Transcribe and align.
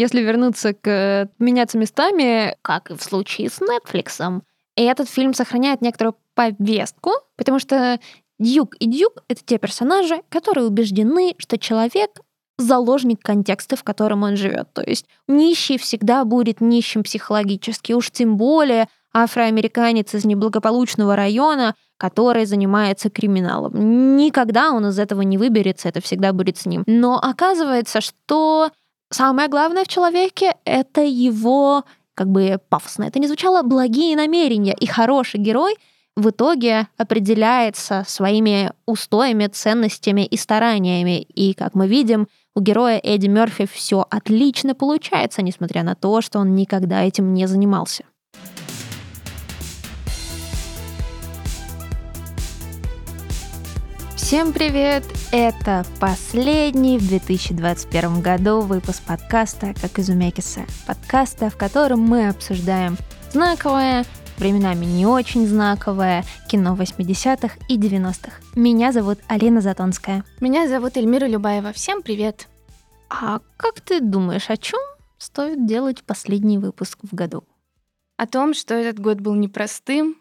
если 0.00 0.22
вернуться 0.22 0.72
к 0.72 1.28
меняться 1.38 1.78
местами, 1.78 2.56
как 2.62 2.90
и 2.90 2.96
в 2.96 3.02
случае 3.02 3.50
с 3.50 3.60
Netflix, 3.60 4.42
и 4.76 4.82
этот 4.82 5.08
фильм 5.08 5.34
сохраняет 5.34 5.82
некоторую 5.82 6.16
повестку, 6.34 7.12
потому 7.36 7.58
что 7.58 8.00
Дьюк 8.38 8.74
и 8.76 8.86
Дьюк— 8.86 9.22
это 9.28 9.42
те 9.44 9.58
персонажи, 9.58 10.22
которые 10.30 10.66
убеждены, 10.66 11.34
что 11.36 11.58
человек 11.58 12.10
заложник 12.56 13.20
контекста, 13.22 13.76
в 13.76 13.84
котором 13.84 14.22
он 14.22 14.36
живет. 14.36 14.72
То 14.72 14.82
есть 14.82 15.06
нищий 15.28 15.76
всегда 15.76 16.24
будет 16.24 16.60
нищим 16.60 17.02
психологически, 17.02 17.92
уж 17.92 18.10
тем 18.10 18.36
более 18.36 18.88
афроамериканец 19.12 20.14
из 20.14 20.24
неблагополучного 20.24 21.16
района, 21.16 21.74
который 21.98 22.46
занимается 22.46 23.10
криминалом. 23.10 24.16
Никогда 24.16 24.70
он 24.72 24.86
из 24.86 24.98
этого 24.98 25.20
не 25.22 25.36
выберется, 25.36 25.88
это 25.88 26.00
всегда 26.00 26.32
будет 26.32 26.56
с 26.56 26.64
ним. 26.64 26.84
Но 26.86 27.18
оказывается, 27.18 28.00
что 28.00 28.70
самое 29.10 29.48
главное 29.48 29.84
в 29.84 29.88
человеке— 29.88 30.54
это 30.64 31.02
его, 31.02 31.84
как 32.14 32.28
бы 32.28 32.58
пафосно 32.68 33.04
это 33.04 33.18
не 33.18 33.26
звучало, 33.26 33.62
благие 33.62 34.16
намерения. 34.16 34.74
И 34.74 34.86
хороший 34.86 35.40
герой 35.40 35.76
в 36.16 36.30
итоге 36.30 36.88
определяется 36.96 38.04
своими 38.06 38.72
устоями, 38.86 39.46
ценностями 39.46 40.26
и 40.26 40.36
стараниями. 40.36 41.22
И, 41.22 41.54
как 41.54 41.74
мы 41.74 41.86
видим, 41.86 42.28
у 42.54 42.60
героя 42.60 43.00
Эдди 43.02 43.28
Мерфи 43.28 43.66
все 43.66 44.04
отлично 44.10 44.74
получается, 44.74 45.42
несмотря 45.42 45.82
на 45.82 45.94
то, 45.94 46.20
что 46.20 46.38
он 46.40 46.54
никогда 46.54 47.02
этим 47.02 47.32
не 47.32 47.46
занимался. 47.46 48.04
Всем 54.30 54.52
привет! 54.52 55.02
Это 55.32 55.84
последний 55.98 56.98
в 56.98 57.08
2021 57.08 58.22
году 58.22 58.60
выпуск 58.60 59.02
подкаста 59.04 59.74
«Как 59.82 59.98
из 59.98 60.08
Умекиса». 60.08 60.66
Подкаста, 60.86 61.50
в 61.50 61.56
котором 61.56 62.02
мы 62.02 62.28
обсуждаем 62.28 62.96
знаковое, 63.32 64.04
временами 64.38 64.84
не 64.84 65.04
очень 65.04 65.48
знаковое 65.48 66.24
кино 66.48 66.76
80-х 66.76 67.56
и 67.68 67.76
90-х. 67.76 68.40
Меня 68.54 68.92
зовут 68.92 69.18
Алина 69.26 69.60
Затонская. 69.60 70.24
Меня 70.38 70.68
зовут 70.68 70.96
Эльмира 70.96 71.26
Любаева. 71.26 71.72
Всем 71.72 72.00
привет! 72.00 72.46
А 73.08 73.40
как 73.56 73.80
ты 73.80 73.98
думаешь, 73.98 74.48
о 74.48 74.56
чем 74.56 74.78
стоит 75.18 75.66
делать 75.66 76.04
последний 76.04 76.58
выпуск 76.58 77.00
в 77.02 77.12
году? 77.16 77.42
О 78.16 78.28
том, 78.28 78.54
что 78.54 78.74
этот 78.74 79.00
год 79.00 79.18
был 79.18 79.34
непростым, 79.34 80.18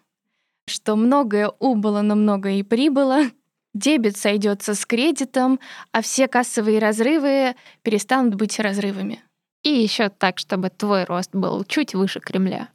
что 0.65 0.95
многое 0.95 1.51
убыло, 1.59 2.01
но 2.01 2.15
многое 2.15 2.53
и 2.53 2.63
прибыло, 2.63 3.25
дебет 3.73 4.17
сойдется 4.17 4.73
с 4.73 4.85
кредитом, 4.85 5.59
а 5.91 6.01
все 6.01 6.27
кассовые 6.27 6.79
разрывы 6.79 7.55
перестанут 7.81 8.35
быть 8.35 8.59
разрывами. 8.59 9.23
И 9.63 9.69
еще 9.69 10.09
так, 10.09 10.39
чтобы 10.39 10.69
твой 10.69 11.03
рост 11.03 11.31
был 11.33 11.63
чуть 11.65 11.93
выше 11.93 12.19
Кремля. 12.19 12.69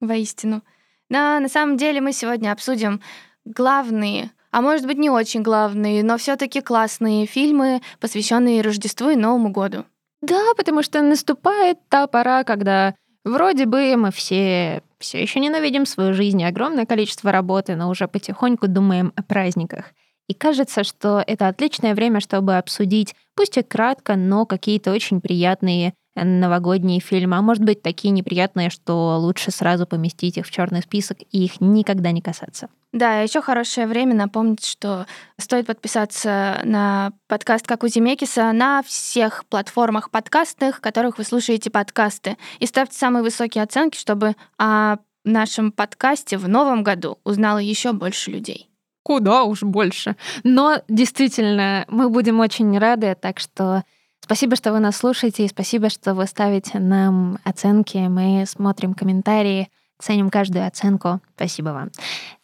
Воистину. 0.00 0.62
Но 1.08 1.40
на 1.40 1.48
самом 1.48 1.76
деле 1.76 2.00
мы 2.00 2.12
сегодня 2.12 2.52
обсудим 2.52 3.00
главные, 3.44 4.30
а 4.50 4.60
может 4.60 4.86
быть 4.86 4.98
не 4.98 5.10
очень 5.10 5.42
главные, 5.42 6.02
но 6.02 6.18
все 6.18 6.36
таки 6.36 6.60
классные 6.60 7.26
фильмы, 7.26 7.80
посвященные 8.00 8.60
Рождеству 8.60 9.10
и 9.10 9.16
Новому 9.16 9.50
году. 9.50 9.84
Да, 10.22 10.54
потому 10.56 10.82
что 10.82 11.02
наступает 11.02 11.78
та 11.88 12.06
пора, 12.06 12.44
когда 12.44 12.94
вроде 13.24 13.66
бы 13.66 13.96
мы 13.96 14.10
все 14.10 14.82
все 14.98 15.20
еще 15.20 15.40
ненавидим 15.40 15.86
свою 15.86 16.14
жизнь, 16.14 16.42
огромное 16.44 16.86
количество 16.86 17.30
работы, 17.30 17.76
но 17.76 17.90
уже 17.90 18.08
потихоньку 18.08 18.66
думаем 18.66 19.12
о 19.14 19.22
праздниках. 19.22 19.92
И 20.28 20.34
кажется, 20.34 20.84
что 20.84 21.22
это 21.26 21.48
отличное 21.48 21.94
время, 21.94 22.20
чтобы 22.20 22.56
обсудить, 22.56 23.14
пусть 23.34 23.56
и 23.58 23.62
кратко, 23.62 24.16
но 24.16 24.46
какие-то 24.46 24.92
очень 24.92 25.20
приятные 25.20 25.94
новогодние 26.24 27.00
фильмы, 27.00 27.36
а 27.36 27.42
может 27.42 27.62
быть 27.62 27.82
такие 27.82 28.10
неприятные, 28.10 28.70
что 28.70 29.18
лучше 29.18 29.50
сразу 29.50 29.86
поместить 29.86 30.38
их 30.38 30.46
в 30.46 30.50
черный 30.50 30.82
список 30.82 31.18
и 31.30 31.44
их 31.44 31.60
никогда 31.60 32.10
не 32.10 32.22
касаться. 32.22 32.68
Да, 32.92 33.20
еще 33.20 33.42
хорошее 33.42 33.86
время 33.86 34.14
напомнить, 34.14 34.64
что 34.64 35.06
стоит 35.38 35.66
подписаться 35.66 36.60
на 36.64 37.12
подкаст 37.28 37.66
«Как 37.66 37.82
у 37.82 37.88
Зимекиса» 37.88 38.52
на 38.52 38.82
всех 38.82 39.44
платформах 39.46 40.10
подкастных, 40.10 40.80
которых 40.80 41.18
вы 41.18 41.24
слушаете 41.24 41.68
подкасты, 41.68 42.38
и 42.58 42.66
ставьте 42.66 42.96
самые 42.96 43.22
высокие 43.22 43.62
оценки, 43.62 43.98
чтобы 43.98 44.34
о 44.56 44.96
нашем 45.24 45.72
подкасте 45.72 46.38
в 46.38 46.48
новом 46.48 46.82
году 46.82 47.18
узнало 47.24 47.58
еще 47.58 47.92
больше 47.92 48.30
людей 48.30 48.70
куда 49.06 49.44
уж 49.44 49.62
больше. 49.62 50.16
Но 50.42 50.82
действительно, 50.88 51.84
мы 51.86 52.08
будем 52.08 52.40
очень 52.40 52.76
рады, 52.76 53.14
так 53.14 53.38
что 53.38 53.84
спасибо, 54.18 54.56
что 54.56 54.72
вы 54.72 54.80
нас 54.80 54.96
слушаете, 54.96 55.44
и 55.44 55.48
спасибо, 55.48 55.90
что 55.90 56.12
вы 56.14 56.26
ставите 56.26 56.80
нам 56.80 57.38
оценки. 57.44 57.98
Мы 57.98 58.44
смотрим 58.48 58.94
комментарии, 58.94 59.70
ценим 60.00 60.28
каждую 60.28 60.66
оценку. 60.66 61.20
Спасибо 61.36 61.68
вам. 61.68 61.92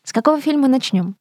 С 0.05 0.13
какого 0.13 0.41
фильма 0.41 0.69
начнем? 0.69 1.17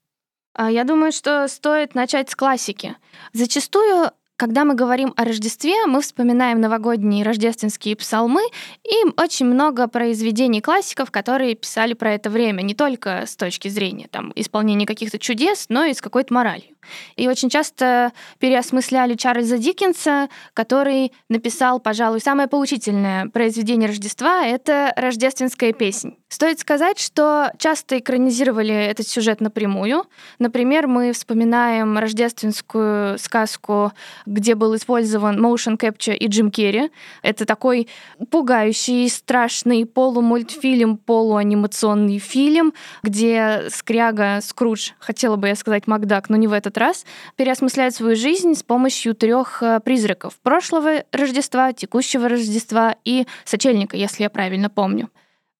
А, 0.53 0.69
я 0.69 0.84
думаю, 0.84 1.12
что 1.12 1.47
стоит 1.47 1.96
начать 1.96 2.29
с 2.29 2.35
классики. 2.35 2.96
Зачастую 3.34 4.12
когда 4.41 4.66
мы 4.66 4.74
говорим 4.74 5.13
о 5.18 5.24
Рождестве, 5.24 5.85
мы 5.85 6.02
вспоминаем 6.02 6.59
новогодние 6.59 7.24
рождественские 7.24 7.96
псалмы 7.96 8.41
и 8.84 9.22
очень 9.22 9.46
много 9.46 9.88
произведений 9.88 10.62
классиков, 10.62 11.12
которые 11.12 11.53
писали 11.53 11.94
про 11.94 12.16
это 12.16 12.31
время, 12.31 12.63
не 12.63 12.74
только 12.74 13.28
с 13.28 13.35
точки 13.35 13.68
зрения 13.68 14.07
там, 14.09 14.34
исполнения 14.34 14.88
каких-то 14.88 15.19
чудес, 15.19 15.68
но 15.69 15.84
и 15.84 15.94
с 15.94 16.02
какой-то 16.02 16.34
моралью. 16.34 16.75
И 17.18 17.28
очень 17.28 17.52
часто 17.52 18.13
переосмысляли 18.40 19.13
Чарльза 19.13 19.59
Диккенса, 19.59 20.28
который 20.56 21.13
написал, 21.29 21.79
пожалуй, 21.79 22.19
самое 22.19 22.47
поучительное 22.47 23.28
произведение 23.28 23.88
Рождества— 23.88 24.44
это 24.47 24.91
«Рождественская 24.96 25.72
песнь». 25.72 26.16
Стоит 26.31 26.59
сказать, 26.59 26.97
что 26.97 27.52
часто 27.58 28.00
экранизировали 28.00 28.74
этот 28.74 29.06
сюжет 29.06 29.42
напрямую. 29.42 30.06
Например, 30.40 30.88
мы 30.88 31.12
вспоминаем 31.12 31.97
рождественскую 31.97 33.19
сказку, 33.19 33.92
где 34.25 34.56
был 34.56 34.74
использован 34.78 35.46
motion 35.46 35.78
capture 35.78 36.16
и 36.16 36.28
Джим 36.28 36.50
Керри. 36.50 36.90
Это 37.22 37.46
такой 37.46 37.90
пугающий, 38.30 39.09
страшный 39.09 39.86
полумультфильм, 39.86 40.96
полуанимационный 40.96 42.20
фильм, 42.20 42.74
где 43.03 43.64
скряга 43.70 44.40
Скрудж, 44.41 44.91
хотела 45.00 45.36
бы 45.36 45.50
я 45.50 45.56
сказать 45.56 45.86
Макдак, 45.86 46.30
но 46.30 46.38
не 46.38 46.47
в 46.47 46.53
этот 46.53 46.78
раз, 46.78 47.06
переосмысляет 47.36 47.94
свою 47.94 48.16
жизнь 48.16 48.56
с 48.56 48.64
помощью 48.64 49.16
трех 49.16 49.62
э, 49.62 49.81
призраков 49.81 50.40
прошлого 50.41 51.03
Рождества, 51.12 51.74
текущего 51.74 52.30
Рождества 52.30 52.96
и 53.03 53.28
сочельника, 53.44 53.97
если 53.97 54.24
я 54.24 54.30
правильно 54.30 54.70
помню. 54.70 55.09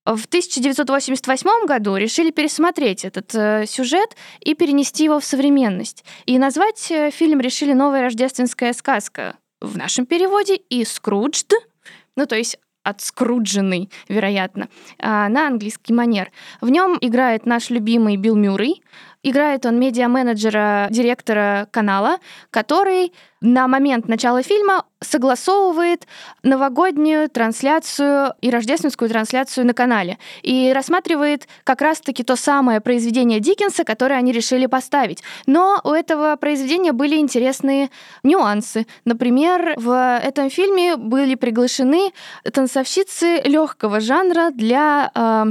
В 0.06 0.26
1988 0.26 1.68
году 1.68 1.96
решили 1.96 2.32
пересмотреть 2.32 3.06
этот 3.06 3.36
э, 3.36 3.66
сюжет 3.68 4.16
и 4.40 4.56
перенести 4.56 5.04
его 5.04 5.20
в 5.20 5.26
современность. 5.26 6.04
И 6.26 6.40
назвать 6.40 6.90
э, 6.90 7.12
фильм 7.12 7.40
решили 7.40 7.74
«Новая 7.74 8.02
рождественская 8.02 8.74
сказка». 8.74 9.38
В 9.62 9.78
нашем 9.78 10.08
переводе 10.08 10.56
и 10.56 10.84
«Скруджд», 10.86 11.54
ну 12.16 12.26
то 12.26 12.36
есть 12.36 12.58
отскрудженный, 12.84 13.92
вероятно, 14.10 14.70
а, 14.98 15.30
на 15.30 15.48
английский 15.48 15.94
манер. 15.94 16.32
В 16.62 16.70
нем 16.70 16.98
играет 17.00 17.46
наш 17.46 17.70
любимый 17.70 18.18
Билл 18.18 18.36
Мюррей, 18.36 18.82
Играет 19.24 19.68
он 19.68 19.80
медиа-менеджера, 19.80 20.88
директора 20.90 21.68
канала, 21.70 22.18
который 22.50 23.14
на 23.40 23.68
момент 23.68 24.08
начала 24.08 24.42
фильма 24.42 24.86
согласовывает 25.00 26.08
новогоднюю 26.42 27.30
трансляцию 27.30 28.34
и 28.42 28.50
рождественскую 28.50 29.10
трансляцию 29.10 29.68
на 29.68 29.76
канале 29.76 30.18
и 30.42 30.72
рассматривает 30.74 31.48
как 31.64 31.82
раз-таки 31.82 32.24
то 32.24 32.36
самое 32.36 32.82
произведение 32.82 33.40
Диккенса, 33.40 33.84
которое 33.84 34.16
они 34.16 34.32
решили 34.32 34.66
поставить. 34.66 35.22
Но 35.46 35.80
у 35.84 35.92
этого 35.92 36.36
произведения 36.36 36.92
были 36.92 37.18
интересные 37.18 37.92
нюансы. 38.24 38.88
Например, 39.06 39.74
в 39.78 40.20
этом 40.24 40.50
фильме 40.50 40.98
были 40.98 41.36
приглашены 41.36 42.12
танцовщицы 42.52 43.42
легкого 43.44 44.00
жанра 44.00 44.50
для 44.52 45.12
э, 45.14 45.46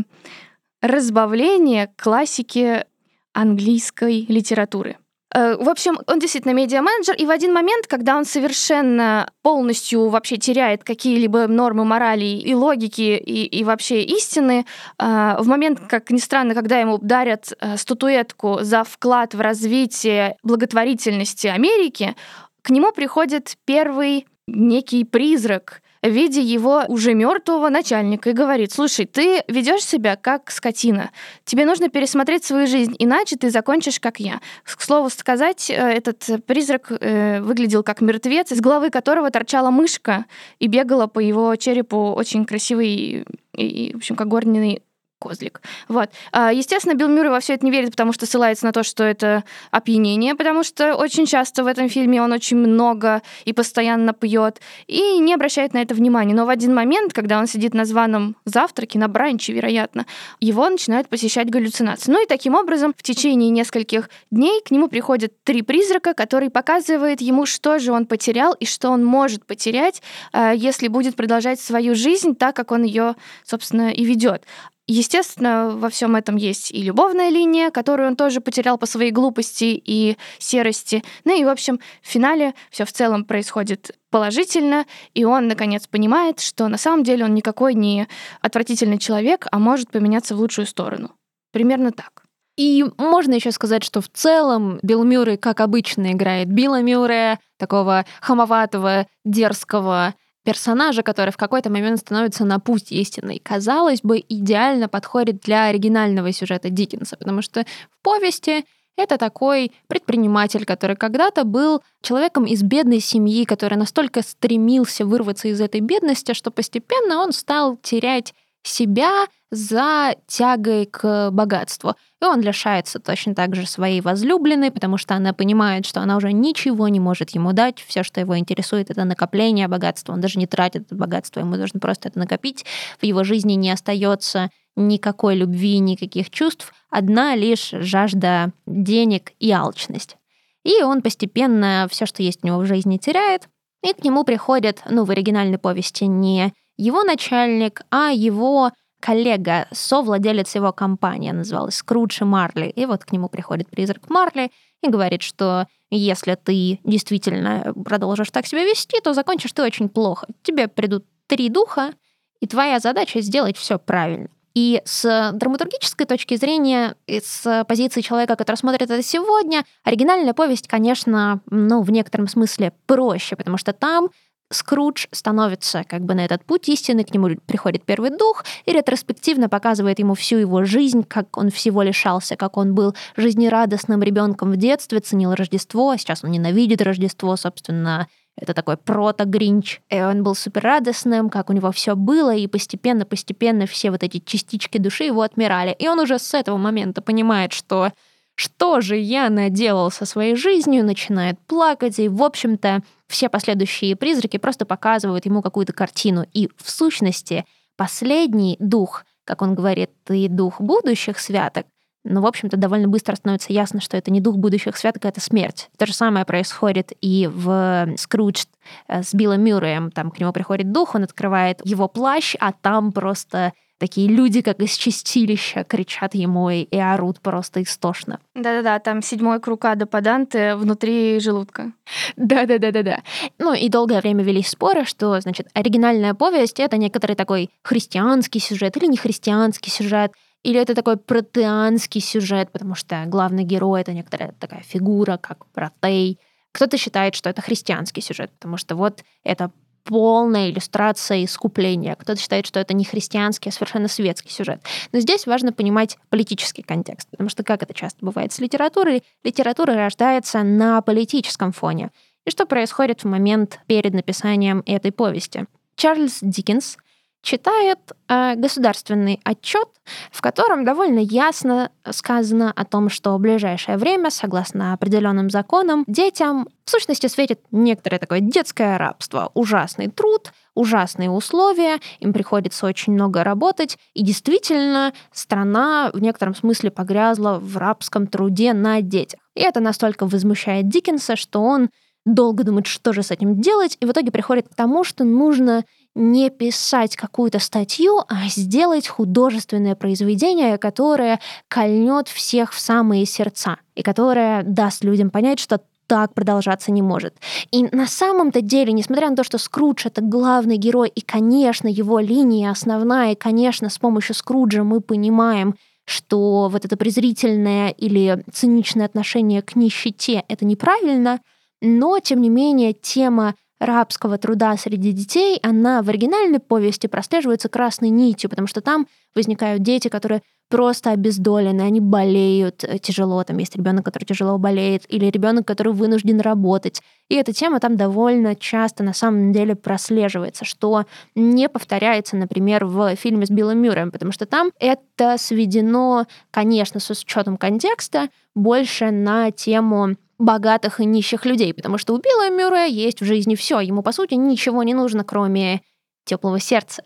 разбавления 0.83 1.93
классики 1.97 2.85
английской 3.33 4.27
литературы. 4.29 4.97
Э, 5.33 5.57
в 5.57 5.69
общем, 5.69 5.99
он 6.07 6.19
действительно 6.19 6.53
медиа-менеджер, 6.53 7.15
и 7.15 7.25
в 7.25 7.31
один 7.31 7.53
момент, 7.53 7.87
когда 7.87 8.17
он 8.17 8.25
совершенно 8.25 9.31
полностью 9.43 10.09
вообще 10.09 10.37
теряет 10.39 10.83
какие-либо 10.83 11.47
нормы 11.47 11.85
морали 11.85 12.25
и 12.25 12.55
логики, 12.55 13.17
и, 13.17 13.45
и 13.45 13.65
вообще 13.65 14.03
истины, 14.03 14.67
э, 14.99 15.37
в 15.39 15.47
момент, 15.47 15.81
как 15.89 16.11
ни 16.11 16.19
странно, 16.19 16.55
когда 16.55 16.79
ему 16.79 16.99
дарят 16.99 17.53
э, 17.61 17.77
статуэтку 17.77 18.59
за 18.63 18.83
вклад 18.83 19.35
в 19.35 19.41
развитие 19.41 20.37
благотворительности 20.43 21.47
Америки, 21.47 22.17
к 22.63 22.71
нему 22.71 22.93
приходит 22.93 23.57
первый 23.65 24.27
некий 24.49 25.05
призрак, 25.05 25.81
в 26.03 26.09
виде 26.09 26.41
его 26.41 26.85
уже 26.89 27.15
мертвого 27.15 27.69
начальника 27.69 28.31
и 28.31 28.33
говорит, 28.33 28.73
слушай, 28.73 29.07
ты 29.07 29.43
ведешь 29.49 29.85
себя 29.85 30.17
как 30.17 30.51
скотина, 30.51 31.11
тебе 31.45 31.65
нужно 31.67 31.89
пересмотреть 31.89 32.45
свою 32.45 32.67
жизнь, 32.67 32.95
иначе 32.99 33.37
ты 33.37 33.51
закончишь 33.51 34.01
как 34.01 34.21
я. 34.21 34.41
К 34.65 34.81
слову 34.81 35.11
сказать, 35.11 35.71
э, 35.71 35.75
этот 35.75 36.45
призрак 36.47 36.91
э, 36.91 37.41
выглядел 37.41 37.83
как 37.83 38.01
мертвец, 38.01 38.53
из 38.53 38.61
головы 38.61 38.91
которого 38.91 39.31
торчала 39.31 39.71
мышка 39.71 40.25
и 40.59 40.67
бегала 40.67 41.07
по 41.07 41.19
его 41.19 41.55
черепу 41.57 42.13
очень 42.13 42.45
красивый 42.45 43.25
и, 43.57 43.93
в 43.93 43.97
общем, 43.97 44.17
как 44.17 44.29
горный 44.29 44.83
козлик. 45.21 45.61
Вот. 45.89 46.11
А, 46.33 46.53
естественно, 46.53 46.95
Билл 46.95 47.09
Мюррей 47.09 47.31
во 47.31 47.41
все 47.41 47.55
это 47.55 47.65
не 47.65 47.71
верит, 47.71 47.91
потому 47.91 48.13
что 48.13 48.27
ссылается 48.27 48.65
на 48.65 48.73
то, 48.73 48.83
что 48.83 49.05
это 49.05 49.45
опьянение, 49.71 50.35
потому 50.35 50.65
что 50.65 50.97
очень 50.97 51.27
часто 51.27 51.63
в 51.63 51.67
этом 51.67 51.89
фильме 51.89 52.23
он 52.23 52.33
очень 52.33 52.57
много 52.57 53.23
и 53.45 53.53
постоянно 53.53 54.13
пьет, 54.13 54.61
и 54.87 55.19
не 55.19 55.35
обращает 55.35 55.75
на 55.75 55.83
это 55.83 55.95
внимания. 55.95 56.35
Но 56.35 56.47
в 56.47 56.49
один 56.49 56.75
момент, 56.75 57.13
когда 57.13 57.39
он 57.39 57.47
сидит 57.47 57.75
на 57.75 57.85
званом 57.85 58.37
завтраке, 58.45 58.99
на 58.99 59.09
бранче, 59.09 59.53
вероятно, 59.53 60.07
его 60.41 60.69
начинают 60.69 61.09
посещать 61.09 61.51
галлюцинации. 61.51 62.11
Ну 62.11 62.23
и 62.23 62.27
таким 62.27 62.55
образом 62.55 62.95
в 62.97 63.03
течение 63.03 63.51
нескольких 63.51 64.09
дней 64.31 64.63
к 64.63 64.71
нему 64.71 64.89
приходят 64.89 65.33
три 65.45 65.63
призрака, 65.63 66.15
которые 66.15 66.51
показывают 66.51 67.21
ему, 67.21 67.47
что 67.47 67.79
же 67.79 67.93
он 67.93 68.07
потерял 68.07 68.55
и 68.55 68.65
что 68.65 68.89
он 68.91 69.05
может 69.05 69.45
потерять, 69.45 70.03
а, 70.33 70.53
если 70.53 70.89
будет 70.89 71.15
продолжать 71.15 71.61
свою 71.61 71.95
жизнь 71.95 72.35
так, 72.35 72.57
как 72.57 72.73
он 72.73 72.85
ее, 72.85 73.17
собственно, 73.45 73.91
и 73.91 74.05
ведет. 74.05 74.45
Естественно, 74.87 75.71
во 75.77 75.89
всем 75.89 76.17
этом 76.17 76.37
есть 76.37 76.73
и 76.73 76.83
любовная 76.83 77.29
линия, 77.29 77.71
которую 77.71 78.09
он 78.09 78.17
тоже 78.17 78.41
потерял 78.41 78.77
по 78.77 78.87
своей 78.87 79.13
глупости 79.13 79.81
и 79.85 80.17
серости. 80.39 81.05
Ну 81.25 81.41
и, 81.41 81.45
в 81.45 81.49
общем, 81.49 81.79
в 82.03 82.09
финале 82.09 82.55
все 82.71 82.85
в 82.85 82.93
целом 82.93 83.25
происходит 83.25 83.97
положительно, 84.11 84.87
и 85.15 85.25
он, 85.25 85.47
наконец, 85.47 85.87
понимает, 85.87 86.41
что 86.41 86.67
на 86.67 86.77
самом 86.77 87.05
деле 87.05 87.25
он 87.25 87.35
никакой 87.35 87.75
не 87.75 88.09
отвратительный 88.41 88.99
человек, 88.99 89.47
а 89.53 89.61
может 89.61 89.91
поменяться 89.91 90.35
в 90.35 90.41
лучшую 90.41 90.67
сторону. 90.67 91.13
Примерно 91.53 91.93
так. 91.93 92.25
И 92.57 92.85
можно 92.99 93.35
еще 93.35 93.53
сказать, 93.53 93.85
что 93.85 94.01
в 94.01 94.09
целом 94.09 94.81
Билл 94.83 95.05
Мюррей, 95.05 95.37
как 95.37 95.61
обычно, 95.61 96.13
играет 96.13 96.49
Билла 96.49 96.83
Мюррея, 96.83 97.39
такого 97.59 98.05
хамоватого, 98.21 99.07
дерзкого, 99.25 100.15
персонажа, 100.51 101.05
который 101.05 101.31
в 101.31 101.37
какой-то 101.37 101.71
момент 101.71 102.01
становится 102.01 102.45
на 102.45 102.59
путь 102.59 102.91
истинный, 102.91 103.39
казалось 103.39 104.01
бы, 104.03 104.19
идеально 104.29 104.89
подходит 104.89 105.39
для 105.43 105.67
оригинального 105.67 106.33
сюжета 106.33 106.71
Диккенса, 106.71 107.17
потому 107.17 107.41
что 107.41 107.61
в 107.61 108.03
повести 108.03 108.65
это 108.97 109.17
такой 109.17 109.71
предприниматель, 109.87 110.65
который 110.65 110.97
когда-то 110.97 111.45
был 111.45 111.83
человеком 112.03 112.47
из 112.47 112.65
бедной 112.65 112.99
семьи, 112.99 113.45
который 113.45 113.79
настолько 113.79 114.23
стремился 114.23 115.07
вырваться 115.07 115.47
из 115.47 115.61
этой 115.61 115.81
бедности, 115.83 116.35
что 116.35 116.51
постепенно 116.51 117.19
он 117.19 117.31
стал 117.31 117.77
терять 117.77 118.35
себя 118.63 119.27
за 119.51 120.15
тягой 120.27 120.87
к 120.87 121.31
богатству. 121.31 121.95
И 122.23 122.25
он 122.25 122.41
лишается 122.41 123.01
точно 123.01 123.35
так 123.35 123.57
же 123.57 123.67
своей 123.67 124.01
возлюбленной, 124.01 124.71
потому 124.71 124.97
что 124.97 125.15
она 125.15 125.33
понимает, 125.33 125.87
что 125.87 126.01
она 126.01 126.17
уже 126.17 126.33
ничего 126.33 126.87
не 126.89 127.01
может 127.01 127.31
ему 127.31 127.53
дать. 127.53 127.81
Все, 127.81 128.03
что 128.03 128.21
его 128.21 128.39
интересует, 128.39 128.91
это 128.91 129.05
накопление 129.05 129.67
богатства. 129.67 130.13
Он 130.13 130.21
даже 130.21 130.39
не 130.39 130.47
тратит 130.47 130.83
это 130.83 130.95
богатство, 130.95 131.41
ему 131.41 131.57
нужно 131.57 131.81
просто 131.81 132.09
это 132.09 132.19
накопить. 132.19 132.65
В 133.01 133.05
его 133.05 133.25
жизни 133.25 133.55
не 133.55 133.71
остается 133.71 134.51
никакой 134.77 135.35
любви, 135.35 135.79
никаких 135.79 136.31
чувств, 136.31 136.73
одна 136.91 137.35
лишь 137.35 137.71
жажда 137.73 138.53
денег 138.67 139.33
и 139.41 139.51
алчность. 139.51 140.17
И 140.65 140.83
он 140.83 141.03
постепенно 141.03 141.89
все, 141.91 142.07
что 142.07 142.23
есть 142.23 142.41
у 142.43 142.47
него 142.47 142.59
в 142.59 142.67
жизни, 142.67 142.99
теряет, 142.99 143.49
и 143.83 143.93
к 143.93 144.05
нему 144.05 144.25
приходит, 144.25 144.83
ну, 144.89 145.05
в 145.05 145.11
оригинальной 145.11 145.59
повести 145.59 146.05
не 146.05 146.53
его 146.81 147.03
начальник, 147.05 147.83
а 147.91 148.11
его 148.11 148.73
коллега, 149.01 149.67
совладелец 149.71 150.55
его 150.55 150.73
компании, 150.73 151.31
называлась 151.31 151.77
Скрудж 151.77 152.23
Марли. 152.23 152.67
И 152.67 152.87
вот 152.87 153.05
к 153.05 153.13
нему 153.13 153.29
приходит 153.29 153.69
призрак 153.69 154.09
Марли 154.11 154.51
и 154.83 154.89
говорит, 154.89 155.23
что 155.23 155.67
если 155.91 156.37
ты 156.43 156.81
действительно 156.85 157.73
продолжишь 157.85 158.31
так 158.31 158.47
себя 158.47 158.65
вести, 158.65 159.01
то 159.01 159.15
закончишь 159.15 159.53
ты 159.53 159.63
очень 159.63 159.89
плохо. 159.89 160.27
Тебе 160.43 160.69
придут 160.69 161.05
три 161.27 161.49
духа, 161.49 161.93
и 162.41 162.47
твоя 162.47 162.79
задача 162.79 163.21
сделать 163.21 163.57
все 163.57 163.79
правильно. 163.79 164.29
И 164.55 164.83
с 164.85 165.31
драматургической 165.33 166.07
точки 166.07 166.37
зрения, 166.37 166.97
и 167.07 167.21
с 167.21 167.65
позиции 167.69 168.01
человека, 168.01 168.37
который 168.37 168.57
смотрит 168.57 168.83
это 168.83 169.03
сегодня, 169.03 169.65
оригинальная 169.85 170.35
повесть, 170.35 170.67
конечно, 170.67 171.41
ну, 171.51 171.83
в 171.83 171.91
некотором 171.91 172.27
смысле 172.27 172.73
проще, 172.87 173.37
потому 173.37 173.59
что 173.59 173.73
там 173.73 174.11
Скрудж 174.53 175.07
становится 175.13 175.85
как 175.85 176.03
бы 176.03 176.15
на 176.15 176.25
этот 176.25 176.45
путь 176.45 176.69
истины, 176.69 177.05
к 177.05 177.15
нему 177.15 177.37
приходит 177.47 177.85
первый 177.85 178.11
дух 178.11 178.45
и 178.67 178.73
ретроспективно 178.73 179.49
показывает 179.49 180.01
ему 180.01 180.15
всю 180.15 180.37
его 180.39 180.65
жизнь, 180.65 181.05
как 181.05 181.37
он 181.37 181.51
всего 181.51 181.83
лишался, 181.83 182.37
как 182.37 182.57
он 182.57 182.75
был 182.75 182.95
жизнерадостным 183.17 184.03
ребенком 184.03 184.51
в 184.51 184.57
детстве, 184.57 184.99
ценил 185.01 185.35
Рождество, 185.35 185.91
а 185.91 185.99
сейчас 185.99 186.25
он 186.25 186.33
ненавидит 186.33 186.83
Рождество, 186.83 187.37
собственно, 187.37 188.09
это 188.37 188.55
такой 188.55 188.77
прото-гринч. 188.77 189.81
И 189.91 190.01
он 190.01 190.23
был 190.23 190.35
суперрадостным, 190.35 191.31
как 191.31 191.51
у 191.51 191.53
него 191.53 191.71
все 191.73 191.95
было, 191.95 192.35
и 192.35 192.47
постепенно-постепенно 192.47 193.67
все 193.67 193.91
вот 193.91 194.03
эти 194.03 194.19
частички 194.19 194.79
души 194.79 195.05
его 195.05 195.23
отмирали. 195.23 195.77
И 195.79 195.87
он 195.89 196.01
уже 196.01 196.19
с 196.19 196.35
этого 196.35 196.57
момента 196.57 197.03
понимает, 197.03 197.53
что 197.53 197.93
что 198.41 198.81
же 198.81 198.97
я 198.97 199.29
наделал 199.29 199.91
со 199.91 200.07
своей 200.07 200.35
жизнью, 200.35 200.83
начинает 200.83 201.39
плакать, 201.41 201.99
и, 201.99 202.09
в 202.09 202.23
общем-то, 202.23 202.81
все 203.07 203.29
последующие 203.29 203.97
призраки 203.97 204.39
просто 204.39 204.65
показывают 204.65 205.27
ему 205.27 205.43
какую-то 205.43 205.75
картину. 205.75 206.25
И, 206.33 206.49
в 206.57 206.71
сущности, 206.71 207.45
последний 207.77 208.57
дух, 208.59 209.05
как 209.25 209.43
он 209.43 209.55
говорит, 209.55 209.91
и 210.09 210.27
дух 210.29 210.59
будущих 210.59 211.19
святок, 211.19 211.67
но, 212.03 212.23
в 212.23 212.27
общем-то, 212.27 212.57
довольно 212.57 212.89
быстро 212.89 213.15
становится 213.15 213.53
ясно, 213.53 213.79
что 213.83 213.99
это 213.99 214.11
не 214.11 214.23
дух 214.23 214.39
будущих 214.39 214.79
святок, 214.79 215.05
это 215.05 215.21
смерть. 215.21 215.69
То 215.77 215.85
же 215.85 215.93
самое 215.93 216.25
происходит 216.25 216.93
и 217.03 217.29
в 217.31 217.95
Скрудж 217.99 218.45
э, 218.89 219.03
с 219.03 219.13
Биллом 219.13 219.45
Мюрреем. 219.45 219.91
Там 219.91 220.11
к 220.11 220.19
нему 220.19 220.33
приходит 220.33 220.73
дух, 220.73 220.95
он 220.95 221.03
открывает 221.03 221.61
его 221.65 221.89
плащ, 221.89 222.37
а 222.41 222.53
там 222.53 222.93
просто 222.93 223.53
такие 223.81 224.09
люди, 224.09 224.43
как 224.43 224.61
из 224.61 224.77
чистилища, 224.77 225.65
кричат 225.65 226.15
ему 226.15 226.51
и, 226.51 226.63
и 226.63 226.79
орут 226.79 227.21
просто 227.21 227.63
истошно. 227.63 228.21
Да-да-да, 228.35 228.79
там 228.79 229.03
седьмой 229.03 229.41
круг 229.41 229.65
ада 229.65 229.87
Паданте 229.87 230.55
внутри 230.55 231.19
желудка. 231.19 231.73
Да-да-да-да-да. 232.17 233.01
Ну 233.39 233.55
и 233.55 233.69
долгое 233.69 234.01
время 234.01 234.23
велись 234.23 234.51
споры, 234.51 234.85
что, 234.85 235.19
значит, 235.21 235.49
оригинальная 235.55 236.15
повесть— 236.15 236.61
это 236.61 236.77
некоторый 236.77 237.17
такой 237.17 237.51
христианский 237.63 238.39
сюжет 238.39 238.77
или 238.77 238.87
не 238.87 238.99
христианский 238.99 239.71
сюжет, 239.71 240.13
или 240.43 240.61
это 240.61 240.75
такой 240.75 240.97
протеанский 240.97 242.01
сюжет, 242.01 242.53
потому 242.53 242.75
что 242.75 243.05
главный 243.07 243.45
герой— 243.45 243.81
это 243.83 243.93
некоторая 243.93 244.33
такая 244.39 244.61
фигура, 244.61 245.17
как 245.17 245.47
протей. 245.47 246.19
Кто-то 246.53 246.77
считает, 246.77 247.15
что 247.15 247.31
это 247.31 247.43
христианский 247.43 248.01
сюжет, 248.03 248.31
потому 248.33 248.57
что 248.57 248.75
вот 248.75 249.05
это 249.25 249.51
полная 249.85 250.51
иллюстрация 250.51 251.25
искупления. 251.25 251.95
Кто-то 251.95 252.21
считает, 252.21 252.47
что 252.47 252.61
это 252.61 252.75
не 252.75 252.85
христианский, 252.85 253.51
а 253.51 253.53
совершенно 253.53 253.89
светский 253.89 254.31
сюжет. 254.31 254.61
Но 254.93 255.01
здесь 255.01 255.27
важно 255.27 255.53
понимать 255.53 255.99
политический 256.09 256.63
контекст, 256.63 257.09
потому 257.11 257.29
что, 257.29 257.43
как 257.43 257.63
это 257.63 257.75
часто 257.75 258.05
бывает 258.05 258.33
с 258.33 258.39
литературой, 258.39 259.03
литература 259.25 259.75
рождается 259.75 260.43
на 260.43 260.81
политическом 260.83 261.53
фоне. 261.53 261.91
И 262.27 262.31
что 262.31 262.47
происходит 262.47 263.03
в 263.03 263.07
момент 263.07 263.61
перед 263.67 263.95
написанием 263.95 264.63
этой 264.67 264.93
повести? 264.93 265.47
Чарльз 265.77 266.19
Диккенс— 266.21 266.77
читает 267.23 267.79
э, 268.09 268.35
государственный 268.37 269.21
отчет, 269.25 269.69
в 270.11 270.21
котором 270.21 270.65
довольно 270.65 271.01
ясно 271.01 271.71
сказано 271.91 272.53
о 272.55 272.65
том, 272.65 272.89
что 272.89 273.17
в 273.17 273.21
ближайшее 273.21 273.77
время, 273.77 274.11
согласно 274.11 274.73
определенным 274.73 275.31
законам, 275.31 275.85
детям 275.87 276.49
в 276.65 276.71
сущности 276.71 277.09
светит 277.09 277.41
некоторое 277.51 277.99
такое 277.99 278.21
детское 278.21 278.79
рабство, 278.79 279.31
ужасный 279.35 279.89
труд, 279.89 280.33
ужасные 280.55 281.11
условия, 281.11 281.81
им 282.01 282.13
приходится 282.13 282.67
очень 282.67 282.93
много 282.93 283.23
работать, 283.25 283.79
и 283.95 284.03
действительно 284.03 284.93
страна 285.13 285.91
в 285.93 286.01
некотором 286.01 286.35
смысле 286.35 286.71
погрязла 286.71 287.39
в 287.39 287.57
рабском 287.57 288.07
труде 288.07 288.53
на 288.53 288.81
детях. 288.81 289.21
И 289.35 289.41
это 289.41 289.61
настолько 289.61 290.07
возмущает 290.07 290.69
Диккенса, 290.69 291.17
что 291.17 291.43
он 291.43 291.71
долго 292.05 292.45
думает, 292.45 292.67
что 292.67 292.93
же 292.93 293.03
с 293.03 293.11
этим 293.11 293.41
делать, 293.41 293.77
и 293.81 293.87
в 293.87 293.91
итоге 293.91 294.11
приходит 294.11 294.49
к 294.49 294.55
тому, 294.55 294.85
что 294.85 295.05
нужно 295.05 295.65
не 295.95 296.31
писать 296.31 296.97
какую-то 296.97 297.39
статью, 297.39 298.01
а 298.09 298.29
сделать 298.29 298.87
художественное 298.87 299.75
произведение, 299.75 300.59
которое 300.59 301.21
кольнет 301.49 302.09
всех 302.09 302.53
в 302.53 302.61
самые 302.61 303.07
сердца 303.07 303.59
и 303.75 303.83
которое 303.83 304.43
даст 304.43 304.85
людям 304.85 305.11
понять, 305.11 305.41
что 305.41 305.61
так 305.91 306.15
продолжаться 306.15 306.71
не 306.71 306.83
может. 306.83 307.17
И 307.51 307.65
на 307.73 307.89
самом-то 307.89 308.43
деле, 308.43 308.73
несмотря 308.73 309.11
на 309.11 309.17
то, 309.17 309.25
что 309.25 309.39
Скрудж— 309.39 309.83
это 309.87 310.01
главный 310.01 310.57
герой, 310.57 310.89
и, 310.89 311.01
конечно, 311.01 311.67
его 311.67 311.99
линия 311.99 312.53
основная, 312.53 313.13
и, 313.13 313.17
конечно, 313.17 313.69
с 313.69 313.79
помощью 313.79 314.15
Скруджа 314.15 314.63
мы 314.63 314.81
понимаем, 314.81 315.57
что 315.87 316.49
вот 316.49 316.65
это 316.65 316.77
презрительное 316.77 317.71
или 317.71 318.23
циничное 318.33 318.87
отношение 318.87 319.43
к 319.43 319.57
нищете— 319.57 320.23
это 320.29 320.45
неправильно, 320.45 321.21
но, 321.61 321.99
тем 321.99 322.21
не 322.21 322.29
менее, 322.29 322.73
тема 322.73 323.35
рабского 323.61 324.19
труда 324.19 324.57
среди 324.57 324.93
детей, 324.93 325.39
она 325.43 325.83
в 325.83 325.89
оригинальной 325.89 326.41
повести 326.41 326.87
прослеживается 326.87 327.49
красной 327.49 327.91
нитью, 327.91 328.31
потому 328.31 328.49
что 328.49 328.61
там 328.63 328.87
возникают 329.15 329.63
дети, 329.63 329.89
которые 329.89 330.23
просто 330.51 330.91
обездолены, 330.91 331.63
они 331.63 331.81
болеют 331.81 332.65
э, 332.65 332.79
тяжело, 332.79 333.23
там 333.23 333.39
есть 333.39 333.55
ребенок, 333.57 333.85
который 333.85 334.05
тяжело 334.05 334.37
болеет, 334.37 334.83
или 334.89 335.07
ребенок, 335.07 335.47
который 335.47 335.73
вынужден 335.73 336.21
работать. 336.21 336.83
И 337.09 337.15
эта 337.15 337.33
тема 337.33 337.61
там 337.61 337.77
довольно 337.77 338.35
часто 338.35 338.83
на 338.83 338.93
самом 338.93 339.33
деле 339.33 339.55
прослеживается, 339.55 340.45
что 340.45 340.87
не 341.15 341.49
повторяется, 341.49 342.17
например, 342.17 342.65
в 342.65 342.97
фильме 342.97 343.27
с 343.27 343.31
Биллом 343.31 343.59
Мюрреем, 343.59 343.93
потому 343.93 344.11
что 344.11 344.27
там 344.27 344.51
это 344.59 345.17
сведено, 345.19 346.07
конечно, 346.33 346.81
с 346.81 346.91
учетом 346.91 347.37
контекста, 347.37 348.09
больше 348.35 348.91
на 348.91 349.31
тему 349.31 349.95
богатых 350.21 350.81
и 350.81 350.85
нищих 350.85 351.25
людей, 351.25 351.53
потому 351.55 351.79
что 351.79 351.95
у 351.95 351.99
Билла 351.99 352.31
Мюррея 352.31 352.69
есть 352.69 353.01
в 353.01 353.05
жизни 353.05 353.35
все, 353.35 353.61
ему, 353.61 353.83
по 353.83 353.93
сути, 353.93 354.15
ничего 354.15 354.63
не 354.63 354.75
нужно, 354.75 355.05
кроме 355.05 355.63
теплого 356.05 356.39
сердца. 356.39 356.83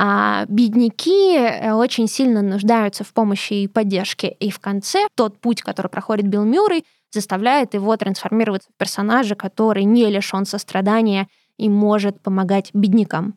А 0.00 0.44
бедняки 0.46 1.36
э, 1.36 1.72
очень 1.72 2.06
сильно 2.06 2.40
нуждаются 2.40 3.02
в 3.02 3.12
помощи 3.12 3.54
и 3.54 3.68
поддержке. 3.68 4.28
И 4.28 4.50
в 4.50 4.60
конце 4.60 5.08
тот 5.16 5.40
путь, 5.40 5.62
который 5.62 5.88
проходит 5.88 6.28
Билл 6.28 6.44
Мюррей, 6.44 6.84
заставляет 7.10 7.74
его 7.74 7.96
трансформироваться 7.96 8.70
в 8.70 8.76
персонажа, 8.76 9.34
который 9.34 9.84
не 9.84 10.06
лишен 10.06 10.44
сострадания 10.44 11.26
и 11.56 11.68
может 11.68 12.20
помогать 12.20 12.70
беднякам. 12.74 13.34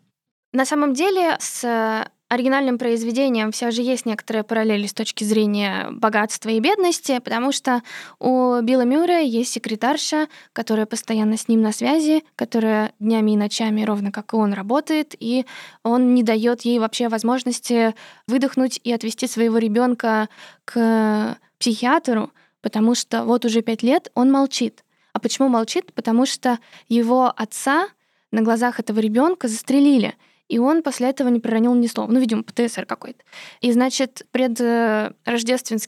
На 0.54 0.66
самом 0.66 0.94
деле 0.94 1.38
с 1.40 2.06
оригинальным 2.32 2.78
произведением 2.78 3.52
все 3.52 3.72
же 3.72 3.82
есть 3.82 4.06
некоторые 4.06 4.46
параллели 4.46 4.88
с 4.88 4.94
точки 4.94 5.26
зрения 5.26 5.90
богатства 5.92 6.48
и 6.48 6.62
бедности, 6.62 7.20
потому 7.20 7.52
что 7.52 7.84
у 8.20 8.58
Билла 8.62 8.84
Мюррея 8.84 9.24
есть 9.24 9.52
секретарша, 9.52 10.30
которая 10.54 10.86
постоянно 10.86 11.36
с 11.36 11.50
ним 11.50 11.62
на 11.62 11.74
связи, 11.74 12.24
которая 12.38 12.94
днями 13.00 13.32
и 13.32 13.36
ночами, 13.36 13.84
ровно 13.84 14.14
как 14.14 14.32
и 14.32 14.38
он, 14.38 14.54
работает, 14.54 15.14
и 15.20 15.46
он 15.84 16.14
не 16.14 16.24
дает 16.24 16.62
ей 16.62 16.80
вообще 16.80 17.10
возможности 17.10 17.96
выдохнуть 18.28 18.80
и 18.82 18.94
отвести 18.94 19.28
своего 19.28 19.58
ребенка 19.58 20.30
к 20.64 21.38
психиатру, 21.60 22.32
потому 22.62 22.96
что 22.96 23.26
вот 23.26 23.44
уже 23.44 23.62
пять 23.62 23.84
лет 23.84 24.10
он 24.16 24.32
молчит. 24.32 24.86
А 25.12 25.20
почему 25.20 25.50
молчит? 25.50 25.92
Потому 25.94 26.26
что 26.26 26.60
его 26.88 27.34
отца 27.36 27.90
на 28.32 28.42
глазах 28.42 28.80
этого 28.80 29.00
ребенка 29.00 29.50
застрелили— 29.50 30.16
и 30.52 30.60
он 30.60 30.84
после 30.84 31.10
этого 31.10 31.30
не 31.30 31.40
проронил 31.40 31.74
ни 31.76 31.88
слова. 31.88 32.12
Ну, 32.12 32.20
видимо, 32.20 32.44
ПТСР 32.44 32.86
какой-то. 32.86 33.24
И, 33.62 33.72
значит, 33.72 34.28
пред 34.32 34.60
э, 34.60 35.14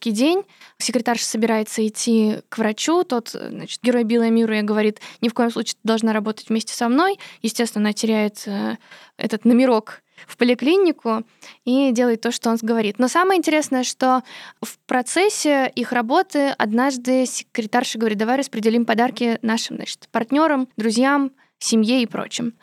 день 0.05 0.43
секретарша 0.77 1.25
собирается 1.25 1.85
идти 1.85 2.37
к 2.47 2.57
врачу, 2.59 3.03
тот, 3.03 3.31
значит, 3.31 3.81
герой 3.83 4.05
Билла 4.05 4.29
Мира 4.29 4.61
говорит, 4.61 5.01
ни 5.19 5.27
в 5.27 5.33
коем 5.33 5.51
случае 5.51 5.73
ты 5.73 5.79
должна 5.83 6.13
работать 6.13 6.47
вместе 6.47 6.73
со 6.73 6.87
мной. 6.87 7.19
Естественно, 7.41 7.87
она 7.87 7.93
теряет 7.93 8.43
э, 8.45 8.77
этот 9.17 9.43
номерок 9.43 10.01
в 10.27 10.37
поликлинику 10.37 11.23
и 11.65 11.91
делает 11.91 12.21
то, 12.21 12.31
что 12.31 12.49
он 12.49 12.57
говорит. 12.61 12.99
Но 12.99 13.09
самое 13.09 13.39
интересное, 13.39 13.83
что 13.83 14.23
в 14.61 14.79
процессе 14.85 15.69
их 15.75 15.91
работы 15.91 16.55
однажды 16.57 17.25
секретарша 17.25 17.99
говорит, 17.99 18.17
давай 18.17 18.37
распределим 18.37 18.85
подарки 18.85 19.39
нашим 19.41 19.75
значит, 19.75 20.07
партнерам, 20.09 20.69
друзьям, 20.77 21.33
семье 21.59 22.01
и 22.01 22.05
прочим. 22.05 22.53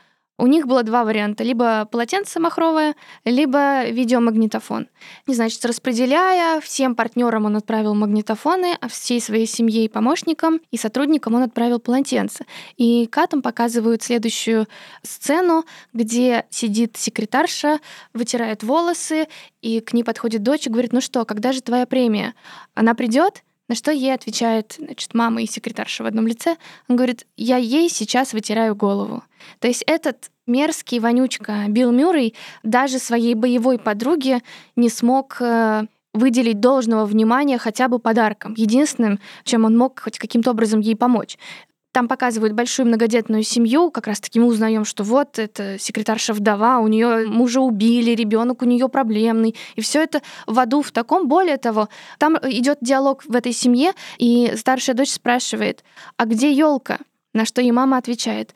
У 0.41 0.47
них 0.47 0.67
было 0.67 0.83
два 0.83 1.05
варианта. 1.05 1.45
Либо 1.45 1.85
полотенце 1.85 2.41
махровое, 2.41 2.97
либо 3.27 3.85
видеомагнитофон. 3.91 4.89
Не 5.27 5.35
значит, 5.35 5.63
распределяя, 5.67 6.63
всем 6.63 6.95
партнерам 6.95 7.45
он 7.45 7.57
отправил 7.57 7.95
магнитофоны, 7.95 8.79
а 8.81 8.89
всей 8.89 9.21
своей 9.21 9.45
семье 9.45 9.85
и 9.85 9.89
помощникам 9.89 10.61
и 10.71 10.79
сотрудникам 10.79 11.35
он 11.35 11.43
отправил 11.43 11.79
полотенце. 11.79 12.47
И 12.79 13.07
Катам 13.07 13.43
показывают 13.43 14.03
следующую 14.03 14.67
сцену, 15.03 15.67
где 15.93 16.47
сидит 16.49 16.97
секретарша, 16.97 17.79
вытирает 18.15 18.63
волосы, 18.63 19.29
и 19.61 19.81
к 19.81 19.93
ней 19.93 20.05
подходит 20.05 20.43
дочь 20.43 20.67
и 20.67 20.71
говорит, 20.71 20.95
ну 20.95 21.03
что, 21.03 21.27
когда 21.27 21.53
же 21.53 21.61
твоя 21.61 21.85
премия? 21.85 22.35
Она 22.75 22.95
придет? 22.95 23.43
На 23.71 23.77
что 23.77 23.93
ей 23.93 24.13
отвечает 24.13 24.75
значит, 24.81 25.15
мама 25.15 25.43
и 25.43 25.47
секретарша 25.47 26.03
в 26.03 26.07
одном 26.07 26.27
лице. 26.27 26.57
Он 26.89 26.97
говорит, 26.97 27.25
я 27.37 27.57
ей 27.57 27.89
сейчас 27.89 28.33
вытираю 28.33 28.75
голову. 28.75 29.23
То 29.61 29.69
есть 29.69 29.85
этот 29.87 30.33
мерзкий 30.49 30.99
вонючка 30.99 31.67
Билл 31.69 31.93
Мюррей 31.93 32.35
даже 32.65 32.99
своей 32.99 33.35
боевой 33.35 33.79
подруге 33.79 34.43
не 34.75 34.89
смог 34.89 35.37
э, 35.41 35.85
выделить 36.13 36.59
должного 36.59 37.07
внимания 37.07 37.59
хотя 37.59 37.87
бы 37.87 38.01
подарком. 38.01 38.55
Единственным, 38.57 39.21
чем 39.45 39.65
он 39.65 39.79
мог 39.79 40.01
хоть 40.01 40.19
каким-то 40.19 40.51
образом 40.51 40.81
ей 40.81 40.97
помочь. 40.97 41.39
Там 41.93 42.07
показывают 42.07 42.53
большую 42.53 42.87
многодетную 42.87 43.43
семью, 43.43 43.91
как 43.91 44.07
раз 44.07 44.21
таки 44.21 44.39
мы 44.39 44.47
узнаем, 44.47 44.85
что 44.85 45.03
вот 45.03 45.41
это 45.41 45.77
секретарша 45.79 46.33
вдова, 46.33 46.79
у 46.79 46.87
нее 46.87 47.27
мужа 47.27 47.61
убили, 47.61 48.13
ребенок 48.13 48.63
у 48.63 48.65
нее 48.65 48.89
проблемный, 48.89 49.57
и 49.75 49.81
все 49.81 50.03
это 50.03 50.23
в 50.47 50.57
аду 50.61 50.83
в 50.83 50.93
таком. 50.93 51.27
Более 51.27 51.57
того, 51.57 51.89
там 52.19 52.37
идет 52.45 52.79
диалог 52.81 53.25
в 53.27 53.35
этой 53.35 53.53
семье, 53.53 53.93
и 54.19 54.53
старшая 54.57 54.95
дочь 54.95 55.11
спрашивает, 55.11 55.83
а 56.17 56.27
где 56.27 56.53
елка? 56.53 56.99
На 57.33 57.45
что 57.45 57.61
ей 57.61 57.73
мама 57.73 57.97
отвечает, 57.97 58.55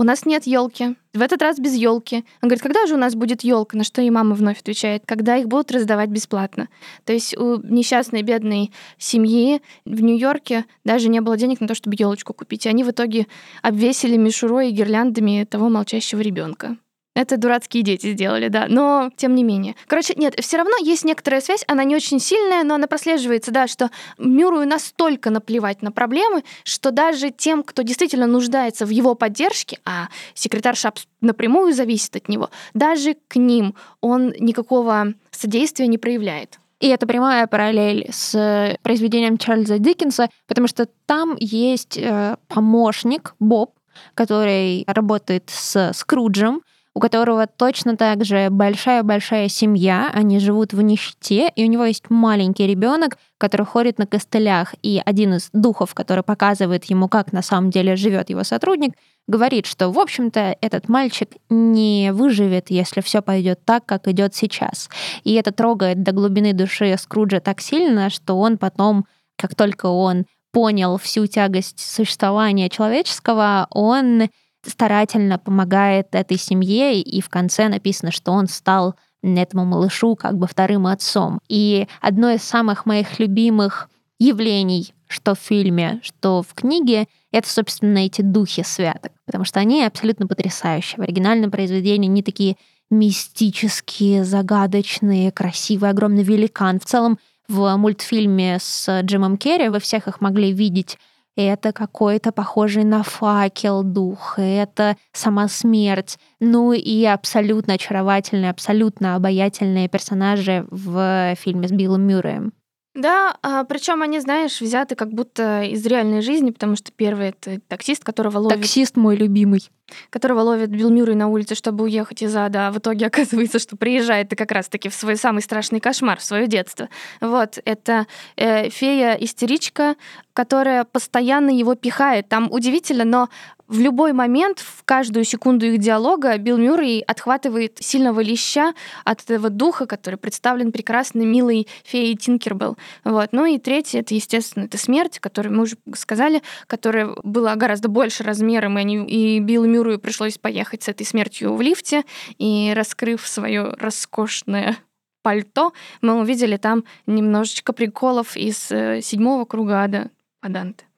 у 0.00 0.02
нас 0.02 0.24
нет 0.24 0.46
елки. 0.46 0.96
В 1.12 1.20
этот 1.20 1.42
раз 1.42 1.58
без 1.58 1.74
елки. 1.74 2.24
Он 2.40 2.48
говорит, 2.48 2.62
когда 2.62 2.86
же 2.86 2.94
у 2.94 2.96
нас 2.96 3.14
будет 3.14 3.42
елка? 3.44 3.76
На 3.76 3.84
что 3.84 4.00
и 4.00 4.08
мама 4.08 4.34
вновь 4.34 4.58
отвечает, 4.58 5.02
когда 5.04 5.36
их 5.36 5.46
будут 5.46 5.70
раздавать 5.70 6.08
бесплатно. 6.08 6.70
То 7.04 7.12
есть 7.12 7.36
у 7.36 7.60
несчастной 7.60 8.22
бедной 8.22 8.72
семьи 8.96 9.60
в 9.84 10.02
Нью-Йорке 10.02 10.64
даже 10.84 11.10
не 11.10 11.20
было 11.20 11.36
денег 11.36 11.60
на 11.60 11.68
то, 11.68 11.74
чтобы 11.74 11.96
елочку 11.98 12.32
купить. 12.32 12.64
И 12.64 12.70
они 12.70 12.82
в 12.82 12.90
итоге 12.90 13.26
обвесили 13.60 14.16
мишурой 14.16 14.70
и 14.70 14.72
гирляндами 14.72 15.44
того 15.44 15.68
молчащего 15.68 16.20
ребенка. 16.20 16.78
Это 17.14 17.36
дурацкие 17.36 17.82
дети 17.82 18.12
сделали, 18.12 18.48
да, 18.48 18.66
но 18.68 19.10
тем 19.16 19.34
не 19.34 19.42
менее. 19.42 19.74
Короче, 19.88 20.14
нет, 20.16 20.34
все 20.38 20.58
равно 20.58 20.76
есть 20.80 21.04
некоторая 21.04 21.40
связь, 21.40 21.64
она 21.66 21.82
не 21.82 21.96
очень 21.96 22.20
сильная, 22.20 22.62
но 22.62 22.74
она 22.74 22.86
прослеживается, 22.86 23.50
да, 23.50 23.66
что 23.66 23.90
Мюрую 24.16 24.66
настолько 24.68 25.30
наплевать 25.30 25.82
на 25.82 25.90
проблемы, 25.90 26.44
что 26.62 26.92
даже 26.92 27.30
тем, 27.30 27.64
кто 27.64 27.82
действительно 27.82 28.26
нуждается 28.26 28.86
в 28.86 28.90
его 28.90 29.16
поддержке, 29.16 29.78
а 29.84 30.08
секретарша 30.34 30.92
напрямую 31.20 31.74
зависит 31.74 32.14
от 32.14 32.28
него, 32.28 32.50
даже 32.74 33.16
к 33.26 33.36
ним 33.36 33.74
он 34.00 34.32
никакого 34.38 35.14
содействия 35.32 35.88
не 35.88 35.98
проявляет. 35.98 36.60
И 36.78 36.86
это 36.86 37.06
прямая 37.06 37.46
параллель 37.46 38.08
с 38.10 38.78
произведением 38.82 39.36
Чарльза 39.36 39.78
Диккенса, 39.78 40.30
потому 40.46 40.66
что 40.66 40.86
там 41.06 41.36
есть 41.38 41.98
э, 41.98 42.36
помощник 42.48 43.34
Боб, 43.38 43.74
который 44.14 44.84
работает 44.86 45.50
с 45.50 45.92
Скруджем, 45.92 46.62
у 46.94 47.00
которого 47.00 47.46
точно 47.46 47.96
так 47.96 48.24
же 48.24 48.48
большая-большая 48.50 49.48
семья, 49.48 50.10
они 50.12 50.38
живут 50.40 50.72
в 50.72 50.82
нищете, 50.82 51.50
и 51.54 51.64
у 51.64 51.68
него 51.68 51.84
есть 51.84 52.10
маленький 52.10 52.66
ребенок, 52.66 53.16
который 53.38 53.64
ходит 53.64 53.98
на 53.98 54.06
костылях, 54.06 54.74
и 54.82 55.00
один 55.04 55.34
из 55.34 55.50
духов, 55.52 55.94
который 55.94 56.24
показывает 56.24 56.84
ему, 56.84 57.08
как 57.08 57.32
на 57.32 57.42
самом 57.42 57.70
деле 57.70 57.94
живет 57.94 58.30
его 58.30 58.42
сотрудник, 58.42 58.94
говорит, 59.28 59.66
что, 59.66 59.90
в 59.90 59.98
общем-то, 59.98 60.56
этот 60.60 60.88
мальчик 60.88 61.30
не 61.48 62.10
выживет, 62.12 62.70
если 62.70 63.00
все 63.00 63.22
пойдет 63.22 63.64
так, 63.64 63.86
как 63.86 64.08
идет 64.08 64.34
сейчас. 64.34 64.90
И 65.22 65.34
это 65.34 65.52
трогает 65.52 66.02
до 66.02 66.12
глубины 66.12 66.52
души 66.52 66.96
Скруджа 66.98 67.38
так 67.38 67.60
сильно, 67.60 68.10
что 68.10 68.36
он 68.38 68.58
потом, 68.58 69.06
как 69.36 69.54
только 69.54 69.86
он 69.86 70.26
понял 70.52 70.98
всю 70.98 71.26
тягость 71.26 71.78
существования 71.78 72.68
человеческого, 72.68 73.68
он 73.70 74.28
старательно 74.64 75.38
помогает 75.38 76.14
этой 76.14 76.38
семье, 76.38 77.00
и 77.00 77.20
в 77.20 77.28
конце 77.28 77.68
написано, 77.68 78.10
что 78.10 78.32
он 78.32 78.48
стал 78.48 78.94
этому 79.22 79.64
малышу 79.64 80.16
как 80.16 80.36
бы 80.36 80.46
вторым 80.46 80.86
отцом. 80.86 81.40
И 81.48 81.86
одно 82.00 82.30
из 82.30 82.42
самых 82.42 82.86
моих 82.86 83.18
любимых 83.18 83.88
явлений, 84.18 84.94
что 85.08 85.34
в 85.34 85.38
фильме, 85.38 86.00
что 86.02 86.42
в 86.42 86.54
книге, 86.54 87.06
это, 87.32 87.48
собственно, 87.48 87.98
эти 87.98 88.22
духи 88.22 88.62
святок, 88.62 89.12
потому 89.26 89.44
что 89.44 89.60
они 89.60 89.84
абсолютно 89.84 90.26
потрясающие. 90.26 90.98
В 90.98 91.02
оригинальном 91.02 91.50
произведении 91.50 92.08
они 92.08 92.22
такие 92.22 92.56
мистические, 92.90 94.24
загадочные, 94.24 95.30
красивые, 95.32 95.90
огромный 95.90 96.22
великан. 96.22 96.80
В 96.80 96.84
целом, 96.84 97.18
в 97.48 97.76
мультфильме 97.76 98.58
с 98.60 99.00
Джимом 99.02 99.36
Керри 99.36 99.68
вы 99.68 99.80
всех 99.80 100.06
их 100.06 100.20
могли 100.20 100.52
видеть 100.52 100.98
это 101.44 101.72
какой-то 101.72 102.32
похожий 102.32 102.84
на 102.84 103.02
факел 103.02 103.82
дух, 103.82 104.38
это 104.38 104.96
сама 105.12 105.48
смерть. 105.48 106.18
Ну 106.40 106.72
и 106.72 107.04
абсолютно 107.04 107.74
очаровательные, 107.74 108.50
абсолютно 108.50 109.16
обаятельные 109.16 109.88
персонажи 109.88 110.66
в 110.70 111.34
фильме 111.36 111.68
с 111.68 111.72
Биллом 111.72 112.02
Мюрреем. 112.02 112.52
Да, 112.94 113.36
а, 113.42 113.62
причем 113.64 114.02
они, 114.02 114.18
знаешь, 114.18 114.60
взяты 114.60 114.96
как 114.96 115.12
будто 115.12 115.62
из 115.62 115.86
реальной 115.86 116.22
жизни, 116.22 116.50
потому 116.50 116.74
что 116.74 116.90
первый 116.90 117.28
это 117.28 117.60
таксист, 117.68 118.02
которого 118.02 118.38
ловит. 118.38 118.58
Таксист 118.58 118.96
мой 118.96 119.16
любимый. 119.16 119.70
Которого 120.10 120.40
ловит 120.40 120.70
Билл 120.70 120.90
Мюррей 120.90 121.14
на 121.14 121.28
улице, 121.28 121.54
чтобы 121.54 121.84
уехать 121.84 122.22
из 122.22 122.34
ада, 122.34 122.68
а 122.68 122.72
в 122.72 122.78
итоге 122.78 123.06
оказывается, 123.08 123.60
что 123.60 123.76
приезжает 123.76 124.32
и 124.32 124.36
как 124.36 124.50
раз-таки 124.50 124.88
в 124.88 124.94
свой 124.94 125.16
самый 125.16 125.40
страшный 125.40 125.78
кошмар, 125.78 126.18
в 126.18 126.24
свое 126.24 126.48
детство. 126.48 126.88
Вот, 127.20 127.58
это 127.64 128.06
э, 128.36 128.70
фея-истеричка 128.70 129.94
которая 130.32 130.84
постоянно 130.84 131.50
его 131.50 131.74
пихает. 131.74 132.28
Там 132.28 132.50
удивительно, 132.50 133.04
но 133.04 133.28
в 133.70 133.78
любой 133.78 134.12
момент, 134.12 134.58
в 134.58 134.82
каждую 134.84 135.24
секунду 135.24 135.64
их 135.64 135.78
диалога 135.78 136.36
Билл 136.38 136.58
Мюррей 136.58 137.02
отхватывает 137.02 137.78
сильного 137.78 138.18
леща 138.18 138.74
от 139.04 139.22
этого 139.22 139.48
духа, 139.48 139.86
который 139.86 140.16
представлен 140.16 140.72
прекрасной, 140.72 141.24
милой 141.24 141.68
феей 141.84 142.16
Тинкербелл. 142.16 142.76
Вот. 143.04 143.28
Ну 143.30 143.44
и 143.44 143.58
третье, 143.58 144.00
это, 144.00 144.12
естественно, 144.14 144.64
это 144.64 144.76
смерть, 144.76 145.20
которую 145.20 145.54
мы 145.54 145.62
уже 145.62 145.76
сказали, 145.94 146.42
которая 146.66 147.14
была 147.22 147.54
гораздо 147.54 147.88
больше 147.88 148.24
размером, 148.24 148.76
и, 148.76 148.80
они, 148.80 149.06
и 149.06 149.38
Биллу 149.38 149.68
Мюррею 149.68 150.00
пришлось 150.00 150.36
поехать 150.36 150.82
с 150.82 150.88
этой 150.88 151.06
смертью 151.06 151.54
в 151.54 151.60
лифте, 151.60 152.02
и 152.38 152.72
раскрыв 152.74 153.24
свое 153.26 153.74
роскошное 153.78 154.78
пальто, 155.22 155.72
мы 156.00 156.18
увидели 156.18 156.56
там 156.56 156.82
немножечко 157.06 157.72
приколов 157.72 158.36
из 158.36 158.72
э, 158.72 159.00
седьмого 159.00 159.44
круга 159.44 159.84
ада 159.84 160.10
Паданте. 160.40 160.89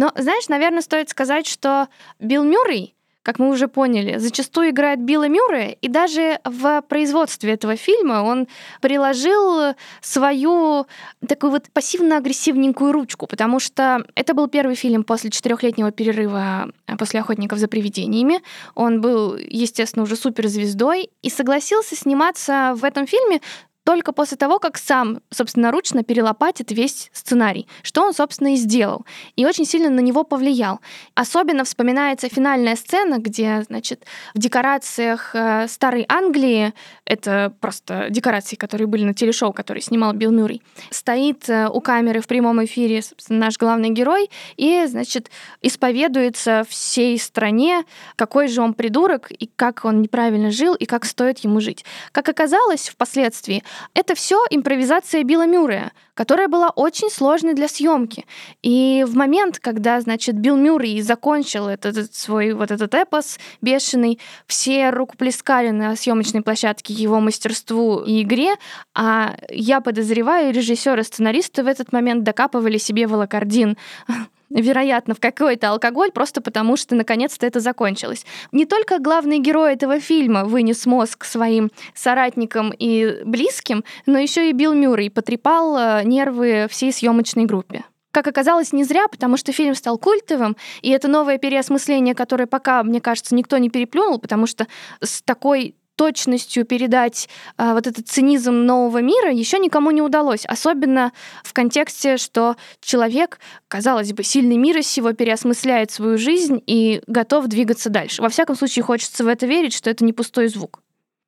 Но, 0.00 0.10
знаешь, 0.16 0.48
наверное, 0.48 0.80
стоит 0.80 1.10
сказать, 1.10 1.46
что 1.46 1.88
Билл 2.18 2.42
Мюррей, 2.42 2.94
как 3.22 3.38
мы 3.38 3.50
уже 3.50 3.68
поняли, 3.68 4.16
зачастую 4.16 4.70
играет 4.70 4.98
Билла 4.98 5.28
Мюррея, 5.28 5.72
и 5.72 5.88
даже 5.88 6.38
в 6.42 6.80
производстве 6.88 7.52
этого 7.52 7.76
фильма 7.76 8.22
он 8.22 8.48
приложил 8.80 9.74
свою 10.00 10.86
такую 11.28 11.50
вот 11.50 11.66
пассивно-агрессивненькую 11.74 12.92
ручку, 12.92 13.26
потому 13.26 13.60
что 13.60 14.06
это 14.14 14.32
был 14.32 14.48
первый 14.48 14.74
фильм 14.74 15.04
после 15.04 15.28
четырехлетнего 15.28 15.90
перерыва 15.92 16.70
а, 16.86 16.96
после 16.96 17.20
«Охотников 17.20 17.58
за 17.58 17.68
привидениями». 17.68 18.40
Он 18.74 19.02
был, 19.02 19.36
естественно, 19.36 20.04
уже 20.04 20.16
суперзвездой 20.16 21.10
и 21.20 21.28
согласился 21.28 21.94
сниматься 21.94 22.72
в 22.74 22.84
этом 22.84 23.06
фильме 23.06 23.42
только 23.90 24.12
после 24.12 24.36
того, 24.36 24.60
как 24.60 24.78
сам 24.78 25.18
собственноручно 25.30 26.04
перелопатит 26.04 26.70
весь 26.70 27.10
сценарий, 27.12 27.66
что 27.82 28.04
он, 28.04 28.14
собственно, 28.14 28.54
и 28.54 28.56
сделал. 28.56 29.04
И 29.34 29.44
очень 29.44 29.64
сильно 29.64 29.90
на 29.90 29.98
него 29.98 30.22
повлиял. 30.22 30.78
Особенно 31.16 31.64
вспоминается 31.64 32.28
финальная 32.28 32.76
сцена, 32.76 33.18
где, 33.18 33.62
значит, 33.62 34.04
в 34.32 34.38
декорациях 34.38 35.34
э, 35.34 35.66
старой 35.66 36.06
Англии, 36.08 36.72
это 37.10 37.52
просто 37.60 38.06
декорации, 38.08 38.54
которые 38.54 38.86
были 38.86 39.02
на 39.02 39.14
телешоу, 39.14 39.52
который 39.52 39.82
снимал 39.82 40.12
Билл 40.12 40.30
Мюррей, 40.30 40.62
стоит 40.90 41.48
э, 41.48 41.68
у 41.68 41.80
камеры 41.80 42.20
в 42.20 42.28
прямом 42.28 42.64
эфире, 42.64 43.02
собственно, 43.02 43.40
наш 43.40 43.58
главный 43.58 43.90
герой, 43.90 44.30
и, 44.56 44.84
значит, 44.86 45.28
исповедуется 45.60 46.64
всей 46.68 47.18
стране, 47.18 47.84
какой 48.14 48.46
же 48.46 48.62
он 48.62 48.74
придурок, 48.74 49.32
и 49.32 49.50
как 49.56 49.84
он 49.84 50.02
неправильно 50.02 50.52
жил, 50.52 50.76
и 50.76 50.86
как 50.86 51.04
стоит 51.04 51.40
ему 51.40 51.60
жить. 51.60 51.84
Как 52.12 52.28
оказалось 52.28 52.88
впоследствии, 52.88 53.64
это 53.92 54.14
все 54.14 54.44
импровизация 54.48 55.24
Билла 55.24 55.46
Мюррея, 55.46 55.90
которая 56.14 56.46
была 56.46 56.68
очень 56.68 57.10
сложной 57.10 57.54
для 57.54 57.66
съемки. 57.66 58.24
И 58.62 59.04
в 59.08 59.16
момент, 59.16 59.58
когда, 59.58 60.00
значит, 60.00 60.36
Билл 60.36 60.56
Мюррей 60.56 61.00
закончил 61.00 61.66
этот 61.66 62.14
свой 62.14 62.52
вот 62.52 62.70
этот 62.70 62.94
эпос 62.94 63.38
бешеный, 63.62 64.20
все 64.46 64.90
рукоплескали 64.90 65.70
на 65.70 65.96
съемочной 65.96 66.42
площадке 66.42 66.99
его 67.00 67.20
мастерству 67.20 67.98
и 68.00 68.22
игре, 68.22 68.54
а 68.94 69.36
я 69.50 69.80
подозреваю, 69.80 70.52
режиссеры 70.52 71.02
сценаристы 71.02 71.62
в 71.62 71.66
этот 71.66 71.92
момент 71.92 72.22
докапывали 72.22 72.78
себе 72.78 73.06
волокордин 73.06 73.76
вероятно, 74.50 75.14
в 75.14 75.20
какой-то 75.20 75.70
алкоголь, 75.70 76.10
просто 76.10 76.40
потому 76.40 76.76
что 76.76 76.94
наконец-то 76.94 77.46
это 77.46 77.60
закончилось. 77.60 78.26
Не 78.52 78.66
только 78.66 78.98
главный 78.98 79.38
герой 79.38 79.72
этого 79.74 80.00
фильма 80.00 80.44
вынес 80.44 80.86
мозг 80.86 81.24
своим 81.24 81.70
соратникам 81.94 82.72
и 82.76 83.22
близким, 83.24 83.84
но 84.06 84.18
еще 84.18 84.50
и 84.50 84.52
Билл 84.52 84.74
Мюррей 84.74 85.10
потрепал 85.10 85.76
э, 85.76 86.04
нервы 86.04 86.66
всей 86.68 86.92
съемочной 86.92 87.44
группе. 87.44 87.84
Как 88.10 88.26
оказалось, 88.26 88.72
не 88.72 88.82
зря, 88.82 89.06
потому 89.06 89.36
что 89.36 89.52
фильм 89.52 89.76
стал 89.76 89.96
культовым, 89.96 90.56
и 90.82 90.90
это 90.90 91.06
новое 91.06 91.38
переосмысление, 91.38 92.16
которое 92.16 92.46
пока, 92.46 92.82
мне 92.82 93.00
кажется, 93.00 93.36
никто 93.36 93.56
не 93.58 93.70
переплюнул, 93.70 94.18
потому 94.18 94.46
что 94.46 94.66
с 95.00 95.22
такой 95.22 95.76
точностью 96.00 96.64
передать 96.64 97.28
а, 97.58 97.74
вот 97.74 97.86
этот 97.86 98.08
цинизм 98.08 98.54
нового 98.64 99.02
мира 99.02 99.30
еще 99.30 99.58
никому 99.58 99.90
не 99.90 100.00
удалось. 100.00 100.46
Особенно 100.46 101.12
в 101.44 101.52
контексте, 101.52 102.16
что 102.16 102.56
человек, 102.80 103.38
казалось 103.68 104.14
бы, 104.14 104.22
сильный 104.22 104.56
мир 104.56 104.78
из 104.78 104.86
всего 104.86 105.12
переосмысляет 105.12 105.90
свою 105.90 106.16
жизнь 106.16 106.62
и 106.66 107.02
готов 107.06 107.48
двигаться 107.48 107.90
дальше. 107.90 108.22
Во 108.22 108.30
всяком 108.30 108.56
случае, 108.56 108.82
хочется 108.82 109.24
в 109.24 109.28
это 109.28 109.44
верить, 109.44 109.74
что 109.74 109.90
это 109.90 110.02
не 110.02 110.14
пустой 110.14 110.48
звук. 110.48 110.80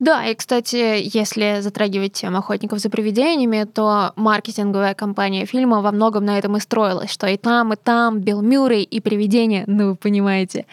Да, 0.03 0.27
и, 0.27 0.35
кстати, 0.35 1.01
если 1.17 1.61
затрагивать 1.61 2.15
тему 2.15 2.39
охотников 2.39 2.81
за 2.81 2.91
привидениями, 2.91 3.63
то 3.73 4.13
маркетинговая 4.17 4.95
компания 4.95 5.47
фильма 5.47 5.81
во 5.81 5.93
многом 5.93 6.25
на 6.25 6.38
этом 6.38 6.57
и 6.57 6.61
строилась, 6.61 7.12
что 7.12 7.29
и 7.29 7.37
там, 7.37 7.73
и 7.73 7.77
там 7.77 8.19
Билл 8.19 8.43
Мюррей 8.43 8.83
и 8.83 8.99
привидения, 8.99 9.62
ну 9.69 9.91
вы 9.91 9.95
понимаете. 9.95 10.67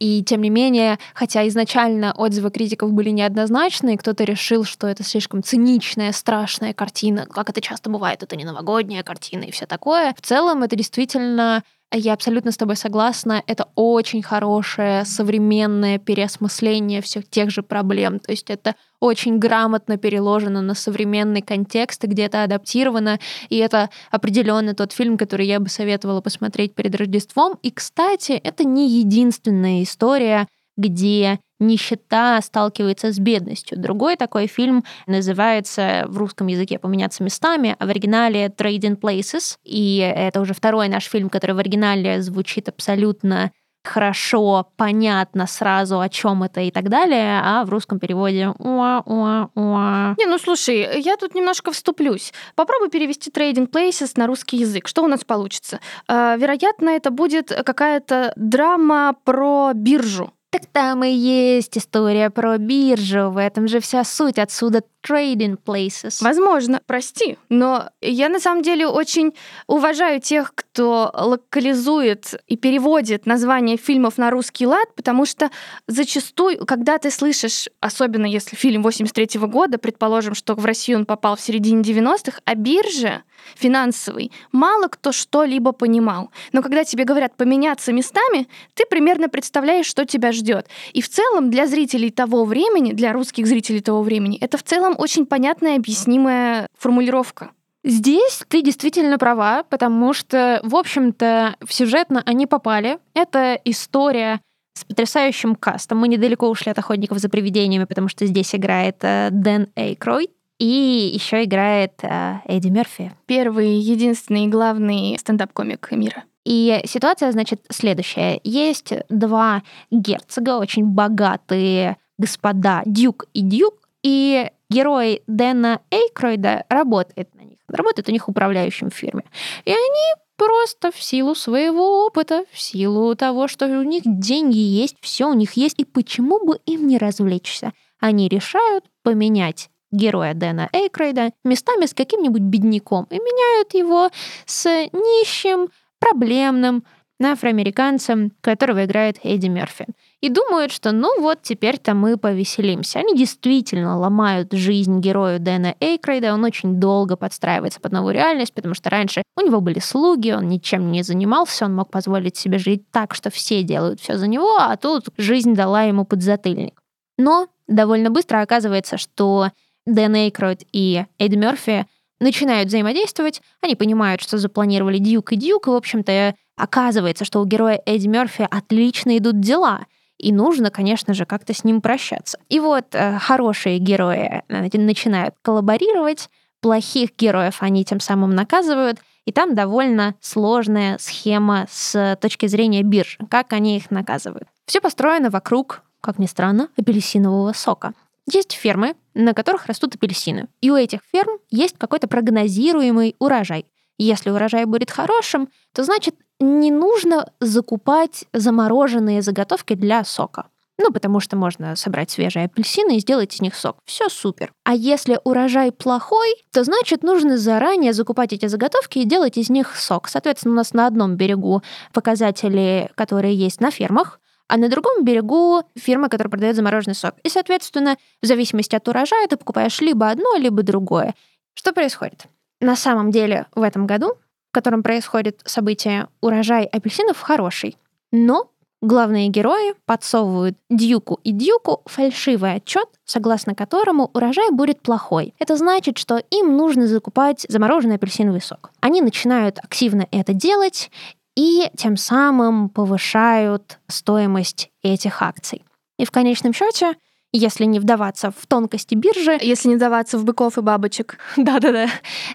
И 0.00 0.22
тем 0.22 0.42
не 0.42 0.50
менее, 0.50 0.98
хотя 1.14 1.48
изначально 1.48 2.12
отзывы 2.12 2.50
критиков 2.50 2.92
были 2.92 3.08
неоднозначные, 3.08 3.96
кто-то 3.96 4.22
решил, 4.24 4.64
что 4.64 4.86
это 4.86 5.02
слишком 5.02 5.42
циничная, 5.42 6.12
страшная 6.12 6.74
картина, 6.74 7.24
как 7.24 7.48
это 7.48 7.62
часто 7.62 7.88
бывает, 7.88 8.22
это 8.22 8.36
не 8.36 8.44
новогодняя 8.44 9.02
картина 9.02 9.44
и 9.44 9.50
все 9.50 9.64
такое. 9.64 10.14
В 10.14 10.20
целом 10.20 10.62
это 10.62 10.76
действительно 10.76 11.62
я 11.96 12.12
абсолютно 12.12 12.50
с 12.50 12.56
тобой 12.56 12.76
согласна. 12.76 13.42
Это 13.46 13.68
очень 13.74 14.22
хорошее 14.22 15.04
современное 15.04 15.98
переосмысление 15.98 17.00
всех 17.02 17.28
тех 17.28 17.50
же 17.50 17.62
проблем. 17.62 18.18
То 18.18 18.32
есть 18.32 18.50
это 18.50 18.74
очень 19.00 19.38
грамотно 19.38 19.98
переложено 19.98 20.62
на 20.62 20.74
современный 20.74 21.42
контекст, 21.42 22.02
и 22.04 22.06
где-то 22.06 22.42
адаптировано. 22.42 23.18
И 23.48 23.58
это 23.58 23.90
определенно 24.10 24.74
тот 24.74 24.92
фильм, 24.92 25.18
который 25.18 25.46
я 25.46 25.60
бы 25.60 25.68
советовала 25.68 26.20
посмотреть 26.20 26.74
перед 26.74 26.94
Рождеством. 26.94 27.58
И, 27.62 27.70
кстати, 27.70 28.32
это 28.32 28.64
не 28.64 28.88
единственная 28.88 29.82
история, 29.82 30.48
где 30.76 31.40
нищета 31.60 32.40
сталкивается 32.42 33.12
с 33.12 33.18
бедностью. 33.18 33.78
Другой 33.78 34.16
такой 34.16 34.46
фильм 34.46 34.84
называется 35.06 36.04
в 36.08 36.18
русском 36.18 36.46
языке 36.48 36.78
«Поменяться 36.78 37.22
местами», 37.22 37.76
а 37.78 37.86
в 37.86 37.88
оригинале 37.88 38.46
«Trading 38.46 38.98
Places». 38.98 39.56
И 39.64 39.98
это 39.98 40.40
уже 40.40 40.54
второй 40.54 40.88
наш 40.88 41.04
фильм, 41.04 41.30
который 41.30 41.52
в 41.52 41.58
оригинале 41.58 42.20
звучит 42.22 42.68
абсолютно 42.68 43.52
хорошо, 43.84 44.70
понятно 44.76 45.46
сразу, 45.46 46.00
о 46.00 46.08
чем 46.08 46.42
это 46.42 46.62
и 46.62 46.70
так 46.70 46.88
далее, 46.88 47.40
а 47.44 47.64
в 47.64 47.70
русском 47.70 47.98
переводе 47.98 48.48
уа-уа-уа. 48.58 50.14
Не, 50.18 50.26
ну 50.26 50.38
слушай, 50.38 51.00
я 51.00 51.16
тут 51.16 51.34
немножко 51.34 51.70
вступлюсь. 51.70 52.32
Попробуй 52.54 52.88
перевести 52.88 53.30
Trading 53.30 53.70
Places 53.70 54.12
на 54.16 54.26
русский 54.26 54.56
язык. 54.56 54.88
Что 54.88 55.02
у 55.04 55.06
нас 55.06 55.24
получится? 55.24 55.80
Э, 56.08 56.36
вероятно, 56.38 56.90
это 56.90 57.10
будет 57.10 57.48
какая-то 57.48 58.32
драма 58.36 59.16
про 59.24 59.72
биржу. 59.74 60.32
Так 60.54 60.66
там 60.66 61.02
и 61.02 61.10
есть 61.10 61.76
история 61.76 62.30
про 62.30 62.58
биржу, 62.58 63.28
в 63.30 63.38
этом 63.38 63.66
же 63.66 63.80
вся 63.80 64.04
суть, 64.04 64.38
отсюда 64.38 64.84
trading 65.04 65.58
places. 65.60 66.22
Возможно, 66.22 66.80
прости, 66.86 67.36
но 67.48 67.90
я 68.00 68.28
на 68.28 68.38
самом 68.38 68.62
деле 68.62 68.86
очень 68.86 69.34
уважаю 69.66 70.20
тех, 70.20 70.54
кто 70.54 71.10
локализует 71.12 72.40
и 72.46 72.56
переводит 72.56 73.26
название 73.26 73.76
фильмов 73.76 74.16
на 74.16 74.30
русский 74.30 74.64
лад, 74.64 74.94
потому 74.94 75.26
что 75.26 75.50
зачастую, 75.88 76.64
когда 76.66 76.98
ты 76.98 77.10
слышишь, 77.10 77.68
особенно 77.80 78.26
если 78.26 78.54
фильм 78.54 78.84
83 78.84 79.40
-го 79.40 79.48
года, 79.48 79.78
предположим, 79.78 80.36
что 80.36 80.54
в 80.54 80.64
Россию 80.64 80.98
он 80.98 81.04
попал 81.04 81.34
в 81.34 81.40
середине 81.40 81.82
90-х, 81.82 82.40
о 82.44 82.54
бирже 82.54 83.24
финансовый 83.54 84.32
мало 84.52 84.88
кто 84.88 85.12
что-либо 85.12 85.72
понимал. 85.72 86.30
Но 86.52 86.62
когда 86.62 86.84
тебе 86.84 87.04
говорят 87.04 87.36
поменяться 87.36 87.92
местами, 87.92 88.48
ты 88.74 88.84
примерно 88.86 89.28
представляешь, 89.28 89.86
что 89.86 90.04
тебя 90.04 90.32
ждет. 90.32 90.68
И 90.92 91.00
в 91.00 91.08
целом 91.08 91.50
для 91.50 91.66
зрителей 91.66 92.10
того 92.10 92.44
времени, 92.44 92.92
для 92.92 93.12
русских 93.12 93.46
зрителей 93.46 93.80
того 93.80 94.02
времени, 94.02 94.38
это 94.40 94.58
в 94.58 94.62
целом 94.62 94.94
очень 94.98 95.26
понятная, 95.26 95.76
объяснимая 95.76 96.66
формулировка. 96.78 97.50
Здесь 97.84 98.42
ты 98.48 98.62
действительно 98.62 99.18
права, 99.18 99.62
потому 99.64 100.14
что, 100.14 100.60
в 100.62 100.74
общем-то, 100.74 101.56
в 101.60 101.72
сюжетно 101.72 102.22
они 102.24 102.46
попали. 102.46 102.98
Это 103.12 103.60
история 103.64 104.40
с 104.72 104.84
потрясающим 104.84 105.54
кастом. 105.54 105.98
Мы 105.98 106.08
недалеко 106.08 106.48
ушли 106.48 106.72
от 106.72 106.78
охотников 106.78 107.18
за 107.18 107.28
привидениями, 107.28 107.84
потому 107.84 108.08
что 108.08 108.26
здесь 108.26 108.54
играет 108.54 108.96
э, 109.02 109.28
Дэн 109.30 109.68
Эйкройд. 109.76 110.30
И 110.58 111.12
еще 111.14 111.44
играет 111.44 111.92
э, 112.02 112.36
Эдди 112.46 112.68
Мерфи. 112.68 113.12
Первый, 113.26 113.76
единственный, 113.76 114.46
главный 114.46 115.18
стендап-комик 115.18 115.90
мира. 115.90 116.24
И 116.44 116.80
ситуация, 116.84 117.32
значит, 117.32 117.64
следующая. 117.70 118.40
Есть 118.44 118.92
два 119.08 119.62
герцога, 119.90 120.58
очень 120.58 120.84
богатые 120.84 121.96
господа, 122.18 122.82
Дюк 122.86 123.26
и 123.32 123.40
Дюк, 123.40 123.74
и 124.02 124.50
герой 124.70 125.22
Дэна 125.26 125.80
Эйкройда 125.90 126.66
работает 126.68 127.34
на 127.34 127.40
них. 127.40 127.58
Работает 127.68 128.08
у 128.08 128.12
них 128.12 128.28
управляющим 128.28 128.90
в 128.90 128.94
фирме. 128.94 129.24
И 129.64 129.70
они 129.70 130.22
просто 130.36 130.92
в 130.92 131.02
силу 131.02 131.34
своего 131.34 132.06
опыта, 132.06 132.44
в 132.52 132.60
силу 132.60 133.14
того, 133.14 133.48
что 133.48 133.66
у 133.66 133.82
них 133.82 134.02
деньги 134.04 134.58
есть, 134.58 134.96
все 135.00 135.28
у 135.28 135.34
них 135.34 135.54
есть, 135.54 135.78
и 135.78 135.84
почему 135.84 136.44
бы 136.44 136.58
им 136.66 136.86
не 136.86 136.98
развлечься? 136.98 137.72
Они 138.00 138.28
решают 138.28 138.84
поменять 139.02 139.70
героя 139.94 140.34
Дэна 140.34 140.68
Эйкрейда 140.72 141.32
местами 141.44 141.86
с 141.86 141.94
каким-нибудь 141.94 142.42
бедняком 142.42 143.06
и 143.10 143.14
меняют 143.14 143.74
его 143.74 144.10
с 144.46 144.66
нищим, 144.92 145.68
проблемным 145.98 146.84
афроамериканцем, 147.22 148.32
которого 148.40 148.84
играет 148.84 149.18
Эдди 149.22 149.46
Мерфи. 149.46 149.86
И 150.20 150.28
думают, 150.28 150.72
что 150.72 150.92
ну 150.92 151.20
вот 151.20 151.42
теперь-то 151.42 151.94
мы 151.94 152.16
повеселимся. 152.16 152.98
Они 152.98 153.16
действительно 153.16 153.98
ломают 153.98 154.52
жизнь 154.52 155.00
герою 155.00 155.38
Дэна 155.38 155.74
Эйкрейда. 155.80 156.34
Он 156.34 156.44
очень 156.44 156.80
долго 156.80 157.16
подстраивается 157.16 157.80
под 157.80 157.92
новую 157.92 158.14
реальность, 158.14 158.52
потому 158.52 158.74
что 158.74 158.90
раньше 158.90 159.22
у 159.36 159.42
него 159.42 159.60
были 159.60 159.78
слуги, 159.78 160.32
он 160.32 160.48
ничем 160.48 160.90
не 160.90 161.02
занимался, 161.02 161.66
он 161.66 161.74
мог 161.74 161.90
позволить 161.90 162.36
себе 162.36 162.58
жить 162.58 162.90
так, 162.90 163.14
что 163.14 163.30
все 163.30 163.62
делают 163.62 164.00
все 164.00 164.16
за 164.18 164.26
него, 164.26 164.56
а 164.58 164.76
тут 164.76 165.06
жизнь 165.16 165.54
дала 165.54 165.82
ему 165.82 166.04
подзатыльник. 166.04 166.80
Но 167.16 167.48
довольно 167.68 168.10
быстро 168.10 168.40
оказывается, 168.40 168.98
что 168.98 169.50
Дэн 169.86 170.14
Эйкройд 170.14 170.62
и 170.72 171.04
Эдди 171.18 171.36
Мерфи 171.36 171.86
начинают 172.20 172.68
взаимодействовать, 172.68 173.42
они 173.60 173.74
понимают, 173.74 174.22
что 174.22 174.38
запланировали 174.38 174.98
Дьюк 174.98 175.32
и 175.32 175.36
Дьюк, 175.36 175.66
и, 175.66 175.70
в 175.70 175.74
общем-то, 175.74 176.34
оказывается, 176.56 177.24
что 177.24 177.40
у 177.40 177.44
героя 177.44 177.80
Эдди 177.84 178.08
Мерфи 178.08 178.46
отлично 178.50 179.16
идут 179.18 179.40
дела, 179.40 179.86
и 180.18 180.32
нужно, 180.32 180.70
конечно 180.70 181.12
же, 181.12 181.26
как-то 181.26 181.52
с 181.52 181.64
ним 181.64 181.80
прощаться. 181.80 182.38
И 182.48 182.60
вот 182.60 182.86
э, 182.92 183.18
хорошие 183.18 183.78
герои 183.78 184.42
э, 184.48 184.78
начинают 184.78 185.34
коллаборировать, 185.42 186.30
плохих 186.60 187.10
героев 187.18 187.56
они 187.60 187.84
тем 187.84 188.00
самым 188.00 188.30
наказывают, 188.30 189.00
и 189.26 189.32
там 189.32 189.54
довольно 189.54 190.14
сложная 190.20 190.98
схема 190.98 191.66
с 191.70 192.16
точки 192.20 192.46
зрения 192.46 192.82
биржи, 192.82 193.18
как 193.28 193.52
они 193.52 193.76
их 193.76 193.90
наказывают. 193.90 194.48
Все 194.66 194.80
построено 194.80 195.30
вокруг, 195.30 195.82
как 196.00 196.18
ни 196.18 196.26
странно, 196.26 196.68
апельсинового 196.76 197.52
сока. 197.52 197.92
Есть 198.30 198.52
фермы, 198.52 198.94
на 199.14 199.34
которых 199.34 199.66
растут 199.66 199.94
апельсины. 199.94 200.48
И 200.60 200.70
у 200.70 200.76
этих 200.76 201.00
ферм 201.12 201.38
есть 201.50 201.76
какой-то 201.78 202.08
прогнозируемый 202.08 203.16
урожай. 203.18 203.66
Если 203.98 204.30
урожай 204.30 204.64
будет 204.64 204.90
хорошим, 204.90 205.48
то 205.72 205.84
значит 205.84 206.16
не 206.40 206.70
нужно 206.70 207.30
закупать 207.40 208.24
замороженные 208.32 209.22
заготовки 209.22 209.74
для 209.74 210.04
сока. 210.04 210.46
Ну, 210.76 210.90
потому 210.90 211.20
что 211.20 211.36
можно 211.36 211.76
собрать 211.76 212.10
свежие 212.10 212.46
апельсины 212.46 212.96
и 212.96 213.00
сделать 213.00 213.34
из 213.34 213.40
них 213.40 213.54
сок. 213.54 213.76
Все 213.84 214.08
супер. 214.08 214.52
А 214.64 214.74
если 214.74 215.20
урожай 215.22 215.70
плохой, 215.70 216.34
то 216.52 216.64
значит 216.64 217.04
нужно 217.04 217.38
заранее 217.38 217.92
закупать 217.92 218.32
эти 218.32 218.46
заготовки 218.46 218.98
и 218.98 219.04
делать 219.04 219.38
из 219.38 219.50
них 219.50 219.76
сок. 219.76 220.08
Соответственно, 220.08 220.54
у 220.54 220.56
нас 220.56 220.72
на 220.72 220.88
одном 220.88 221.14
берегу 221.14 221.62
показатели, 221.92 222.90
которые 222.96 223.36
есть 223.36 223.60
на 223.60 223.70
фермах, 223.70 224.20
а 224.48 224.56
на 224.56 224.68
другом 224.68 225.04
берегу 225.04 225.62
фирма, 225.76 226.08
которая 226.08 226.30
продает 226.30 226.56
замороженный 226.56 226.94
сок. 226.94 227.14
И, 227.22 227.28
соответственно, 227.28 227.96
в 228.22 228.26
зависимости 228.26 228.76
от 228.76 228.86
урожая 228.88 229.26
ты 229.26 229.36
покупаешь 229.36 229.80
либо 229.80 230.10
одно, 230.10 230.36
либо 230.36 230.62
другое. 230.62 231.14
Что 231.54 231.72
происходит? 231.72 232.26
На 232.60 232.76
самом 232.76 233.10
деле 233.10 233.46
в 233.54 233.62
этом 233.62 233.86
году, 233.86 234.14
в 234.50 234.54
котором 234.54 234.82
происходит 234.82 235.40
событие, 235.44 236.08
урожай 236.20 236.64
апельсинов 236.64 237.20
хороший. 237.20 237.76
Но 238.12 238.50
главные 238.80 239.28
герои 239.28 239.74
подсовывают 239.86 240.56
Дьюку 240.70 241.18
и 241.24 241.32
Дьюку 241.32 241.82
фальшивый 241.86 242.54
отчет, 242.54 242.88
согласно 243.04 243.54
которому 243.54 244.10
урожай 244.14 244.50
будет 244.50 244.80
плохой. 244.80 245.34
Это 245.38 245.56
значит, 245.56 245.98
что 245.98 246.18
им 246.30 246.56
нужно 246.56 246.86
закупать 246.86 247.46
замороженный 247.48 247.96
апельсиновый 247.96 248.40
сок. 248.40 248.70
Они 248.80 249.00
начинают 249.00 249.58
активно 249.58 250.06
это 250.10 250.32
делать, 250.32 250.90
и 251.36 251.70
тем 251.76 251.96
самым 251.96 252.68
повышают 252.68 253.78
стоимость 253.88 254.70
этих 254.82 255.22
акций. 255.22 255.64
И 255.98 256.04
в 256.04 256.10
конечном 256.10 256.52
счете, 256.52 256.94
если 257.32 257.64
не 257.64 257.80
вдаваться 257.80 258.30
в 258.30 258.46
тонкости 258.46 258.94
биржи... 258.94 259.36
Если 259.42 259.68
не 259.68 259.74
вдаваться 259.74 260.18
в 260.18 260.24
быков 260.24 260.56
и 260.56 260.60
бабочек. 260.60 261.18
Да-да-да. 261.36 261.88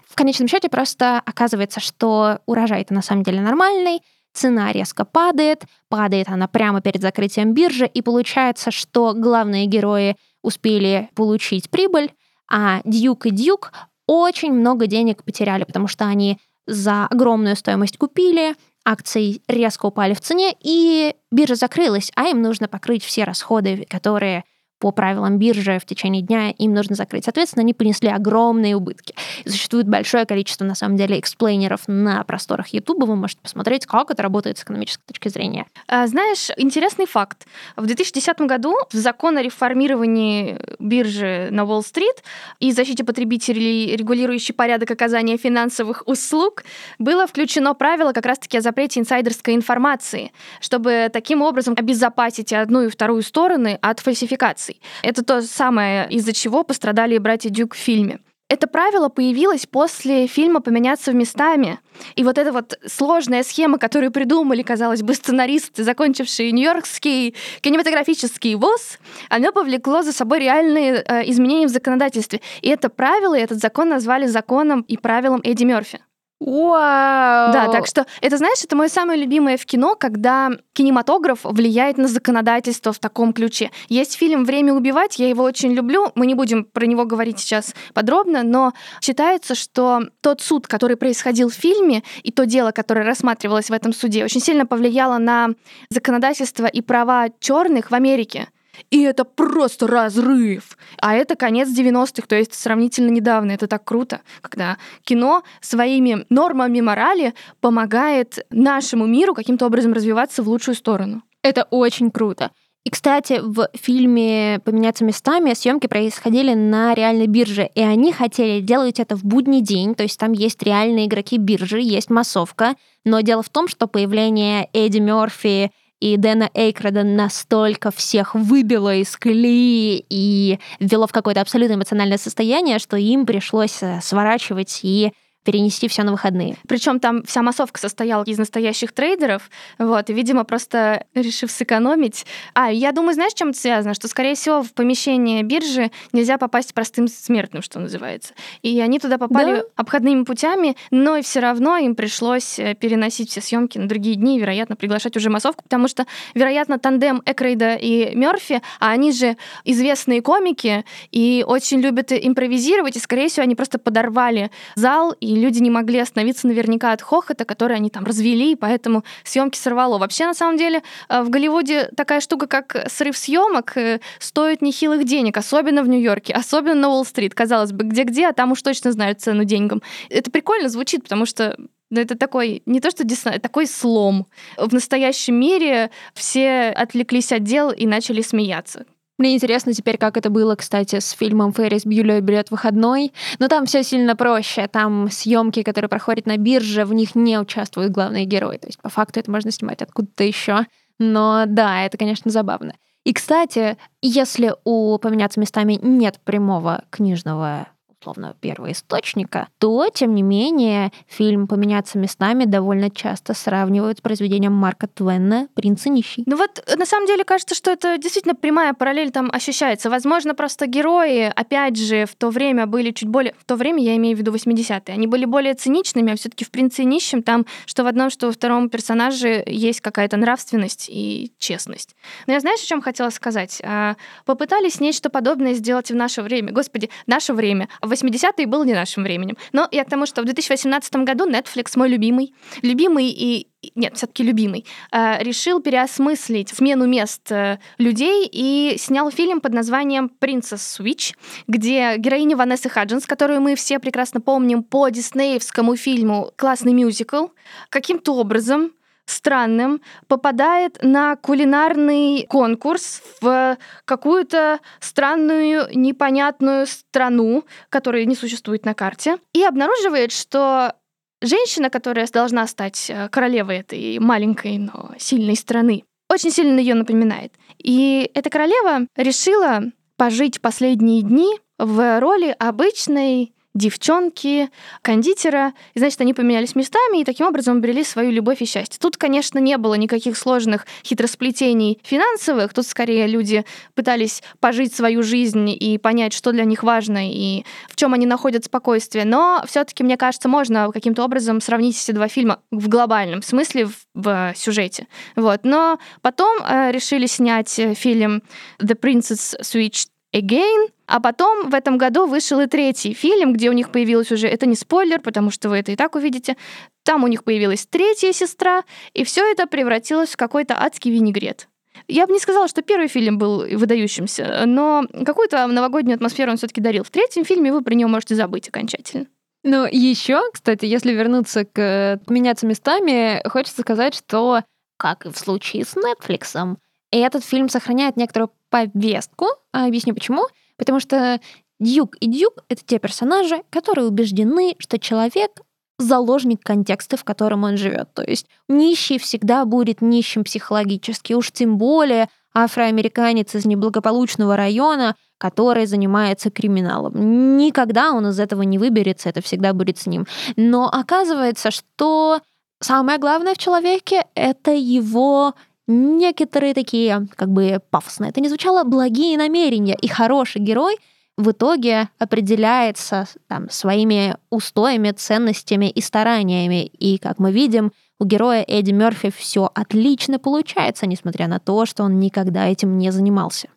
В 0.06 0.14
конечном 0.14 0.46
счете 0.46 0.68
просто 0.68 1.22
оказывается, 1.24 1.80
что 1.80 2.40
урожай-то 2.44 2.92
на 2.92 3.00
самом 3.00 3.22
деле 3.22 3.40
нормальный, 3.40 4.02
цена 4.34 4.72
резко 4.72 5.06
падает, 5.06 5.64
падает 5.88 6.28
она 6.28 6.48
прямо 6.48 6.82
перед 6.82 7.00
закрытием 7.00 7.54
биржи, 7.54 7.86
и 7.86 8.02
получается, 8.02 8.70
что 8.70 9.14
главные 9.14 9.64
герои 9.66 10.16
успели 10.42 11.08
получить 11.14 11.70
прибыль, 11.70 12.12
а 12.50 12.80
Дьюк 12.84 13.26
и 13.26 13.30
Дьюк 13.30 13.72
очень 14.06 14.52
много 14.52 14.86
денег 14.86 15.24
потеряли, 15.24 15.64
потому 15.64 15.86
что 15.86 16.04
они 16.04 16.38
за 16.66 17.06
огромную 17.06 17.56
стоимость 17.56 17.96
купили, 17.96 18.54
акции 18.84 19.42
резко 19.48 19.86
упали 19.86 20.14
в 20.14 20.20
цене, 20.20 20.54
и 20.60 21.14
биржа 21.30 21.54
закрылась, 21.54 22.10
а 22.16 22.28
им 22.28 22.42
нужно 22.42 22.68
покрыть 22.68 23.04
все 23.04 23.24
расходы, 23.24 23.86
которые 23.88 24.44
по 24.80 24.90
правилам 24.92 25.38
биржи 25.38 25.78
в 25.78 25.84
течение 25.84 26.22
дня 26.22 26.50
им 26.50 26.72
нужно 26.72 26.96
закрыть. 26.96 27.24
Соответственно, 27.24 27.60
они 27.60 27.74
понесли 27.74 28.08
огромные 28.08 28.74
убытки. 28.74 29.14
И 29.44 29.48
существует 29.48 29.86
большое 29.86 30.24
количество, 30.24 30.64
на 30.64 30.74
самом 30.74 30.96
деле, 30.96 31.20
эксплейнеров 31.20 31.82
на 31.86 32.24
просторах 32.24 32.68
YouTube. 32.68 33.04
Вы 33.04 33.14
можете 33.14 33.40
посмотреть, 33.42 33.86
как 33.86 34.10
это 34.10 34.22
работает 34.22 34.58
с 34.58 34.62
экономической 34.62 35.04
точки 35.06 35.28
зрения. 35.28 35.66
А, 35.86 36.06
знаешь, 36.06 36.48
интересный 36.56 37.06
факт. 37.06 37.46
В 37.76 37.84
2010 37.84 38.40
году 38.40 38.74
в 38.90 38.96
закон 38.96 39.36
о 39.36 39.42
реформировании 39.42 40.58
биржи 40.78 41.48
на 41.50 41.64
Уолл-стрит 41.64 42.24
и 42.58 42.72
защите 42.72 43.04
потребителей, 43.04 43.94
регулирующий 43.96 44.54
порядок 44.54 44.90
оказания 44.90 45.36
финансовых 45.36 46.04
услуг, 46.06 46.64
было 46.98 47.26
включено 47.26 47.74
правило 47.74 48.12
как 48.12 48.24
раз-таки 48.24 48.56
о 48.56 48.62
запрете 48.62 49.00
инсайдерской 49.00 49.54
информации, 49.54 50.32
чтобы 50.60 51.10
таким 51.12 51.42
образом 51.42 51.74
обезопасить 51.76 52.54
одну 52.54 52.82
и 52.82 52.88
вторую 52.88 53.22
стороны 53.22 53.78
от 53.82 54.00
фальсификации 54.00 54.69
эмоций. 54.70 54.80
Это 55.02 55.24
то 55.24 55.42
самое, 55.42 56.08
из-за 56.10 56.32
чего 56.32 56.64
пострадали 56.64 57.18
братья 57.18 57.50
Дюк 57.50 57.74
в 57.74 57.78
фильме. 57.78 58.20
Это 58.48 58.66
правило 58.66 59.08
появилось 59.08 59.64
после 59.64 60.26
фильма 60.26 60.60
«Поменяться 60.60 61.12
местами». 61.12 61.78
И 62.16 62.24
вот 62.24 62.36
эта 62.36 62.50
вот 62.50 62.76
сложная 62.84 63.44
схема, 63.44 63.78
которую 63.78 64.10
придумали, 64.10 64.62
казалось 64.62 65.02
бы, 65.02 65.14
сценаристы, 65.14 65.84
закончившие 65.84 66.50
Нью-Йоркский 66.50 67.36
кинематографический 67.60 68.56
ВОЗ, 68.56 68.98
оно 69.28 69.52
повлекло 69.52 70.02
за 70.02 70.12
собой 70.12 70.40
реальные 70.40 71.04
э, 71.06 71.30
изменения 71.30 71.68
в 71.68 71.70
законодательстве. 71.70 72.40
И 72.60 72.68
это 72.68 72.88
правило, 72.88 73.38
и 73.38 73.40
этот 73.40 73.60
закон 73.60 73.88
назвали 73.88 74.26
законом 74.26 74.80
и 74.80 74.96
правилом 74.96 75.40
Эдди 75.44 75.62
Мерфи. 75.62 76.00
Вау! 76.40 77.52
Да, 77.52 77.68
так 77.70 77.86
что 77.86 78.06
это, 78.22 78.38
знаешь, 78.38 78.64
это 78.64 78.74
мое 78.74 78.88
самое 78.88 79.20
любимое 79.20 79.58
в 79.58 79.66
кино, 79.66 79.94
когда 79.94 80.50
кинематограф 80.72 81.40
влияет 81.44 81.98
на 81.98 82.08
законодательство 82.08 82.94
в 82.94 82.98
таком 82.98 83.34
ключе. 83.34 83.70
Есть 83.90 84.14
фильм 84.14 84.46
«Время 84.46 84.72
убивать», 84.72 85.18
я 85.18 85.28
его 85.28 85.44
очень 85.44 85.72
люблю, 85.74 86.10
мы 86.14 86.24
не 86.24 86.34
будем 86.34 86.64
про 86.64 86.86
него 86.86 87.04
говорить 87.04 87.38
сейчас 87.38 87.74
подробно, 87.92 88.42
но 88.42 88.72
считается, 89.02 89.54
что 89.54 90.00
тот 90.22 90.40
суд, 90.40 90.66
который 90.66 90.96
происходил 90.96 91.50
в 91.50 91.54
фильме, 91.54 92.02
и 92.22 92.32
то 92.32 92.46
дело, 92.46 92.70
которое 92.70 93.04
рассматривалось 93.04 93.68
в 93.68 93.74
этом 93.74 93.92
суде, 93.92 94.24
очень 94.24 94.40
сильно 94.40 94.64
повлияло 94.64 95.18
на 95.18 95.50
законодательство 95.90 96.64
и 96.64 96.80
права 96.80 97.28
черных 97.38 97.90
в 97.90 97.94
Америке. 97.94 98.48
И 98.90 99.02
это 99.02 99.24
просто 99.24 99.86
разрыв. 99.86 100.76
А 100.98 101.14
это 101.14 101.36
конец 101.36 101.68
90-х, 101.68 102.26
то 102.26 102.36
есть 102.36 102.54
сравнительно 102.54 103.10
недавно. 103.10 103.52
Это 103.52 103.66
так 103.66 103.84
круто, 103.84 104.20
когда 104.40 104.78
кино 105.04 105.42
своими 105.60 106.24
нормами 106.30 106.80
морали 106.80 107.34
помогает 107.60 108.46
нашему 108.50 109.06
миру 109.06 109.34
каким-то 109.34 109.66
образом 109.66 109.92
развиваться 109.92 110.42
в 110.42 110.48
лучшую 110.48 110.74
сторону. 110.74 111.22
Это 111.42 111.64
очень 111.70 112.10
круто. 112.10 112.50
И, 112.82 112.88
кстати, 112.88 113.40
в 113.42 113.68
фильме 113.74 114.58
«Поменяться 114.64 115.04
местами» 115.04 115.52
съемки 115.52 115.86
происходили 115.86 116.54
на 116.54 116.94
реальной 116.94 117.26
бирже, 117.26 117.68
и 117.74 117.82
они 117.82 118.10
хотели 118.10 118.60
делать 118.60 118.98
это 118.98 119.16
в 119.16 119.24
будний 119.24 119.60
день, 119.60 119.94
то 119.94 120.02
есть 120.02 120.18
там 120.18 120.32
есть 120.32 120.62
реальные 120.62 121.06
игроки 121.06 121.36
биржи, 121.36 121.78
есть 121.80 122.08
массовка, 122.08 122.76
но 123.04 123.20
дело 123.20 123.42
в 123.42 123.50
том, 123.50 123.68
что 123.68 123.86
появление 123.86 124.70
Эдди 124.72 124.98
Мерфи 124.98 125.72
и 126.00 126.16
Дэна 126.16 126.50
Эйкрода 126.54 127.04
настолько 127.04 127.90
всех 127.90 128.34
выбило 128.34 128.94
из 128.94 129.16
колеи 129.16 130.04
и 130.08 130.58
ввело 130.80 131.06
в 131.06 131.12
какое-то 131.12 131.42
абсолютно 131.42 131.74
эмоциональное 131.74 132.18
состояние, 132.18 132.78
что 132.78 132.96
им 132.96 133.26
пришлось 133.26 133.82
э, 133.82 134.00
сворачивать 134.02 134.80
и 134.82 135.12
перенести 135.44 135.88
все 135.88 136.02
на 136.02 136.12
выходные. 136.12 136.56
Причем 136.68 137.00
там 137.00 137.22
вся 137.22 137.42
массовка 137.42 137.80
состояла 137.80 138.24
из 138.24 138.38
настоящих 138.38 138.92
трейдеров, 138.92 139.50
вот, 139.78 140.10
и, 140.10 140.12
видимо, 140.12 140.44
просто 140.44 141.06
решив 141.14 141.50
сэкономить. 141.50 142.26
А, 142.54 142.70
я 142.70 142.92
думаю, 142.92 143.14
знаешь, 143.14 143.32
чем 143.34 143.50
это 143.50 143.58
связано? 143.58 143.94
Что, 143.94 144.08
скорее 144.08 144.34
всего, 144.34 144.62
в 144.62 144.72
помещение 144.74 145.42
биржи 145.42 145.90
нельзя 146.12 146.36
попасть 146.36 146.74
простым 146.74 147.08
смертным, 147.08 147.62
что 147.62 147.78
называется. 147.78 148.34
И 148.62 148.78
они 148.80 148.98
туда 148.98 149.16
попали 149.16 149.56
да? 149.56 149.62
обходными 149.76 150.24
путями, 150.24 150.76
но 150.90 151.16
и 151.16 151.22
все 151.22 151.40
равно 151.40 151.78
им 151.78 151.94
пришлось 151.94 152.58
э, 152.58 152.74
переносить 152.74 153.30
все 153.30 153.40
съемки 153.40 153.78
на 153.78 153.88
другие 153.88 154.16
дни, 154.16 154.36
и, 154.36 154.40
вероятно, 154.40 154.76
приглашать 154.76 155.16
уже 155.16 155.30
массовку, 155.30 155.62
потому 155.62 155.88
что, 155.88 156.06
вероятно, 156.34 156.78
тандем 156.78 157.22
Экрейда 157.24 157.76
и 157.76 158.14
Мерфи, 158.14 158.60
а 158.78 158.90
они 158.90 159.12
же 159.12 159.36
известные 159.64 160.20
комики 160.20 160.84
и 161.10 161.44
очень 161.46 161.80
любят 161.80 162.12
импровизировать, 162.12 162.96
и, 162.96 163.00
скорее 163.00 163.28
всего, 163.28 163.44
они 163.44 163.54
просто 163.54 163.78
подорвали 163.78 164.50
зал 164.74 165.14
и 165.18 165.29
и 165.30 165.36
люди 165.36 165.60
не 165.60 165.70
могли 165.70 166.00
остановиться 166.00 166.48
наверняка 166.48 166.90
от 166.90 167.02
хохота, 167.02 167.44
который 167.44 167.76
они 167.76 167.88
там 167.88 168.04
развели, 168.04 168.52
и 168.52 168.56
поэтому 168.56 169.04
съемки 169.22 169.56
сорвало. 169.56 169.98
Вообще, 169.98 170.26
на 170.26 170.34
самом 170.34 170.56
деле, 170.56 170.82
э, 171.08 171.22
в 171.22 171.30
Голливуде 171.30 171.88
такая 171.96 172.18
штука, 172.18 172.48
как 172.48 172.86
срыв 172.90 173.16
съемок, 173.16 173.76
э, 173.76 174.00
стоит 174.18 174.60
нехилых 174.60 175.04
денег, 175.04 175.36
особенно 175.36 175.84
в 175.84 175.88
Нью-Йорке, 175.88 176.32
особенно 176.32 176.74
на 176.74 176.88
Уолл-стрит. 176.88 177.32
Казалось 177.32 177.70
бы, 177.70 177.84
где-где, 177.84 178.26
а 178.26 178.32
там 178.32 178.50
уж 178.50 178.60
точно 178.60 178.90
знают 178.90 179.20
цену 179.20 179.44
деньгам. 179.44 179.82
Это 180.08 180.32
прикольно 180.32 180.68
звучит, 180.68 181.04
потому 181.04 181.26
что 181.26 181.56
Но 181.90 182.00
это 182.00 182.16
такой, 182.16 182.62
не 182.66 182.80
то 182.80 182.90
что 182.90 183.04
диссонанс, 183.04 183.40
такой 183.40 183.66
слом. 183.66 184.26
В 184.56 184.72
настоящем 184.72 185.36
мире 185.36 185.90
все 186.14 186.70
отвлеклись 186.70 187.32
от 187.32 187.44
дел 187.44 187.70
и 187.70 187.86
начали 187.86 188.22
смеяться. 188.22 188.84
Мне 189.20 189.34
интересно 189.34 189.74
теперь, 189.74 189.98
как 189.98 190.16
это 190.16 190.30
было, 190.30 190.54
кстати, 190.54 190.98
с 190.98 191.10
фильмом 191.10 191.52
«Феррис 191.52 191.84
Бьюлер 191.84 192.22
берет 192.22 192.50
выходной». 192.50 193.12
Но 193.38 193.48
там 193.48 193.66
все 193.66 193.82
сильно 193.82 194.16
проще. 194.16 194.66
Там 194.66 195.10
съемки, 195.10 195.62
которые 195.62 195.90
проходят 195.90 196.24
на 196.24 196.38
бирже, 196.38 196.86
в 196.86 196.94
них 196.94 197.14
не 197.14 197.38
участвуют 197.38 197.92
главные 197.92 198.24
герои. 198.24 198.56
То 198.56 198.68
есть, 198.68 198.80
по 198.80 198.88
факту, 198.88 199.20
это 199.20 199.30
можно 199.30 199.50
снимать 199.50 199.82
откуда-то 199.82 200.24
еще. 200.24 200.64
Но 200.98 201.44
да, 201.46 201.84
это, 201.84 201.98
конечно, 201.98 202.30
забавно. 202.30 202.72
И, 203.04 203.12
кстати, 203.12 203.76
если 204.00 204.54
у 204.64 204.96
«Поменяться 204.96 205.38
местами» 205.38 205.78
нет 205.82 206.18
прямого 206.24 206.84
книжного 206.88 207.68
условно, 208.00 208.34
первоисточника, 208.40 209.48
то, 209.58 209.88
тем 209.92 210.14
не 210.14 210.22
менее, 210.22 210.90
фильм 211.06 211.46
«Поменяться 211.46 211.98
местами» 211.98 212.44
довольно 212.44 212.90
часто 212.90 213.34
сравнивают 213.34 213.98
с 213.98 214.00
произведением 214.00 214.52
Марка 214.52 214.86
Твенна 214.86 215.48
«Принц 215.54 215.84
и 215.86 215.90
нищий». 215.90 216.22
Ну 216.26 216.36
вот, 216.36 216.64
на 216.76 216.86
самом 216.86 217.06
деле, 217.06 217.24
кажется, 217.24 217.54
что 217.54 217.70
это 217.70 217.98
действительно 217.98 218.34
прямая 218.34 218.72
параллель 218.72 219.10
там 219.10 219.30
ощущается. 219.30 219.90
Возможно, 219.90 220.34
просто 220.34 220.66
герои, 220.66 221.30
опять 221.34 221.76
же, 221.76 222.06
в 222.06 222.14
то 222.14 222.30
время 222.30 222.66
были 222.66 222.90
чуть 222.90 223.08
более... 223.08 223.34
В 223.38 223.44
то 223.44 223.56
время, 223.56 223.82
я 223.82 223.96
имею 223.96 224.16
в 224.16 224.20
виду 224.20 224.32
80-е, 224.32 224.94
они 224.94 225.06
были 225.06 225.26
более 225.26 225.54
циничными, 225.54 226.12
а 226.12 226.16
все 226.16 226.30
таки 226.30 226.44
в 226.44 226.50
«Принце 226.50 226.82
и 226.82 226.86
нищем» 226.86 227.22
там 227.22 227.44
что 227.66 227.84
в 227.84 227.86
одном, 227.86 228.10
что 228.10 228.26
во 228.26 228.32
втором 228.32 228.70
персонаже 228.70 229.42
есть 229.46 229.80
какая-то 229.80 230.16
нравственность 230.16 230.88
и 230.88 231.32
честность. 231.38 231.94
Но 232.26 232.32
я 232.32 232.40
знаешь, 232.40 232.60
о 232.60 232.66
чем 232.66 232.80
хотела 232.80 233.10
сказать? 233.10 233.60
А, 233.62 233.96
попытались 234.24 234.80
нечто 234.80 235.10
подобное 235.10 235.54
сделать 235.54 235.90
в 235.90 235.94
наше 235.94 236.22
время. 236.22 236.52
Господи, 236.52 236.90
наше 237.06 237.32
время. 237.32 237.68
80-е 237.92 238.46
был 238.46 238.64
не 238.64 238.74
нашим 238.74 239.02
временем. 239.02 239.36
Но 239.52 239.68
я 239.70 239.84
к 239.84 239.90
тому, 239.90 240.06
что 240.06 240.22
в 240.22 240.24
2018 240.24 240.94
году 240.96 241.28
Netflix, 241.28 241.72
мой 241.76 241.88
любимый, 241.88 242.34
любимый 242.62 243.08
и 243.08 243.46
нет, 243.74 243.96
все-таки 243.96 244.22
любимый, 244.22 244.64
э, 244.90 245.22
решил 245.22 245.60
переосмыслить 245.60 246.48
смену 246.48 246.86
мест 246.86 247.30
э, 247.30 247.58
людей 247.78 248.28
и 248.30 248.76
снял 248.78 249.10
фильм 249.10 249.40
под 249.40 249.52
названием 249.52 250.10
«Princess 250.20 250.80
Switch», 250.80 251.14
где 251.46 251.96
героиня 251.98 252.36
Ванессы 252.36 252.68
Хаджинс, 252.70 253.06
которую 253.06 253.40
мы 253.42 253.54
все 253.56 253.78
прекрасно 253.78 254.20
помним 254.20 254.62
по 254.62 254.88
диснеевскому 254.88 255.76
фильму 255.76 256.32
«Классный 256.36 256.72
мюзикл», 256.72 257.26
каким-то 257.68 258.14
образом 258.14 258.72
странным, 259.10 259.80
попадает 260.08 260.78
на 260.82 261.16
кулинарный 261.16 262.26
конкурс 262.28 263.02
в 263.20 263.58
какую-то 263.84 264.60
странную, 264.80 265.68
непонятную 265.74 266.66
страну, 266.66 267.44
которая 267.68 268.04
не 268.04 268.14
существует 268.14 268.64
на 268.64 268.74
карте, 268.74 269.18
и 269.32 269.44
обнаруживает, 269.44 270.12
что 270.12 270.74
женщина, 271.20 271.70
которая 271.70 272.06
должна 272.06 272.46
стать 272.46 272.88
э, 272.88 273.08
королевой 273.08 273.58
этой 273.58 273.98
маленькой, 273.98 274.58
но 274.58 274.92
сильной 274.98 275.36
страны, 275.36 275.84
очень 276.08 276.30
сильно 276.30 276.58
ее 276.58 276.74
напоминает. 276.74 277.34
И 277.58 278.10
эта 278.14 278.30
королева 278.30 278.86
решила 278.96 279.62
пожить 279.96 280.40
последние 280.40 281.02
дни 281.02 281.28
в 281.58 282.00
роли 282.00 282.34
обычной 282.38 283.34
девчонки, 283.54 284.50
кондитера. 284.82 285.52
И, 285.74 285.78
значит, 285.78 286.00
они 286.00 286.14
поменялись 286.14 286.54
местами 286.54 287.00
и 287.00 287.04
таким 287.04 287.26
образом 287.26 287.58
обрели 287.58 287.84
свою 287.84 288.10
любовь 288.10 288.42
и 288.42 288.46
счастье. 288.46 288.78
Тут, 288.80 288.96
конечно, 288.96 289.38
не 289.38 289.56
было 289.58 289.74
никаких 289.74 290.16
сложных 290.16 290.66
хитросплетений 290.84 291.80
финансовых. 291.82 292.54
Тут 292.54 292.66
скорее 292.66 293.06
люди 293.06 293.44
пытались 293.74 294.22
пожить 294.38 294.74
свою 294.74 295.02
жизнь 295.02 295.50
и 295.50 295.78
понять, 295.78 296.12
что 296.12 296.32
для 296.32 296.44
них 296.44 296.62
важно 296.62 297.10
и 297.10 297.44
в 297.68 297.76
чем 297.76 297.94
они 297.94 298.06
находят 298.06 298.44
спокойствие. 298.44 299.04
Но 299.04 299.42
все-таки, 299.46 299.82
мне 299.82 299.96
кажется, 299.96 300.28
можно 300.28 300.70
каким-то 300.72 301.04
образом 301.04 301.40
сравнить 301.40 301.82
эти 301.82 301.92
два 301.92 302.08
фильма 302.08 302.40
в 302.50 302.68
глобальном 302.68 303.22
смысле, 303.22 303.66
в, 303.66 303.74
в 303.94 304.34
сюжете. 304.36 304.86
Вот. 305.16 305.40
Но 305.44 305.78
потом 306.02 306.42
э, 306.42 306.70
решили 306.70 307.06
снять 307.06 307.58
э, 307.58 307.74
фильм 307.74 308.22
The 308.60 308.78
Princess 308.78 309.40
Switch 309.40 309.86
Again, 310.12 310.68
а 310.86 311.00
потом 311.00 311.50
в 311.50 311.54
этом 311.54 311.78
году 311.78 312.06
вышел 312.06 312.40
и 312.40 312.46
третий 312.46 312.94
фильм, 312.94 313.32
где 313.32 313.48
у 313.48 313.52
них 313.52 313.70
появилась 313.70 314.10
уже, 314.10 314.26
это 314.26 314.46
не 314.46 314.56
спойлер, 314.56 315.00
потому 315.00 315.30
что 315.30 315.48
вы 315.48 315.58
это 315.58 315.70
и 315.70 315.76
так 315.76 315.94
увидите, 315.94 316.36
там 316.82 317.04
у 317.04 317.06
них 317.06 317.22
появилась 317.22 317.66
третья 317.66 318.12
сестра, 318.12 318.64
и 318.92 319.04
все 319.04 319.30
это 319.30 319.46
превратилось 319.46 320.10
в 320.10 320.16
какой-то 320.16 320.60
адский 320.60 320.90
винегрет. 320.90 321.48
Я 321.86 322.06
бы 322.06 322.12
не 322.12 322.18
сказала, 322.18 322.48
что 322.48 322.62
первый 322.62 322.88
фильм 322.88 323.18
был 323.18 323.46
выдающимся, 323.56 324.44
но 324.46 324.84
какую-то 325.06 325.46
новогоднюю 325.46 325.94
атмосферу 325.94 326.32
он 326.32 326.36
все-таки 326.36 326.60
дарил. 326.60 326.82
В 326.82 326.90
третьем 326.90 327.24
фильме 327.24 327.52
вы 327.52 327.62
про 327.62 327.74
него 327.74 327.88
можете 327.88 328.16
забыть 328.16 328.48
окончательно. 328.48 329.06
Ну, 329.42 329.66
еще, 329.70 330.20
кстати, 330.32 330.66
если 330.66 330.92
вернуться 330.92 331.44
к 331.44 332.00
меняться 332.08 332.46
местами, 332.46 333.22
хочется 333.26 333.62
сказать, 333.62 333.94
что, 333.94 334.42
как 334.76 335.06
и 335.06 335.10
в 335.10 335.16
случае 335.16 335.64
с 335.64 335.76
Netflix, 335.76 336.56
этот 336.98 337.24
фильм 337.24 337.48
сохраняет 337.48 337.96
некоторую 337.96 338.30
повестку. 338.48 339.26
А, 339.52 339.66
объясню 339.66 339.94
почему. 339.94 340.26
Потому 340.56 340.80
что 340.80 341.20
Дьюк 341.60 341.96
и 342.00 342.06
Дьюк— 342.06 342.34
это 342.48 342.62
те 342.64 342.78
персонажи, 342.78 343.42
которые 343.50 343.86
убеждены, 343.86 344.56
что 344.58 344.78
человек 344.78 345.40
заложник 345.78 346.42
контекста, 346.42 346.96
в 346.96 347.04
котором 347.04 347.44
он 347.44 347.56
живет. 347.56 347.92
То 347.94 348.02
есть 348.02 348.26
нищий 348.48 348.98
всегда 348.98 349.44
будет 349.44 349.80
нищим 349.80 350.24
психологически, 350.24 351.14
уж 351.14 351.30
тем 351.32 351.58
более 351.58 352.08
афроамериканец 352.34 353.34
из 353.34 353.44
неблагополучного 353.44 354.36
района, 354.36 354.94
который 355.18 355.66
занимается 355.66 356.30
криминалом. 356.30 357.36
Никогда 357.36 357.92
он 357.92 358.08
из 358.08 358.20
этого 358.20 358.42
не 358.42 358.58
выберется, 358.58 359.08
это 359.08 359.20
всегда 359.22 359.52
будет 359.52 359.78
с 359.78 359.86
ним. 359.86 360.06
Но 360.36 360.68
оказывается, 360.68 361.50
что 361.50 362.20
самое 362.60 362.98
главное 362.98 363.34
в 363.34 363.38
человеке— 363.38 364.04
это 364.14 364.52
его 364.52 365.34
некоторые 365.66 366.54
такие, 366.54 367.06
как 367.16 367.30
бы 367.30 367.60
пафосно 367.70 368.06
это 368.06 368.20
не 368.20 368.28
звучало, 368.28 368.64
благие 368.64 369.16
намерения. 369.16 369.76
И 369.80 369.88
хороший 369.88 370.40
герой 370.40 370.76
в 371.16 371.30
итоге 371.30 371.88
определяется 371.98 373.06
там, 373.28 373.50
своими 373.50 374.16
устоями, 374.30 374.92
ценностями 374.92 375.70
и 375.70 375.80
стараниями. 375.80 376.66
И, 376.66 376.98
как 376.98 377.18
мы 377.18 377.32
видим, 377.32 377.72
у 377.98 378.04
героя 378.04 378.42
Эдди 378.46 378.72
Мерфи 378.72 379.10
все 379.10 379.50
отлично 379.54 380.18
получается, 380.18 380.86
несмотря 380.86 381.28
на 381.28 381.38
то, 381.38 381.66
что 381.66 381.84
он 381.84 382.00
никогда 382.00 382.46
этим 382.46 382.78
не 382.78 382.90
занимался. 382.90 383.48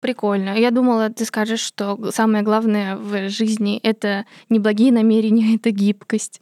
Прикольно. 0.00 0.58
Я 0.58 0.70
думала, 0.70 1.10
ты 1.10 1.26
скажешь, 1.26 1.60
что 1.60 2.10
самое 2.10 2.42
главное 2.42 2.96
в 2.96 3.28
жизни— 3.28 3.78
это 3.82 4.24
не 4.48 4.58
благие 4.58 4.92
намерения, 4.92 5.56
это 5.56 5.70
гибкость. 5.70 6.40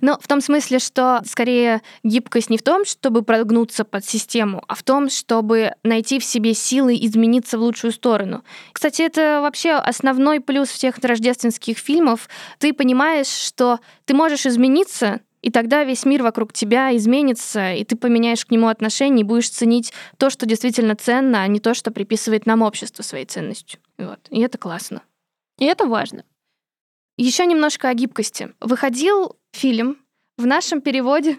Но 0.00 0.18
в 0.20 0.28
том 0.28 0.40
смысле, 0.40 0.78
что 0.78 1.20
скорее 1.24 1.82
гибкость 2.04 2.48
не 2.48 2.58
в 2.58 2.62
том, 2.62 2.84
чтобы 2.84 3.22
прогнуться 3.22 3.84
под 3.84 4.04
систему, 4.04 4.62
а 4.68 4.76
в 4.76 4.84
том, 4.84 5.10
чтобы 5.10 5.72
найти 5.82 6.20
в 6.20 6.24
себе 6.24 6.54
силы 6.54 6.96
измениться 7.00 7.58
в 7.58 7.62
лучшую 7.62 7.92
сторону. 7.92 8.44
Кстати, 8.72 9.02
это 9.02 9.40
вообще 9.42 9.72
основной 9.72 10.40
плюс 10.40 10.68
всех 10.68 10.98
рождественских 10.98 11.78
фильмов. 11.78 12.28
Ты 12.58 12.72
понимаешь, 12.72 13.26
что 13.26 13.80
ты 14.04 14.14
можешь 14.14 14.46
измениться, 14.46 15.20
и 15.42 15.50
тогда 15.50 15.84
весь 15.84 16.04
мир 16.04 16.22
вокруг 16.22 16.52
тебя 16.52 16.96
изменится, 16.96 17.74
и 17.74 17.84
ты 17.84 17.96
поменяешь 17.96 18.46
к 18.46 18.50
нему 18.50 18.68
отношение 18.68 19.22
и 19.22 19.26
будешь 19.26 19.50
ценить 19.50 19.92
то, 20.16 20.30
что 20.30 20.46
действительно 20.46 20.94
ценно, 20.96 21.42
а 21.42 21.46
не 21.48 21.60
то, 21.60 21.74
что 21.74 21.90
приписывает 21.90 22.46
нам 22.46 22.62
общество 22.62 23.02
своей 23.02 23.26
ценностью. 23.26 23.80
Вот. 23.98 24.20
И 24.30 24.40
это 24.40 24.56
классно. 24.56 25.02
И 25.58 25.64
это 25.64 25.86
важно. 25.86 26.24
Еще 27.18 27.44
немножко 27.44 27.88
о 27.88 27.94
гибкости. 27.94 28.54
Выходил 28.60 29.36
фильм 29.52 29.98
в 30.38 30.46
нашем 30.46 30.80
переводе, 30.80 31.38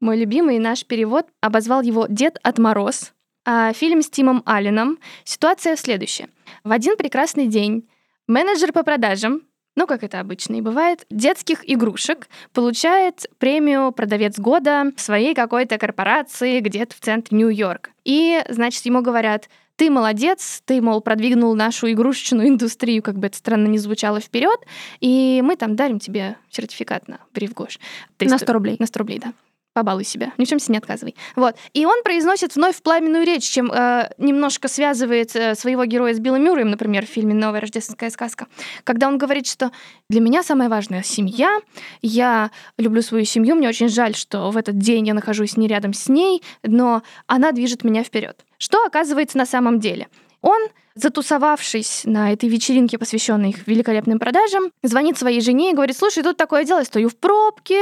мой 0.00 0.18
любимый 0.18 0.58
наш 0.58 0.84
перевод 0.84 1.26
обозвал 1.40 1.80
его 1.80 2.06
«Дед 2.08 2.38
от 2.42 2.58
Мороз». 2.58 3.12
А 3.46 3.72
фильм 3.72 4.02
с 4.02 4.10
Тимом 4.10 4.42
Алленом. 4.46 4.98
Ситуация 5.24 5.76
следующая. 5.76 6.28
В 6.62 6.72
один 6.72 6.96
прекрасный 6.96 7.46
день 7.46 7.88
менеджер 8.26 8.72
по 8.72 8.82
продажам 8.82 9.42
ну, 9.76 9.86
как 9.86 10.04
это 10.04 10.20
обычно 10.20 10.54
и 10.54 10.60
бывает, 10.60 11.04
детских 11.10 11.68
игрушек 11.68 12.28
получает 12.52 13.26
премию 13.38 13.92
«Продавец 13.92 14.38
года» 14.38 14.92
своей 14.96 15.34
какой-то 15.34 15.78
корпорации 15.78 16.60
где-то 16.60 16.94
в 16.94 17.00
центре 17.00 17.36
Нью-Йорка. 17.38 17.90
И, 18.04 18.40
значит, 18.48 18.84
ему 18.86 19.02
говорят, 19.02 19.48
ты 19.76 19.90
молодец, 19.90 20.62
ты, 20.64 20.80
мол, 20.80 21.00
продвинул 21.00 21.54
нашу 21.54 21.90
игрушечную 21.90 22.48
индустрию, 22.48 23.02
как 23.02 23.18
бы 23.18 23.26
это 23.26 23.36
странно 23.36 23.66
не 23.66 23.78
звучало, 23.78 24.20
вперед, 24.20 24.60
и 25.00 25.42
мы 25.44 25.56
там 25.56 25.74
дарим 25.74 25.98
тебе 25.98 26.36
сертификат 26.50 27.08
на 27.08 27.18
Брифгош. 27.32 27.80
На 28.20 28.38
100 28.38 28.52
рублей. 28.52 28.76
На 28.78 28.86
100 28.86 28.98
рублей, 28.98 29.18
да 29.18 29.32
побалуй 29.74 30.04
себя, 30.04 30.32
ни 30.38 30.44
в 30.44 30.48
чем 30.48 30.58
себе 30.58 30.74
не 30.74 30.78
отказывай. 30.78 31.14
Вот. 31.36 31.56
И 31.74 31.84
он 31.84 32.02
произносит 32.02 32.54
вновь 32.54 32.80
пламенную 32.80 33.26
речь, 33.26 33.44
чем 33.44 33.70
э, 33.70 34.10
немножко 34.18 34.68
связывает 34.68 35.36
э, 35.36 35.54
своего 35.54 35.84
героя 35.84 36.14
с 36.14 36.20
Биллом 36.20 36.42
Мюрреем, 36.42 36.70
например, 36.70 37.04
в 37.04 37.08
фильме 37.10 37.34
«Новая 37.34 37.60
рождественская 37.60 38.10
сказка», 38.10 38.46
когда 38.84 39.08
он 39.08 39.18
говорит, 39.18 39.46
что 39.46 39.72
для 40.08 40.20
меня 40.20 40.42
самое 40.42 40.70
важное— 40.70 41.02
семья, 41.04 41.60
я 42.00 42.50
люблю 42.78 43.02
свою 43.02 43.24
семью, 43.24 43.56
мне 43.56 43.68
очень 43.68 43.88
жаль, 43.88 44.14
что 44.14 44.50
в 44.50 44.56
этот 44.56 44.78
день 44.78 45.08
я 45.08 45.14
нахожусь 45.14 45.56
не 45.56 45.66
рядом 45.66 45.92
с 45.92 46.08
ней, 46.08 46.42
но 46.62 47.02
она 47.26 47.52
движет 47.52 47.84
меня 47.84 48.04
вперед. 48.04 48.44
Что 48.58 48.84
оказывается 48.84 49.36
на 49.36 49.46
самом 49.46 49.80
деле? 49.80 50.08
Он 50.40 50.60
затусовавшись 50.94 52.02
на 52.04 52.32
этой 52.32 52.48
вечеринке, 52.48 52.98
посвященной 52.98 53.50
их 53.50 53.66
великолепным 53.66 54.18
продажам, 54.18 54.70
звонит 54.82 55.18
своей 55.18 55.40
жене 55.40 55.70
и 55.70 55.74
говорит, 55.74 55.96
слушай, 55.96 56.22
тут 56.22 56.36
такое 56.36 56.64
дело, 56.64 56.82
стою 56.84 57.08
в 57.08 57.16
пробке, 57.16 57.80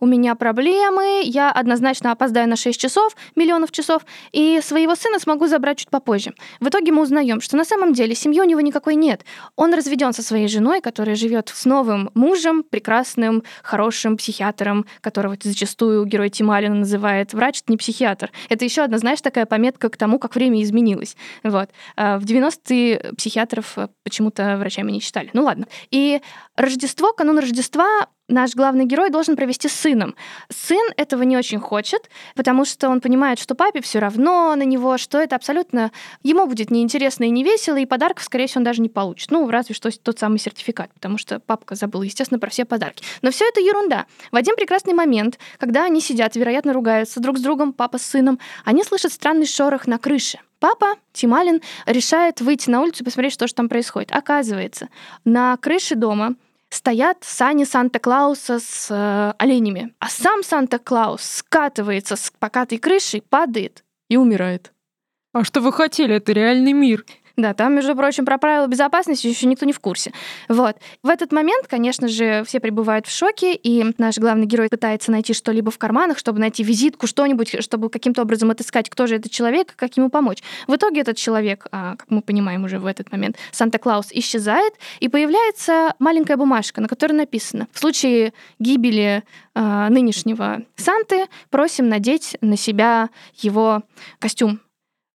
у 0.00 0.06
меня 0.06 0.34
проблемы, 0.34 1.22
я 1.24 1.50
однозначно 1.50 2.12
опоздаю 2.12 2.48
на 2.48 2.56
6 2.56 2.80
часов, 2.80 3.14
миллионов 3.36 3.70
часов, 3.70 4.02
и 4.32 4.60
своего 4.62 4.94
сына 4.94 5.18
смогу 5.18 5.46
забрать 5.46 5.78
чуть 5.78 5.90
попозже. 5.90 6.34
В 6.60 6.68
итоге 6.68 6.92
мы 6.92 7.02
узнаем, 7.02 7.40
что 7.40 7.56
на 7.56 7.64
самом 7.64 7.92
деле 7.92 8.14
семьи 8.14 8.40
у 8.40 8.44
него 8.44 8.60
никакой 8.60 8.96
нет. 8.96 9.24
Он 9.56 9.72
разведен 9.72 10.12
со 10.12 10.22
своей 10.22 10.48
женой, 10.48 10.80
которая 10.80 11.14
живет 11.14 11.52
с 11.54 11.64
новым 11.64 12.10
мужем, 12.14 12.64
прекрасным, 12.64 13.44
хорошим 13.62 14.16
психиатром, 14.16 14.86
которого 15.00 15.36
зачастую 15.40 16.04
герой 16.06 16.30
Тималина 16.30 16.74
называет 16.74 17.34
врач, 17.34 17.60
это 17.60 17.72
не 17.72 17.76
психиатр. 17.76 18.32
Это 18.48 18.64
еще 18.64 18.82
одна, 18.82 18.98
знаешь, 18.98 19.20
такая 19.20 19.46
пометка 19.46 19.88
к 19.88 19.96
тому, 19.96 20.18
как 20.18 20.34
время 20.34 20.62
изменилось. 20.62 21.16
Вот. 21.44 21.70
А 21.96 22.18
в 22.18 22.24
90-е 22.48 23.12
психиатров 23.16 23.76
почему-то 24.04 24.56
врачами 24.56 24.92
не 24.92 25.00
считали. 25.00 25.30
Ну 25.32 25.44
ладно. 25.44 25.66
И 25.90 26.20
Рождество, 26.56 27.12
канун 27.12 27.38
Рождества 27.38 28.08
наш 28.28 28.54
главный 28.54 28.84
герой 28.84 29.10
должен 29.10 29.36
провести 29.36 29.68
с 29.68 29.72
сыном. 29.72 30.14
Сын 30.50 30.92
этого 30.96 31.22
не 31.22 31.36
очень 31.36 31.58
хочет, 31.58 32.10
потому 32.34 32.64
что 32.64 32.88
он 32.88 33.00
понимает, 33.00 33.38
что 33.38 33.54
папе 33.54 33.80
все 33.80 33.98
равно 33.98 34.54
на 34.54 34.64
него, 34.64 34.98
что 34.98 35.18
это 35.18 35.34
абсолютно 35.36 35.92
ему 36.22 36.46
будет 36.46 36.70
неинтересно 36.70 37.24
и 37.24 37.30
не 37.30 37.42
весело, 37.42 37.76
и 37.76 37.86
подарков, 37.86 38.24
скорее 38.24 38.46
всего, 38.46 38.60
он 38.60 38.64
даже 38.64 38.82
не 38.82 38.88
получит. 38.88 39.30
Ну, 39.30 39.48
разве 39.48 39.74
что 39.74 39.90
тот 39.90 40.18
самый 40.18 40.38
сертификат, 40.38 40.92
потому 40.92 41.16
что 41.18 41.40
папка 41.40 41.74
забыл, 41.74 42.02
естественно, 42.02 42.38
про 42.38 42.50
все 42.50 42.64
подарки. 42.64 43.02
Но 43.22 43.30
все 43.30 43.46
это 43.46 43.60
ерунда. 43.60 44.06
В 44.30 44.36
один 44.36 44.56
прекрасный 44.56 44.92
момент, 44.92 45.38
когда 45.58 45.84
они 45.84 46.00
сидят, 46.00 46.36
вероятно, 46.36 46.72
ругаются 46.72 47.20
друг 47.20 47.38
с 47.38 47.40
другом, 47.40 47.72
папа 47.72 47.98
с 47.98 48.02
сыном, 48.02 48.38
они 48.64 48.84
слышат 48.84 49.12
странный 49.12 49.46
шорох 49.46 49.86
на 49.86 49.98
крыше. 49.98 50.38
Папа, 50.60 50.96
Тималин, 51.12 51.62
решает 51.86 52.40
выйти 52.40 52.68
на 52.68 52.82
улицу 52.82 53.02
и 53.02 53.04
посмотреть, 53.04 53.32
что 53.32 53.46
же 53.46 53.54
там 53.54 53.68
происходит. 53.68 54.10
Оказывается, 54.12 54.88
на 55.24 55.56
крыше 55.56 55.94
дома 55.94 56.34
стоят 56.68 57.18
сани 57.22 57.64
Санта-Клауса 57.64 58.58
с 58.58 58.88
э, 58.90 59.34
оленями, 59.38 59.94
а 60.00 60.08
сам 60.08 60.42
Санта-Клаус 60.42 61.22
скатывается 61.22 62.16
с 62.16 62.32
покатой 62.38 62.78
крыши, 62.78 63.22
падает 63.22 63.84
и 64.08 64.16
умирает. 64.16 64.72
А 65.32 65.44
что 65.44 65.60
вы 65.60 65.72
хотели? 65.72 66.16
Это 66.16 66.32
реальный 66.32 66.72
мир. 66.72 67.04
Да, 67.38 67.54
там, 67.54 67.72
между 67.76 67.94
прочим, 67.94 68.26
про 68.26 68.36
правила 68.36 68.66
безопасности 68.66 69.28
еще 69.28 69.46
никто 69.46 69.64
не 69.64 69.72
в 69.72 69.78
курсе. 69.78 70.12
Вот. 70.48 70.76
В 71.04 71.08
этот 71.08 71.30
момент, 71.30 71.68
конечно 71.68 72.08
же, 72.08 72.42
все 72.44 72.58
пребывают 72.58 73.06
в 73.06 73.16
шоке, 73.16 73.54
и 73.54 73.94
наш 73.96 74.18
главный 74.18 74.44
герой 74.44 74.68
пытается 74.68 75.12
найти 75.12 75.34
что-либо 75.34 75.70
в 75.70 75.78
карманах, 75.78 76.18
чтобы 76.18 76.40
найти 76.40 76.64
визитку, 76.64 77.06
что-нибудь, 77.06 77.62
чтобы 77.62 77.90
каким-то 77.90 78.22
образом 78.22 78.50
отыскать, 78.50 78.90
кто 78.90 79.06
же 79.06 79.14
этот 79.14 79.30
человек, 79.30 79.74
как 79.76 79.96
ему 79.96 80.10
помочь. 80.10 80.42
В 80.66 80.74
итоге 80.74 81.02
этот 81.02 81.16
человек, 81.16 81.66
а, 81.70 81.94
как 81.94 82.10
мы 82.10 82.22
понимаем 82.22 82.64
уже 82.64 82.80
в 82.80 82.86
этот 82.86 83.12
момент, 83.12 83.36
Санта-Клаус 83.52 84.08
исчезает, 84.10 84.74
и 84.98 85.08
появляется 85.08 85.94
маленькая 86.00 86.36
бумажка, 86.36 86.80
на 86.80 86.88
которой 86.88 87.12
написано 87.12 87.68
«В 87.70 87.78
случае 87.78 88.32
гибели 88.58 89.22
а, 89.54 89.88
нынешнего 89.90 90.62
Санты 90.74 91.26
просим 91.50 91.88
надеть 91.88 92.36
на 92.40 92.56
себя 92.56 93.10
его 93.36 93.84
костюм 94.18 94.58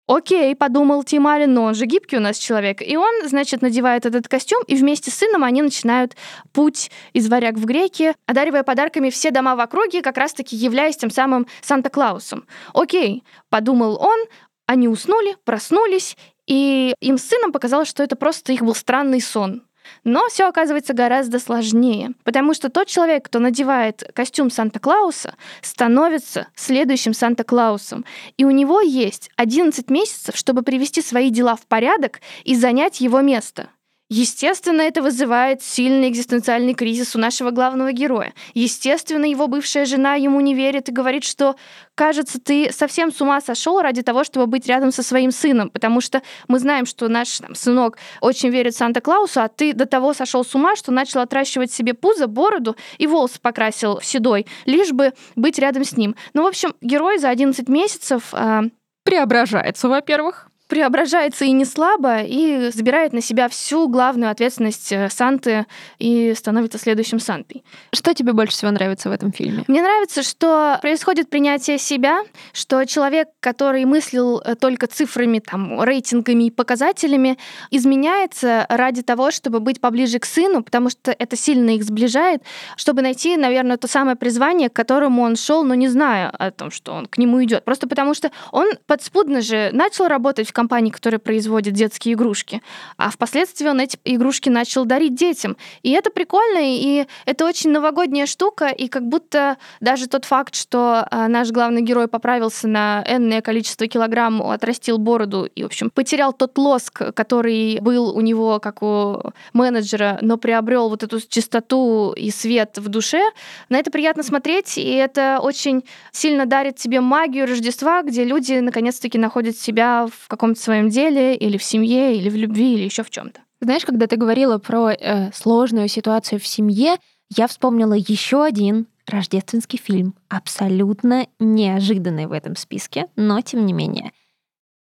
Окей, 0.08 0.56
подумал 0.56 1.04
Тим 1.04 1.28
Аллен, 1.28 1.54
но 1.54 1.62
он 1.62 1.74
же 1.74 1.86
гибкий 1.86 2.16
у 2.16 2.20
нас 2.20 2.36
человек. 2.36 2.82
И 2.82 2.96
он, 2.96 3.28
значит, 3.28 3.62
надевает 3.62 4.04
этот 4.04 4.26
костюм, 4.26 4.62
и 4.66 4.74
вместе 4.74 5.10
с 5.10 5.14
сыном 5.14 5.44
они 5.44 5.62
начинают 5.62 6.16
путь 6.52 6.90
из 7.12 7.28
варяг 7.28 7.54
в 7.54 7.64
греки, 7.64 8.14
одаривая 8.26 8.64
подарками 8.64 9.10
все 9.10 9.30
дома 9.30 9.54
в 9.54 9.60
округе, 9.60 10.02
как 10.02 10.16
раз-таки 10.16 10.56
являясь 10.56 10.96
тем 10.96 11.10
самым 11.10 11.46
Санта-Клаусом. 11.60 12.46
Окей, 12.74 13.22
подумал 13.48 13.96
он, 14.00 14.18
они 14.66 14.88
уснули, 14.88 15.36
проснулись, 15.44 16.16
и 16.46 16.94
им 17.00 17.16
с 17.16 17.24
сыном 17.24 17.52
показалось, 17.52 17.88
что 17.88 18.02
это 18.02 18.16
просто 18.16 18.52
их 18.52 18.62
был 18.62 18.74
странный 18.74 19.20
сон. 19.20 19.62
Но 20.04 20.28
все 20.28 20.48
оказывается 20.48 20.92
гораздо 20.94 21.38
сложнее, 21.38 22.12
потому 22.24 22.54
что 22.54 22.68
тот 22.68 22.88
человек, 22.88 23.24
кто 23.26 23.38
надевает 23.38 24.10
костюм 24.14 24.50
Санта-Клауса, 24.50 25.34
становится 25.60 26.48
следующим 26.54 27.14
Санта-Клаусом. 27.14 28.04
И 28.36 28.44
у 28.44 28.50
него 28.50 28.80
есть 28.80 29.30
11 29.36 29.90
месяцев, 29.90 30.36
чтобы 30.36 30.62
привести 30.62 31.02
свои 31.02 31.30
дела 31.30 31.56
в 31.56 31.66
порядок 31.66 32.20
и 32.44 32.54
занять 32.54 33.00
его 33.00 33.20
место. 33.20 33.68
Естественно, 34.14 34.82
это 34.82 35.00
вызывает 35.00 35.62
сильный 35.62 36.10
экзистенциальный 36.10 36.74
кризис 36.74 37.16
у 37.16 37.18
нашего 37.18 37.50
главного 37.50 37.92
героя. 37.92 38.34
Естественно, 38.52 39.24
его 39.24 39.46
бывшая 39.46 39.86
жена 39.86 40.16
ему 40.16 40.38
не 40.40 40.54
верит 40.54 40.90
и 40.90 40.92
говорит, 40.92 41.24
что, 41.24 41.56
кажется, 41.94 42.38
ты 42.38 42.70
совсем 42.72 43.10
с 43.10 43.22
ума 43.22 43.40
сошел 43.40 43.80
ради 43.80 44.02
того, 44.02 44.22
чтобы 44.22 44.46
быть 44.46 44.66
рядом 44.66 44.92
со 44.92 45.02
своим 45.02 45.30
сыном, 45.30 45.70
потому 45.70 46.02
что 46.02 46.20
мы 46.46 46.58
знаем, 46.58 46.84
что 46.84 47.08
наш 47.08 47.38
там, 47.38 47.54
сынок 47.54 47.96
очень 48.20 48.50
верит 48.50 48.76
Санта-Клаусу, 48.76 49.40
а 49.40 49.48
ты 49.48 49.72
до 49.72 49.86
того 49.86 50.12
сошел 50.12 50.44
с 50.44 50.54
ума, 50.54 50.76
что 50.76 50.92
начал 50.92 51.20
отращивать 51.20 51.72
себе 51.72 51.94
пузо, 51.94 52.26
бороду 52.26 52.76
и 52.98 53.06
волосы 53.06 53.40
покрасил 53.40 54.02
седой, 54.02 54.46
лишь 54.66 54.92
бы 54.92 55.14
быть 55.36 55.58
рядом 55.58 55.84
с 55.84 55.96
ним. 55.96 56.16
Ну, 56.34 56.42
в 56.42 56.48
общем, 56.48 56.74
герой 56.82 57.16
за 57.16 57.30
11 57.30 57.66
месяцев... 57.66 58.34
Э... 58.34 58.64
Преображается, 59.04 59.88
во-первых 59.88 60.51
преображается 60.72 61.44
и 61.44 61.52
не 61.52 61.66
слабо, 61.66 62.22
и 62.22 62.70
забирает 62.70 63.12
на 63.12 63.20
себя 63.20 63.50
всю 63.50 63.88
главную 63.88 64.30
ответственность 64.30 64.90
э, 64.90 65.10
Санты 65.10 65.66
и 65.98 66.32
становится 66.34 66.78
следующим 66.78 67.20
Сантой. 67.20 67.62
Что 67.94 68.14
тебе 68.14 68.32
больше 68.32 68.56
всего 68.56 68.70
нравится 68.70 69.10
в 69.10 69.12
этом 69.12 69.32
фильме? 69.32 69.64
Мне 69.68 69.82
нравится, 69.82 70.22
что 70.22 70.78
происходит 70.80 71.28
принятие 71.28 71.76
себя, 71.76 72.22
что 72.54 72.86
человек, 72.86 73.28
который 73.40 73.84
мыслил 73.84 74.38
э, 74.38 74.54
только 74.54 74.86
цифрами, 74.86 75.40
там, 75.40 75.82
рейтингами 75.82 76.44
и 76.44 76.50
показателями, 76.50 77.36
изменяется 77.70 78.64
ради 78.70 79.02
того, 79.02 79.30
чтобы 79.30 79.60
быть 79.60 79.78
поближе 79.78 80.20
к 80.20 80.24
сыну, 80.24 80.62
потому 80.62 80.88
что 80.88 81.10
это 81.10 81.36
сильно 81.36 81.68
их 81.76 81.84
сближает, 81.84 82.44
чтобы 82.78 83.02
найти, 83.02 83.36
наверное, 83.36 83.76
то 83.76 83.88
самое 83.88 84.16
призвание, 84.16 84.70
к 84.70 84.72
которому 84.72 85.20
он 85.20 85.36
шел, 85.36 85.64
но 85.64 85.74
не 85.74 85.88
зная 85.88 86.30
о 86.30 86.50
том, 86.50 86.70
что 86.70 86.94
он 86.94 87.04
к 87.04 87.18
нему 87.18 87.44
идет. 87.44 87.62
Просто 87.66 87.86
потому 87.86 88.14
что 88.14 88.30
он 88.52 88.70
подспудно 88.86 89.42
же 89.42 89.68
начал 89.74 90.08
работать 90.08 90.48
в 90.48 90.61
компании, 90.62 90.90
которая 90.90 91.18
производит 91.18 91.74
детские 91.74 92.14
игрушки. 92.14 92.62
А 92.96 93.10
впоследствии 93.10 93.66
он 93.66 93.80
эти 93.80 93.98
игрушки 94.04 94.48
начал 94.48 94.84
дарить 94.84 95.16
детям. 95.16 95.56
И 95.82 95.90
это 95.90 96.10
прикольно, 96.10 96.60
и 96.62 97.06
это 97.26 97.46
очень 97.46 97.70
новогодняя 97.70 98.26
штука, 98.26 98.68
и 98.68 98.86
как 98.86 99.02
будто 99.08 99.56
даже 99.80 100.06
тот 100.06 100.24
факт, 100.24 100.54
что 100.54 101.04
а, 101.10 101.26
наш 101.26 101.50
главный 101.50 101.82
герой 101.82 102.06
поправился 102.06 102.68
на 102.68 103.04
энное 103.08 103.40
количество 103.40 103.88
килограмм, 103.88 104.40
отрастил 104.40 104.98
бороду 104.98 105.48
и, 105.56 105.64
в 105.64 105.66
общем, 105.66 105.90
потерял 105.90 106.32
тот 106.32 106.56
лоск, 106.58 107.12
который 107.14 107.80
был 107.80 108.16
у 108.16 108.20
него 108.20 108.60
как 108.60 108.82
у 108.82 109.32
менеджера, 109.52 110.18
но 110.20 110.36
приобрел 110.36 110.88
вот 110.88 111.02
эту 111.02 111.20
чистоту 111.20 112.12
и 112.12 112.30
свет 112.30 112.78
в 112.78 112.88
душе, 112.88 113.22
на 113.68 113.78
это 113.78 113.90
приятно 113.90 114.22
смотреть, 114.22 114.78
и 114.78 114.92
это 114.94 115.40
очень 115.42 115.82
сильно 116.12 116.46
дарит 116.46 116.76
тебе 116.76 117.00
магию 117.00 117.48
Рождества, 117.48 118.02
где 118.02 118.22
люди 118.22 118.54
наконец-таки 118.60 119.18
находят 119.18 119.56
себя 119.56 120.06
в 120.06 120.28
каком 120.28 120.51
каком-то 120.52 120.62
своем 120.62 120.88
деле, 120.88 121.34
или 121.34 121.56
в 121.56 121.62
семье, 121.62 122.16
или 122.16 122.28
в 122.28 122.36
любви, 122.36 122.74
или 122.74 122.84
еще 122.84 123.02
в 123.02 123.10
чем-то. 123.10 123.40
Знаешь, 123.60 123.84
когда 123.84 124.06
ты 124.06 124.16
говорила 124.16 124.58
про 124.58 124.90
э, 124.90 125.30
сложную 125.32 125.88
ситуацию 125.88 126.40
в 126.40 126.46
семье, 126.46 126.96
я 127.30 127.46
вспомнила 127.46 127.94
еще 127.94 128.44
один 128.44 128.86
рождественский 129.06 129.78
фильм, 129.78 130.14
абсолютно 130.28 131.26
неожиданный 131.38 132.26
в 132.26 132.32
этом 132.32 132.56
списке, 132.56 133.06
но 133.16 133.40
тем 133.40 133.66
не 133.66 133.72
менее. 133.72 134.12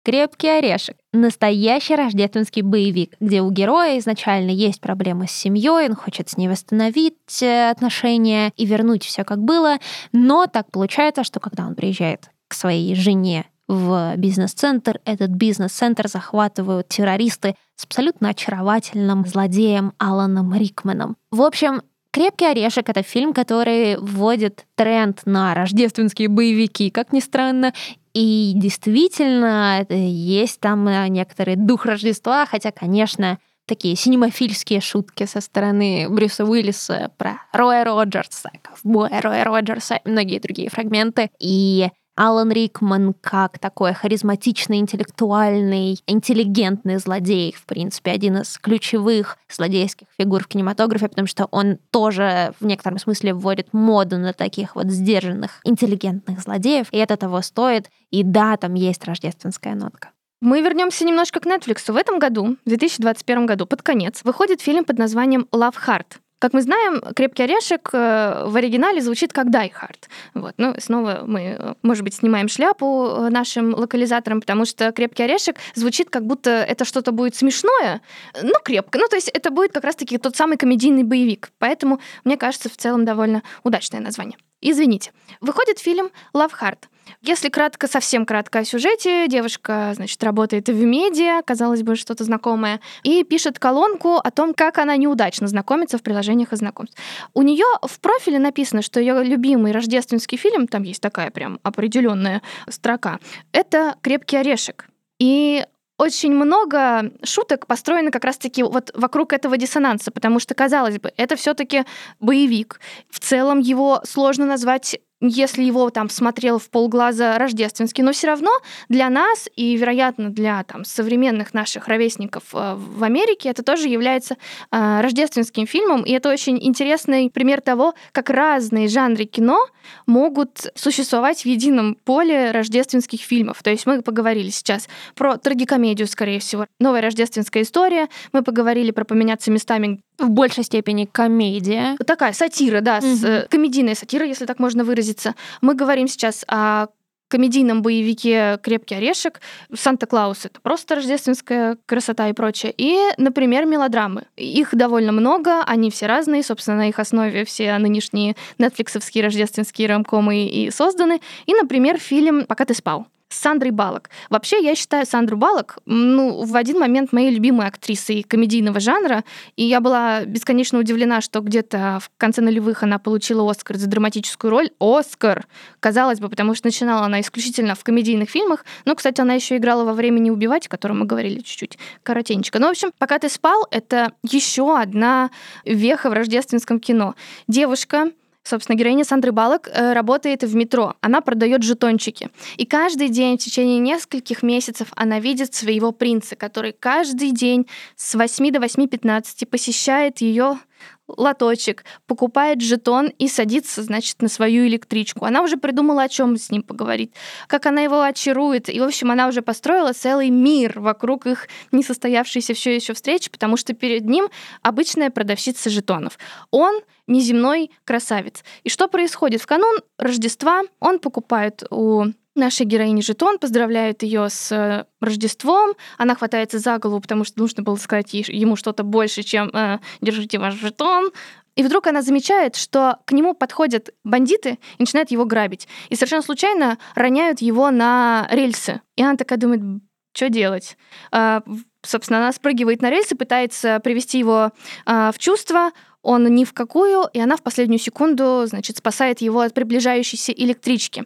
«Крепкий 0.03 0.47
орешек»— 0.47 0.95
настоящий 1.13 1.95
рождественский 1.95 2.61
боевик, 2.61 3.15
где 3.19 3.41
у 3.41 3.51
героя 3.51 3.99
изначально 3.99 4.51
есть 4.51 4.79
проблемы 4.79 5.27
с 5.27 5.31
семьей, 5.31 5.89
он 5.89 5.95
хочет 5.95 6.29
с 6.29 6.37
ней 6.37 6.47
восстановить 6.47 7.43
э, 7.43 7.69
отношения 7.69 8.53
и 8.55 8.65
вернуть 8.65 9.03
все 9.03 9.25
как 9.25 9.39
было, 9.39 9.77
но 10.13 10.47
так 10.47 10.71
получается, 10.71 11.23
что 11.23 11.39
когда 11.39 11.67
он 11.67 11.75
приезжает 11.75 12.29
к 12.47 12.53
своей 12.53 12.95
жене 12.95 13.45
в 13.67 14.15
бизнес-центр. 14.17 14.99
Этот 15.05 15.31
бизнес-центр 15.31 16.07
захватывают 16.07 16.87
террористы 16.87 17.55
с 17.75 17.85
абсолютно 17.85 18.29
очаровательным 18.29 19.25
злодеем 19.25 19.93
Аланом 19.97 20.53
Рикманом. 20.53 21.17
В 21.31 21.41
общем, 21.41 21.81
«Крепкий 22.11 22.45
орешек»— 22.45 22.89
это 22.89 23.03
фильм, 23.03 23.33
который 23.33 23.97
вводит 23.97 24.65
тренд 24.75 25.21
на 25.25 25.53
рождественские 25.53 26.29
боевики, 26.29 26.89
как 26.89 27.13
ни 27.13 27.19
странно, 27.19 27.73
и 28.17 28.53
действительно, 28.55 29.85
есть 29.89 30.59
там 30.59 30.87
э, 30.87 31.07
некоторый 31.09 31.55
дух 31.55 31.85
Рождества, 31.85 32.47
хотя, 32.47 32.71
конечно, 32.71 33.37
такие 33.67 33.95
синемофильские 33.95 34.81
шутки 34.81 35.27
со 35.27 35.39
стороны 35.39 36.07
Брюса 36.09 36.43
Уиллиса 36.43 37.11
про 37.17 37.41
Роя 37.53 37.83
Роджерса, 37.83 38.49
ковбоя 38.63 39.21
Роя 39.21 39.43
Роджерса 39.43 39.99
и 40.03 40.09
многие 40.09 40.39
другие 40.39 40.71
фрагменты. 40.71 41.29
И 41.39 41.89
Алан 42.17 42.51
Рикман 42.51 43.13
как 43.21 43.59
такой 43.59 43.93
харизматичный, 43.93 44.79
интеллектуальный, 44.79 45.99
интеллигентный 46.07 46.97
злодей, 46.97 47.53
в 47.55 47.65
принципе, 47.65 48.09
один 48.09 48.37
из 48.37 48.57
ключевых 48.57 49.37
злодейских 49.49 50.07
фигур 50.17 50.43
в 50.43 50.47
кинематографе, 50.47 51.09
потому 51.09 51.27
что 51.27 51.47
он 51.51 51.77
тоже 51.91 52.53
в 52.59 52.65
некотором 52.65 52.97
смысле 52.97 53.35
вводит 53.35 53.71
моду 53.71 54.17
на 54.17 54.33
таких 54.33 54.75
вот 54.75 54.87
сдержанных, 54.87 55.61
интеллигентных 55.63 56.41
злодеев, 56.41 56.87
и 56.91 56.97
это 56.97 57.17
того 57.17 57.43
стоит. 57.43 57.91
И 58.09 58.23
да, 58.23 58.57
там 58.57 58.73
есть 58.73 59.05
рождественская 59.05 59.75
нотка. 59.75 60.09
Мы 60.41 60.61
вернемся 60.61 61.05
немножко 61.05 61.39
к 61.39 61.45
Netflix. 61.45 61.91
В 61.91 61.95
этом 61.95 62.17
году, 62.17 62.57
в 62.65 62.69
2021 62.69 63.45
году, 63.45 63.67
под 63.67 63.83
конец, 63.83 64.21
выходит 64.23 64.61
фильм 64.61 64.85
под 64.85 64.97
названием 64.97 65.47
Love 65.51 65.75
Heart. 65.87 66.17
Как 66.39 66.53
мы 66.53 66.61
знаем, 66.61 67.01
«Крепкий 67.15 67.43
орешек» 67.43 67.89
э, 67.93 68.43
в 68.45 68.55
оригинале 68.55 69.01
звучит 69.01 69.33
как 69.33 69.47
«Die 69.47 69.71
Hard». 69.71 70.07
Вот. 70.35 70.53
Ну, 70.57 70.75
снова 70.77 71.23
мы, 71.25 71.75
может 71.81 72.03
быть, 72.03 72.13
снимаем 72.13 72.47
шляпу 72.47 73.07
э, 73.07 73.29
нашим 73.29 73.73
локализаторам, 73.73 74.41
потому 74.41 74.65
что 74.65 74.91
«Крепкий 74.91 75.23
орешек» 75.23 75.55
звучит 75.73 76.11
как 76.11 76.27
будто 76.27 76.51
это 76.51 76.85
что-то 76.85 77.11
будет 77.11 77.35
смешное, 77.35 78.01
но 78.43 78.59
крепко. 78.63 78.99
Ну, 78.99 79.07
то 79.07 79.15
есть 79.15 79.29
это 79.29 79.49
будет 79.49 79.71
как 79.71 79.83
раз-таки 79.83 80.19
тот 80.19 80.35
самый 80.35 80.57
комедийный 80.57 81.03
боевик. 81.03 81.49
Поэтому, 81.57 81.99
мне 82.23 82.37
кажется, 82.37 82.69
в 82.69 82.77
целом 82.77 83.03
довольно 83.03 83.41
удачное 83.63 83.99
название. 83.99 84.37
Извините. 84.61 85.13
Выходит 85.41 85.79
фильм 85.79 86.11
«Love 86.35 86.51
Heart». 86.61 86.83
Если 87.27 87.49
кратко, 87.49 87.87
совсем 87.87 88.25
кратко 88.25 88.59
о 88.59 88.63
сюжете, 88.63 89.27
девушка, 89.27 89.91
значит, 89.93 90.23
работает 90.23 90.69
в 90.69 90.81
медиа, 90.85 91.41
казалось 91.43 91.83
бы, 91.83 91.97
что-то 91.97 92.23
знакомое, 92.23 92.79
и 93.03 93.25
пишет 93.25 93.59
колонку 93.59 94.15
о 94.15 94.31
том, 94.31 94.53
как 94.53 94.77
она 94.77 94.95
неудачно 94.95 95.45
знакомится 95.47 95.97
в 95.97 96.03
приложениях 96.03 96.53
и 96.53 96.55
знакомств. 96.55 96.97
У 97.33 97.41
нее 97.41 97.65
в 97.81 97.99
профиле 97.99 98.39
написано, 98.39 98.81
что 98.81 99.01
ее 99.01 99.25
любимый 99.25 99.73
рождественский 99.73 100.37
фильм, 100.37 100.67
там 100.67 100.83
есть 100.83 101.01
такая 101.01 101.29
прям 101.29 101.59
определенная 101.63 102.41
строка, 102.69 103.19
это 103.51 103.95
«Крепкий 104.01 104.37
орешек». 104.37 104.87
И 105.19 105.65
очень 105.97 106.33
много 106.33 107.11
шуток 107.23 107.67
построено 107.67 108.11
как 108.11 108.23
раз-таки 108.23 108.63
вот 108.63 108.91
вокруг 108.93 109.33
этого 109.33 109.57
диссонанса, 109.57 110.11
потому 110.11 110.39
что, 110.39 110.53
казалось 110.53 110.99
бы, 110.99 111.11
это 111.17 111.35
все 111.35 111.53
таки 111.53 111.83
боевик. 112.21 112.79
В 113.09 113.19
целом 113.19 113.59
его 113.59 113.99
сложно 114.05 114.45
назвать 114.45 114.97
если 115.19 115.63
его 115.63 115.89
там 115.89 116.09
смотрел 116.09 116.59
в 116.59 116.69
полглаза 116.69 117.37
рождественский, 117.37 118.03
но 118.03 118.11
все 118.11 118.27
равно 118.27 118.51
для 118.89 119.09
нас 119.09 119.49
и, 119.55 119.75
вероятно, 119.75 120.29
для 120.29 120.63
там 120.63 120.85
современных 120.85 121.53
наших 121.53 121.87
ровесников 121.87 122.43
э, 122.53 122.75
в 122.75 123.03
Америке 123.03 123.49
это 123.49 123.63
тоже 123.63 123.87
является 123.87 124.35
э, 124.71 125.01
рождественским 125.01 125.65
фильмом, 125.65 126.03
и 126.03 126.11
это 126.11 126.29
очень 126.29 126.63
интересный 126.63 127.29
пример 127.29 127.61
того, 127.61 127.93
как 128.11 128.29
разные 128.29 128.87
жанры 128.87 129.25
кино 129.25 129.67
могут 130.05 130.71
существовать 130.75 131.41
в 131.41 131.45
едином 131.45 131.95
поле 131.95 132.51
рождественских 132.51 133.21
фильмов. 133.21 133.63
То 133.63 133.71
есть 133.71 133.85
мы 133.85 134.01
поговорили 134.01 134.49
сейчас 134.49 134.87
про 135.15 135.37
трагикомедию, 135.37 136.07
скорее 136.07 136.39
всего, 136.39 136.67
новая 136.79 137.01
рождественская 137.01 137.63
история, 137.63 138.07
мы 138.33 138.43
поговорили 138.43 138.91
про 138.91 139.05
поменяться 139.05 139.49
местами 139.49 140.01
в 140.17 140.29
большей 140.29 140.63
степени 140.63 141.05
комедия. 141.05 141.95
Такая 142.05 142.33
сатира, 142.33 142.81
да, 142.81 142.97
угу. 142.97 143.07
с, 143.07 143.23
э, 143.23 143.47
комедийная 143.49 143.95
сатира, 143.95 144.25
если 144.25 144.45
так 144.45 144.59
можно 144.59 144.83
выразиться. 144.83 145.35
Мы 145.61 145.75
говорим 145.75 146.07
сейчас 146.07 146.43
о 146.47 146.87
комедийном 147.27 147.81
боевике 147.81 148.57
«Крепкий 148.63 148.95
орешек», 148.95 149.41
«Санта-Клаус»— 149.73 150.45
это 150.45 150.61
просто 150.61 150.95
рождественская 150.95 151.77
красота 151.85 152.29
и 152.29 152.33
прочее. 152.33 152.73
И, 152.77 152.97
например, 153.17 153.65
мелодрамы. 153.65 154.23
Их 154.37 154.73
довольно 154.73 155.11
много, 155.11 155.61
они 155.63 155.91
все 155.91 156.07
разные, 156.07 156.43
собственно, 156.43 156.77
на 156.77 156.89
их 156.89 156.99
основе 156.99 157.45
все 157.45 157.77
нынешние 157.77 158.35
нетфликсовские 158.59 159.25
рождественские 159.25 159.89
рамкомы 159.89 160.45
и 160.45 160.71
созданы. 160.71 161.19
И, 161.45 161.53
например, 161.53 161.97
фильм 161.97 162.45
«Пока 162.45 162.65
ты 162.65 162.73
спал». 162.73 163.07
Сандрой 163.29 163.71
Балок. 163.71 164.09
Вообще, 164.29 164.63
я 164.63 164.75
считаю 164.75 165.05
Сандру 165.05 165.37
Балок, 165.37 165.77
ну, 165.85 166.43
в 166.45 166.55
один 166.55 166.79
момент 166.79 167.11
моей 167.11 167.31
любимой 167.31 167.67
актрисой 167.67 168.23
комедийного 168.23 168.79
жанра, 168.79 169.23
и 169.55 169.63
я 169.63 169.81
была 169.81 170.23
бесконечно 170.25 170.79
удивлена, 170.79 171.21
что 171.21 171.41
где-то 171.41 171.99
в 172.01 172.09
конце 172.17 172.41
нулевых 172.41 172.83
она 172.83 172.99
получила 172.99 173.49
Оскар 173.49 173.77
за 173.77 173.87
драматическую 173.87 174.51
роль. 174.51 174.69
Оскар! 174.79 175.45
Казалось 175.79 176.19
бы, 176.19 176.29
потому 176.29 176.55
что 176.55 176.67
начинала 176.67 177.05
она 177.05 177.19
исключительно 177.21 177.75
в 177.75 177.83
комедийных 177.83 178.29
фильмах, 178.29 178.65
но, 178.85 178.95
кстати, 178.95 179.19
она 179.21 179.33
еще 179.33 179.57
играла 179.57 179.83
во 179.83 179.93
«Времени 179.93 180.29
убивать», 180.29 180.67
о 180.67 180.69
котором 180.69 180.99
мы 180.99 181.05
говорили 181.05 181.39
чуть-чуть 181.39 181.77
коротенько. 182.03 182.59
Ну, 182.59 182.67
в 182.67 182.71
общем, 182.71 182.91
«Пока 182.97 183.19
ты 183.19 183.29
спал»— 183.29 183.67
это 183.71 184.13
еще 184.23 184.77
одна 184.77 185.31
веха 185.65 186.09
в 186.09 186.13
рождественском 186.13 186.79
кино. 186.79 187.15
Девушка, 187.47 188.11
Собственно, 188.47 188.77
героиня 188.77 189.03
Сандры 189.03 189.33
Балок 189.33 189.67
э, 189.67 189.91
работает 189.91 190.41
в 190.43 190.55
метро. 190.55 190.95
Она 191.01 191.19
продает 191.19 191.63
жетончики. 191.63 192.29
И 192.55 192.65
каждый 192.65 193.09
день 193.09 193.37
в 193.37 193.41
течение 193.41 193.79
нескольких 193.79 194.41
месяцев 194.41 194.87
она 194.95 195.19
видит 195.19 195.53
своего 195.53 195.91
принца, 195.91 196.37
который 196.37 196.71
каждый 196.71 197.31
день 197.31 197.67
с 197.97 198.15
8 198.15 198.51
до 198.51 198.59
8.15 198.59 199.45
посещает 199.47 200.21
ее 200.21 200.59
лоточек, 201.07 201.85
покупает 202.05 202.61
жетон 202.61 203.07
и 203.17 203.27
садится, 203.27 203.83
значит, 203.83 204.21
на 204.21 204.27
свою 204.27 204.67
электричку. 204.67 205.25
Она 205.25 205.41
уже 205.41 205.57
придумала, 205.57 206.03
о 206.03 206.09
чем 206.09 206.37
с 206.37 206.51
ним 206.51 206.63
поговорить, 206.63 207.11
как 207.47 207.65
она 207.65 207.81
его 207.81 208.01
очарует. 208.01 208.69
И, 208.69 208.79
в 208.79 208.83
общем, 208.83 209.11
она 209.11 209.27
уже 209.27 209.41
построила 209.41 209.93
целый 209.93 210.29
мир 210.29 210.79
вокруг 210.79 211.25
их 211.25 211.47
несостоявшейся 211.71 212.53
все 212.53 212.75
еще 212.75 212.93
встречи, 212.93 213.29
потому 213.29 213.57
что 213.57 213.73
перед 213.73 214.05
ним 214.05 214.27
обычная 214.61 215.09
продавщица 215.09 215.69
жетонов. 215.69 216.17
Он 216.51 216.81
неземной 217.07 217.71
красавец. 217.85 218.43
И 218.63 218.69
что 218.69 218.87
происходит? 218.87 219.41
В 219.41 219.47
канун 219.47 219.79
Рождества 219.97 220.63
он 220.79 220.99
покупает 220.99 221.63
у 221.69 222.05
нашей 222.37 222.65
героини 222.65 223.01
жетон, 223.01 223.39
поздравляет 223.39 224.03
ее 224.03 224.29
с 224.29 224.51
э, 224.51 224.85
Рождеством. 225.01 225.73
Она 225.97 226.15
хватается 226.15 226.59
за 226.59 226.77
голову, 226.77 227.01
потому 227.01 227.23
что 227.23 227.39
нужно 227.39 227.63
было 227.63 227.75
сказать 227.75 228.13
ему 228.13 228.55
что-то 228.55 228.83
больше, 228.83 229.23
чем 229.23 229.49
э, 229.49 229.79
«держите 230.01 230.39
ваш 230.39 230.55
жетон». 230.55 231.11
И 231.55 231.63
вдруг 231.63 231.87
она 231.87 232.03
замечает, 232.03 232.55
что 232.55 232.99
к 233.05 233.11
нему 233.11 233.33
подходят 233.33 233.89
бандиты 234.03 234.59
и 234.77 234.83
начинают 234.83 235.09
его 235.09 235.25
грабить. 235.25 235.67
И 235.89 235.95
совершенно 235.95 236.21
случайно 236.21 236.77
роняют 236.93 237.41
его 237.41 237.71
на 237.71 238.27
рельсы. 238.29 238.81
И 238.95 239.01
она 239.01 239.15
такая 239.15 239.39
думает, 239.39 239.81
что 240.13 240.29
делать? 240.29 240.77
А, 241.11 241.41
собственно, 241.81 242.19
она 242.19 242.31
спрыгивает 242.31 242.83
на 242.83 242.91
рельсы, 242.91 243.15
пытается 243.15 243.79
привести 243.79 244.19
его 244.19 244.51
а, 244.85 245.11
в 245.11 245.17
чувство, 245.17 245.71
он 246.07 246.23
ни 246.33 246.45
в 246.45 246.53
какую, 246.53 247.09
и 247.11 247.19
она 247.19 247.35
в 247.35 247.43
последнюю 247.43 247.79
секунду, 247.79 248.45
значит, 248.45 248.77
спасает 248.77 249.19
его 249.19 249.41
от 249.41 249.53
приближающейся 249.53 250.31
электрички. 250.31 251.03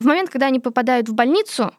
В 0.00 0.04
момент, 0.04 0.28
когда 0.28 0.46
они 0.46 0.58
попадают 0.58 1.08
в 1.08 1.14
больницу, 1.14 1.70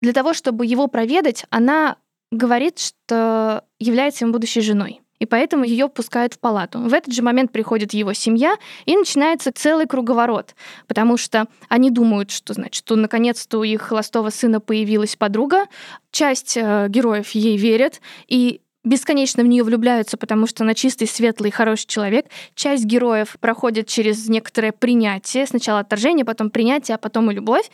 для 0.00 0.14
того, 0.14 0.32
чтобы 0.32 0.64
его 0.64 0.86
проведать, 0.86 1.44
она 1.50 1.98
говорит, 2.30 2.78
что 2.78 3.64
является 3.78 4.24
ему 4.24 4.32
будущей 4.32 4.62
женой. 4.62 5.02
И 5.18 5.26
поэтому 5.26 5.64
ее 5.64 5.90
пускают 5.90 6.32
в 6.32 6.38
палату. 6.38 6.80
В 6.80 6.94
этот 6.94 7.12
же 7.12 7.22
момент 7.22 7.52
приходит 7.52 7.92
его 7.92 8.14
семья, 8.14 8.56
и 8.86 8.96
начинается 8.96 9.52
целый 9.52 9.86
круговорот, 9.86 10.54
потому 10.86 11.18
что 11.18 11.46
они 11.68 11.90
думают, 11.90 12.30
что, 12.30 12.54
значит, 12.54 12.74
что 12.74 12.96
наконец-то 12.96 13.58
у 13.58 13.64
их 13.64 13.82
холостого 13.82 14.30
сына 14.30 14.60
появилась 14.60 15.14
подруга, 15.14 15.66
часть 16.10 16.56
э, 16.56 16.86
героев 16.88 17.30
ей 17.32 17.58
верят, 17.58 18.00
и 18.28 18.62
бесконечно 18.84 19.42
в 19.42 19.46
нее 19.46 19.64
влюбляются, 19.64 20.16
потому 20.16 20.46
что 20.46 20.62
она 20.62 20.74
чистый, 20.74 21.06
светлый, 21.06 21.50
хороший 21.50 21.86
человек. 21.86 22.26
Часть 22.54 22.84
героев 22.84 23.36
проходит 23.40 23.88
через 23.88 24.28
некоторое 24.28 24.72
принятие. 24.72 25.46
Сначала 25.46 25.80
отторжение, 25.80 26.24
потом 26.24 26.50
принятие, 26.50 26.94
а 26.94 26.98
потом 26.98 27.30
и 27.30 27.34
любовь. 27.34 27.70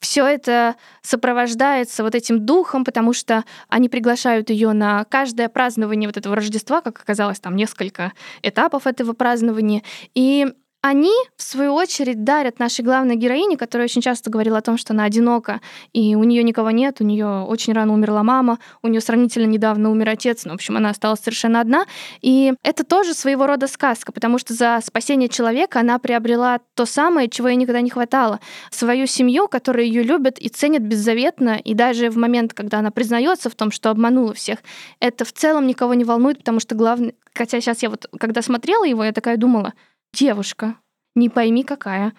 Все 0.00 0.26
это 0.26 0.74
сопровождается 1.02 2.02
вот 2.02 2.14
этим 2.14 2.44
духом, 2.44 2.84
потому 2.84 3.12
что 3.12 3.44
они 3.68 3.88
приглашают 3.88 4.50
ее 4.50 4.72
на 4.72 5.04
каждое 5.04 5.48
празднование 5.48 6.08
вот 6.08 6.16
этого 6.16 6.36
Рождества, 6.36 6.80
как 6.80 7.00
оказалось, 7.00 7.40
там 7.40 7.56
несколько 7.56 8.12
этапов 8.42 8.86
этого 8.86 9.12
празднования. 9.12 9.82
И 10.14 10.46
они, 10.86 11.14
в 11.38 11.42
свою 11.42 11.72
очередь, 11.72 12.24
дарят 12.24 12.58
нашей 12.58 12.84
главной 12.84 13.16
героине, 13.16 13.56
которая 13.56 13.86
очень 13.86 14.02
часто 14.02 14.28
говорила 14.28 14.58
о 14.58 14.60
том, 14.60 14.76
что 14.76 14.92
она 14.92 15.04
одинока, 15.04 15.62
и 15.94 16.14
у 16.14 16.24
нее 16.24 16.42
никого 16.42 16.70
нет, 16.70 17.00
у 17.00 17.04
нее 17.04 17.46
очень 17.48 17.72
рано 17.72 17.94
умерла 17.94 18.22
мама, 18.22 18.58
у 18.82 18.88
нее 18.88 19.00
сравнительно 19.00 19.46
недавно 19.46 19.90
умер 19.90 20.10
отец, 20.10 20.44
ну, 20.44 20.50
в 20.50 20.56
общем, 20.56 20.76
она 20.76 20.90
осталась 20.90 21.20
совершенно 21.20 21.62
одна. 21.62 21.86
И 22.20 22.52
это 22.62 22.84
тоже 22.84 23.14
своего 23.14 23.46
рода 23.46 23.66
сказка, 23.66 24.12
потому 24.12 24.36
что 24.36 24.52
за 24.52 24.78
спасение 24.84 25.30
человека 25.30 25.80
она 25.80 25.98
приобрела 25.98 26.60
то 26.74 26.84
самое, 26.84 27.30
чего 27.30 27.48
ей 27.48 27.56
никогда 27.56 27.80
не 27.80 27.88
хватало. 27.88 28.40
Свою 28.70 29.06
семью, 29.06 29.48
которая 29.48 29.86
ее 29.86 30.02
любит 30.02 30.38
и 30.38 30.50
ценит 30.50 30.82
беззаветно, 30.82 31.56
и 31.64 31.72
даже 31.72 32.10
в 32.10 32.18
момент, 32.18 32.52
когда 32.52 32.80
она 32.80 32.90
признается 32.90 33.48
в 33.48 33.54
том, 33.54 33.70
что 33.70 33.88
обманула 33.88 34.34
всех, 34.34 34.58
это 35.00 35.24
в 35.24 35.32
целом 35.32 35.66
никого 35.66 35.94
не 35.94 36.04
волнует, 36.04 36.40
потому 36.40 36.60
что 36.60 36.74
главное... 36.74 37.14
Хотя 37.32 37.62
сейчас 37.62 37.82
я 37.82 37.88
вот, 37.88 38.06
когда 38.20 38.42
смотрела 38.42 38.84
его, 38.84 39.02
я 39.02 39.12
такая 39.12 39.38
думала, 39.38 39.72
девушка, 40.14 40.76
не 41.14 41.28
пойми 41.28 41.64
какая, 41.64 42.14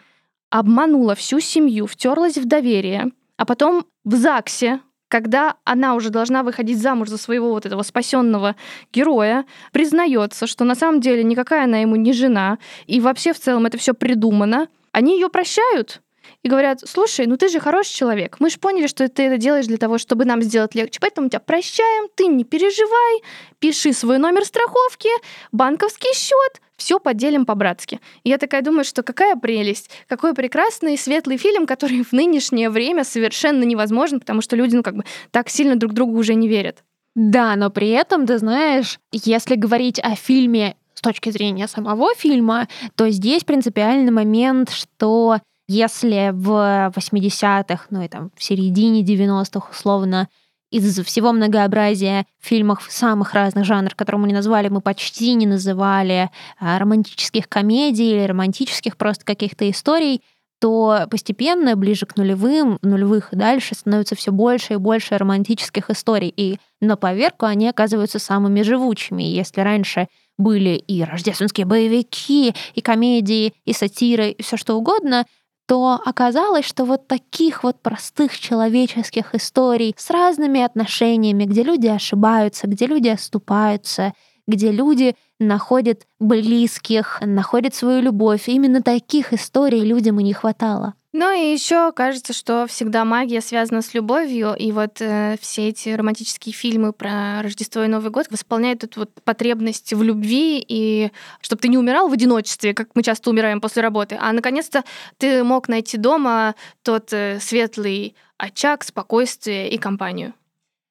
обманула 0.49 1.15
всю 1.15 1.39
семью, 1.39 1.87
втерлась 1.87 2.37
в 2.37 2.45
доверие, 2.45 3.11
а 3.37 3.45
потом 3.45 3.85
в 4.03 4.15
ЗАГСе, 4.15 4.81
когда 5.07 5.55
она 5.63 5.95
уже 5.95 6.09
должна 6.09 6.43
выходить 6.43 6.81
замуж 6.81 7.09
за 7.09 7.17
своего 7.17 7.51
вот 7.51 7.65
этого 7.65 7.83
спасенного 7.83 8.55
героя, 8.93 9.45
признается, 9.71 10.47
что 10.47 10.63
на 10.65 10.75
самом 10.75 11.01
деле 11.01 11.23
никакая 11.23 11.65
она 11.65 11.77
ему 11.77 11.95
не 11.95 12.13
жена, 12.13 12.59
и 12.85 12.99
вообще 12.99 13.33
в 13.33 13.39
целом 13.39 13.65
это 13.65 13.77
все 13.77 13.93
придумано, 13.93 14.67
они 14.91 15.15
ее 15.15 15.29
прощают. 15.29 16.01
И 16.45 16.47
говорят, 16.47 16.81
слушай, 16.85 17.25
ну 17.25 17.37
ты 17.37 17.49
же 17.49 17.59
хороший 17.59 17.95
человек, 17.95 18.35
мы 18.39 18.51
же 18.51 18.59
поняли, 18.59 18.85
что 18.85 19.09
ты 19.09 19.23
это 19.23 19.37
делаешь 19.37 19.65
для 19.65 19.77
того, 19.77 19.97
чтобы 19.97 20.25
нам 20.25 20.43
сделать 20.43 20.75
легче, 20.75 20.99
поэтому 21.01 21.27
тебя 21.27 21.39
прощаем, 21.39 22.07
ты 22.13 22.27
не 22.27 22.43
переживай, 22.43 23.23
пиши 23.57 23.93
свой 23.93 24.19
номер 24.19 24.45
страховки, 24.45 25.09
банковский 25.51 26.13
счет, 26.13 26.61
все 26.77 26.99
поделим 26.99 27.47
по-братски. 27.47 27.99
И 28.23 28.29
я 28.29 28.37
такая 28.37 28.61
думаю, 28.61 28.83
что 28.83 29.01
какая 29.01 29.35
прелесть, 29.35 29.89
какой 30.07 30.35
прекрасный 30.35 30.99
светлый 30.99 31.37
фильм, 31.37 31.65
который 31.65 32.03
в 32.03 32.13
нынешнее 32.13 32.69
время 32.69 33.05
совершенно 33.05 33.63
невозможен, 33.63 34.19
потому 34.19 34.41
что 34.41 34.55
люди, 34.55 34.75
ну, 34.75 34.83
как 34.83 34.97
бы 34.97 35.03
так 35.31 35.49
сильно 35.49 35.75
друг 35.77 35.93
другу 35.93 36.15
уже 36.15 36.35
не 36.35 36.47
верят. 36.47 36.83
Да, 37.15 37.55
но 37.55 37.71
при 37.71 37.89
этом, 37.89 38.27
ты 38.27 38.37
знаешь, 38.37 38.99
если 39.11 39.55
говорить 39.55 39.99
о 39.99 40.13
фильме 40.13 40.75
с 40.93 41.01
точки 41.01 41.31
зрения 41.31 41.67
самого 41.67 42.13
фильма, 42.13 42.67
то 42.95 43.09
здесь 43.09 43.43
принципиальный 43.43 44.11
момент, 44.11 44.69
что 44.69 45.39
если 45.68 46.32
в 46.34 46.93
80-х, 46.95 47.88
ну 47.89 48.01
и 48.01 48.07
там 48.07 48.32
в 48.36 48.43
середине 48.43 49.03
90-х 49.03 49.70
условно, 49.72 50.28
из 50.72 50.99
всего 51.05 51.32
многообразия 51.32 52.26
фильмов 52.41 52.86
самых 52.89 53.34
разных 53.34 53.66
жанров, 53.66 53.95
которые 53.95 54.22
мы 54.22 54.28
не 54.28 54.34
назвали, 54.34 54.68
мы 54.68 54.82
почти 54.82 55.34
не 55.34 55.45
называли 55.45 56.30
а, 56.59 56.78
романтических 56.80 57.47
комедий 57.47 58.11
или 58.11 58.26
романтических 58.26 58.97
просто 58.97 59.24
каких-то 59.24 59.70
историй, 59.70 60.22
то 60.59 61.05
постепенно, 61.09 61.76
ближе 61.76 62.05
к 62.05 62.18
нулевым, 62.18 62.80
нулевых 62.82 63.34
и 63.34 63.36
дальше, 63.36 63.76
становится 63.76 64.16
все 64.16 64.32
больше 64.32 64.74
и 64.74 64.78
больше 64.78 65.18
романтических 65.18 65.89
историй. 65.89 66.34
И 66.36 66.57
на 66.82 66.97
поверку 66.97 67.45
они 67.45 67.68
оказываются 67.70 68.20
самыми 68.20 68.61
живучими. 68.61 69.24
Если 69.24 69.61
раньше 69.61 70.07
были 70.38 70.72
и 70.72 71.03
рождественские 71.03 71.66
боевики, 71.66 72.53
и 72.74 72.82
комедии, 72.82 73.53
и 73.66 73.74
сатиры, 73.74 74.32
и 74.32 74.41
все 74.41 74.57
что 74.57 74.76
угодно, 74.76 75.26
то 75.68 75.99
оказалось, 76.05 76.66
что 76.66 76.86
вот 76.86 77.07
таких 77.07 77.63
вот 77.63 77.82
простых 77.82 78.38
человеческих 78.38 79.34
историй 79.34 79.95
с 79.97 80.09
разными 80.09 80.61
отношениями, 80.61 81.45
где 81.45 81.63
люди 81.63 81.88
ошибаются, 81.88 82.68
где 82.68 82.86
люди 82.86 83.09
оступаются, 83.09 84.13
где 84.47 84.72
люди 84.72 85.16
находят 85.39 86.05
близких, 86.20 87.20
находят 87.22 87.74
свою 87.74 88.01
любовь. 88.01 88.47
Именно 88.47 88.82
таких 88.84 89.34
историй 89.34 89.82
людям 89.82 90.20
и 90.20 90.24
не 90.24 90.34
хватало. 90.34 90.93
Ну 91.18 91.32
и 91.32 91.53
еще 91.53 91.93
кажется, 91.93 92.34
что 92.34 92.68
всегда 92.68 93.05
магия 93.05 93.39
связана 93.39 93.82
с 93.82 93.93
любовью, 93.93 94.53
и 94.53 94.74
вот 94.74 94.99
э, 94.99 95.38
все 95.39 95.70
эти 95.70 95.88
романтические 95.88 96.51
фильмы 96.51 96.91
про 96.91 97.41
Рождество 97.41 97.86
и 97.86 97.88
Новый 97.88 98.11
год 98.11 98.28
восполняют 98.32 98.84
эту 98.84 98.99
вот 98.99 99.11
потребность 99.24 99.93
в 99.93 100.03
любви, 100.03 100.61
и 100.68 101.13
чтобы 101.39 101.61
ты 101.61 101.70
не 101.70 101.78
умирал 101.78 102.09
в 102.09 102.11
одиночестве, 102.11 102.74
как 102.74 102.89
мы 102.95 103.01
часто 103.01 103.30
умираем 103.30 103.61
после 103.61 103.82
работы, 103.82 104.18
а 104.20 104.34
наконец-то 104.34 104.84
ты 105.18 105.41
мог 105.45 105.70
найти 105.70 105.95
дома 105.95 106.53
тот 106.84 107.13
э, 107.13 107.39
светлый 107.39 108.13
очаг, 108.38 108.84
спокойствие 108.84 109.70
и 109.70 109.78
компанию. 109.78 110.34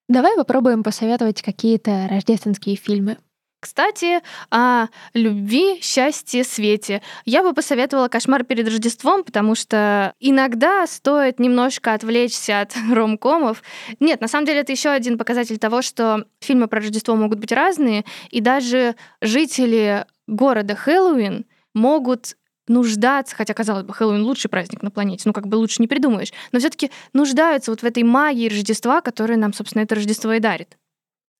Давай 0.09 0.37
попробуем 0.37 0.83
посоветовать 0.83 1.43
какие-то 1.43 2.09
рождественские 2.09 2.77
фильмы. 2.77 3.18
Кстати, 3.64 4.20
о 4.50 4.88
любви, 5.14 5.80
счастье, 5.80 6.44
свете. 6.44 7.00
Я 7.24 7.42
бы 7.42 7.54
посоветовала 7.54 8.08
«Кошмар 8.08 8.44
перед 8.44 8.68
Рождеством», 8.68 9.24
потому 9.24 9.54
что 9.54 10.12
иногда 10.20 10.86
стоит 10.86 11.40
немножко 11.40 11.94
отвлечься 11.94 12.60
от 12.60 12.74
ромкомов. 12.92 13.62
Нет, 14.00 14.20
на 14.20 14.28
самом 14.28 14.44
деле 14.44 14.60
это 14.60 14.72
еще 14.72 14.90
один 14.90 15.16
показатель 15.16 15.56
того, 15.56 15.80
что 15.80 16.26
фильмы 16.40 16.68
про 16.68 16.80
Рождество 16.80 17.16
могут 17.16 17.38
быть 17.38 17.52
разные, 17.52 18.04
и 18.28 18.42
даже 18.42 18.96
жители 19.22 20.04
города 20.26 20.74
Хэллоуин 20.74 21.46
могут 21.72 22.36
нуждаться, 22.68 23.34
хотя, 23.34 23.54
казалось 23.54 23.84
бы, 23.84 23.94
Хэллоуин 23.94 24.24
лучший 24.24 24.50
праздник 24.50 24.82
на 24.82 24.90
планете, 24.90 25.22
ну 25.24 25.32
как 25.32 25.46
бы 25.46 25.56
лучше 25.56 25.80
не 25.80 25.88
придумаешь, 25.88 26.34
но 26.52 26.58
все 26.58 26.68
таки 26.68 26.90
нуждаются 27.14 27.70
вот 27.70 27.80
в 27.80 27.84
этой 27.86 28.02
магии 28.02 28.50
Рождества, 28.50 29.00
которая 29.00 29.38
нам, 29.38 29.54
собственно, 29.54 29.84
это 29.84 29.94
Рождество 29.94 30.34
и 30.34 30.38
дарит. 30.38 30.76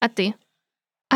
А 0.01 0.09
ты? 0.09 0.35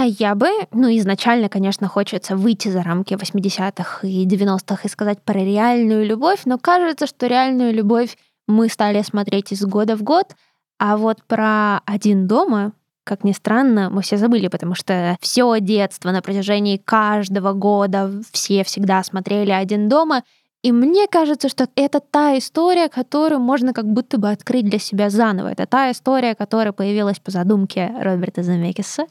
А 0.01 0.05
я 0.05 0.37
бы, 0.37 0.47
ну, 0.71 0.97
изначально, 0.99 1.49
конечно, 1.49 1.89
хочется 1.89 2.37
выйти 2.37 2.69
за 2.69 2.85
рамки 2.85 3.15
80-х 3.15 4.07
и 4.07 4.25
90-х 4.29 4.83
и 4.85 4.89
сказать 4.89 5.21
про 5.25 5.41
реальную 5.41 6.07
любовь, 6.07 6.43
но 6.45 6.57
кажется, 6.57 7.09
что 7.09 7.27
реальную 7.27 7.75
любовь 7.75 8.17
мы 8.47 8.69
стали 8.69 9.03
смотреть 9.03 9.51
из 9.51 9.65
года 9.65 9.97
в 9.97 10.05
год, 10.05 10.37
а 10.79 10.97
вот 10.97 11.25
про 11.25 11.81
«Один 11.85 12.29
дома», 12.29 12.75
как 13.03 13.25
ни 13.25 13.33
странно, 13.33 13.91
мы 13.91 14.03
все 14.03 14.19
забыли, 14.19 14.47
потому 14.47 14.77
что 14.77 15.17
все 15.21 15.59
детство 15.59 16.13
на 16.13 16.23
протяжении 16.23 16.77
каждого 16.77 17.53
года 17.53 18.09
все 18.31 18.63
всегда 18.63 19.03
смотрели 19.03 19.51
«Один 19.51 19.89
дома», 19.89 20.23
и 20.63 20.73
мне 20.73 21.07
кажется, 21.07 21.49
что 21.49 21.69
это 21.77 22.01
та 22.01 22.37
история, 22.37 22.89
которую 22.89 23.41
можно 23.41 23.73
как 23.73 23.87
будто 23.87 24.19
бы 24.19 24.29
открыть 24.29 24.69
для 24.69 24.81
себя 24.81 25.09
заново. 25.09 25.53
Это 25.53 25.67
та 25.67 25.91
история, 25.93 26.35
которая 26.35 26.73
появилась 26.73 27.21
по 27.21 27.31
задумке 27.31 27.95
Роберта 28.01 28.43
Замекиса. 28.43 29.07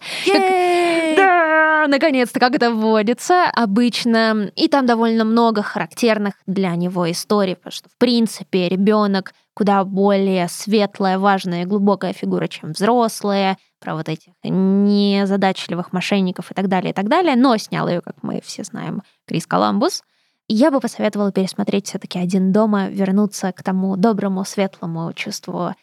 Да, 1.15 1.85
наконец-то, 1.87 2.39
как 2.39 2.55
это 2.55 2.71
вводится 2.71 3.45
обычно. 3.53 4.51
И 4.55 4.67
там 4.67 4.85
довольно 4.85 5.23
много 5.23 5.63
характерных 5.63 6.33
для 6.45 6.75
него 6.75 7.09
историй, 7.09 7.55
потому 7.55 7.71
что, 7.71 7.89
в 7.89 7.97
принципе, 7.97 8.67
ребенок 8.67 9.33
куда 9.53 9.83
более 9.85 10.49
светлая, 10.49 11.17
важная 11.17 11.63
и 11.63 11.65
глубокая 11.65 12.13
фигура, 12.13 12.47
чем 12.47 12.73
взрослые, 12.73 13.57
про 13.79 13.95
вот 13.95 14.09
этих 14.09 14.33
незадачливых 14.43 15.93
мошенников 15.93 16.51
и 16.51 16.53
так 16.53 16.67
далее, 16.67 16.91
и 16.91 16.93
так 16.93 17.07
далее. 17.07 17.35
Но 17.35 17.57
снял 17.57 17.87
ее, 17.87 18.01
как 18.01 18.15
мы 18.21 18.41
все 18.43 18.63
знаем, 18.63 19.01
Крис 19.25 19.47
Коламбус— 19.47 20.03
я 20.47 20.71
бы 20.71 20.79
посоветовала 20.79 21.31
пересмотреть 21.31 21.87
все-таки 21.87 22.19
один 22.19 22.51
дома, 22.51 22.89
вернуться 22.89 23.51
к 23.51 23.63
тому 23.63 23.97
доброму, 23.97 24.45
светлому 24.45 25.11
чувству 25.13 25.73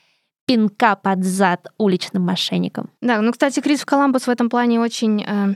пинка 0.46 0.96
под 0.96 1.24
зад 1.24 1.68
уличным 1.78 2.22
мошенникам. 2.22 2.90
Да, 3.00 3.20
ну, 3.20 3.32
кстати, 3.32 3.60
Крис 3.60 3.84
Коламбус 3.84 4.26
в 4.26 4.30
этом 4.30 4.50
плане 4.50 4.78
очень 4.78 5.22
э, 5.22 5.54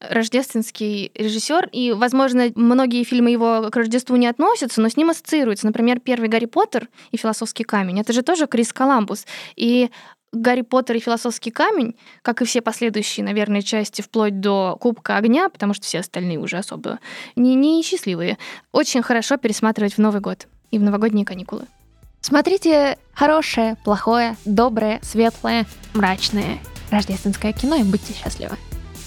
рождественский 0.00 1.10
режиссер, 1.14 1.70
и, 1.72 1.92
возможно, 1.92 2.50
многие 2.54 3.02
фильмы 3.04 3.30
его 3.30 3.68
к 3.70 3.76
Рождеству 3.76 4.16
не 4.16 4.26
относятся, 4.26 4.82
но 4.82 4.88
с 4.88 4.96
ним 4.96 5.10
ассоциируются. 5.10 5.66
Например, 5.66 6.00
первый 6.00 6.28
Гарри 6.28 6.46
Поттер 6.46 6.88
и 7.12 7.16
Философский 7.16 7.64
камень. 7.64 8.00
Это 8.00 8.12
же 8.12 8.22
тоже 8.22 8.46
Крис 8.46 8.72
Коламбус. 8.72 9.26
И 9.56 9.90
Гарри 10.40 10.62
Поттер 10.62 10.96
и 10.96 11.00
Философский 11.00 11.50
камень, 11.50 11.96
как 12.22 12.42
и 12.42 12.44
все 12.44 12.60
последующие, 12.60 13.24
наверное, 13.24 13.62
части, 13.62 14.02
вплоть 14.02 14.40
до 14.40 14.76
Кубка 14.80 15.16
огня, 15.16 15.48
потому 15.48 15.74
что 15.74 15.84
все 15.84 16.00
остальные 16.00 16.38
уже 16.38 16.58
особо 16.58 16.98
не, 17.34 17.54
не 17.54 17.82
счастливые, 17.82 18.38
очень 18.72 19.02
хорошо 19.02 19.36
пересматривать 19.36 19.94
в 19.94 19.98
Новый 19.98 20.20
год 20.20 20.46
и 20.70 20.78
в 20.78 20.82
новогодние 20.82 21.24
каникулы. 21.24 21.66
Смотрите 22.20 22.98
хорошее, 23.14 23.76
плохое, 23.84 24.36
доброе, 24.44 25.00
светлое, 25.02 25.66
мрачное 25.94 26.58
рождественское 26.90 27.52
кино 27.52 27.76
и 27.76 27.82
будьте 27.82 28.12
счастливы. 28.14 28.56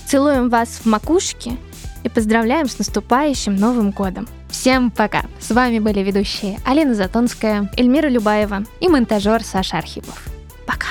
Целуем 0.06 0.50
вас 0.50 0.80
в 0.84 0.86
макушке 0.86 1.58
и 2.04 2.10
поздравляем 2.10 2.68
с 2.68 2.80
наступающим 2.80 3.56
Новым 3.56 3.92
годом. 3.92 4.28
Всем 4.50 4.90
пока! 4.90 5.26
С 5.40 5.52
вами 5.52 5.80
были 5.80 6.00
ведущие 6.00 6.60
Алина 6.66 6.96
Затонская, 6.96 7.70
Эльмира 7.78 8.08
Любаева 8.08 8.64
и 8.80 8.88
монтажер 8.88 9.44
Саша 9.44 9.78
Архипов. 9.78 10.28
Пока! 10.66 10.88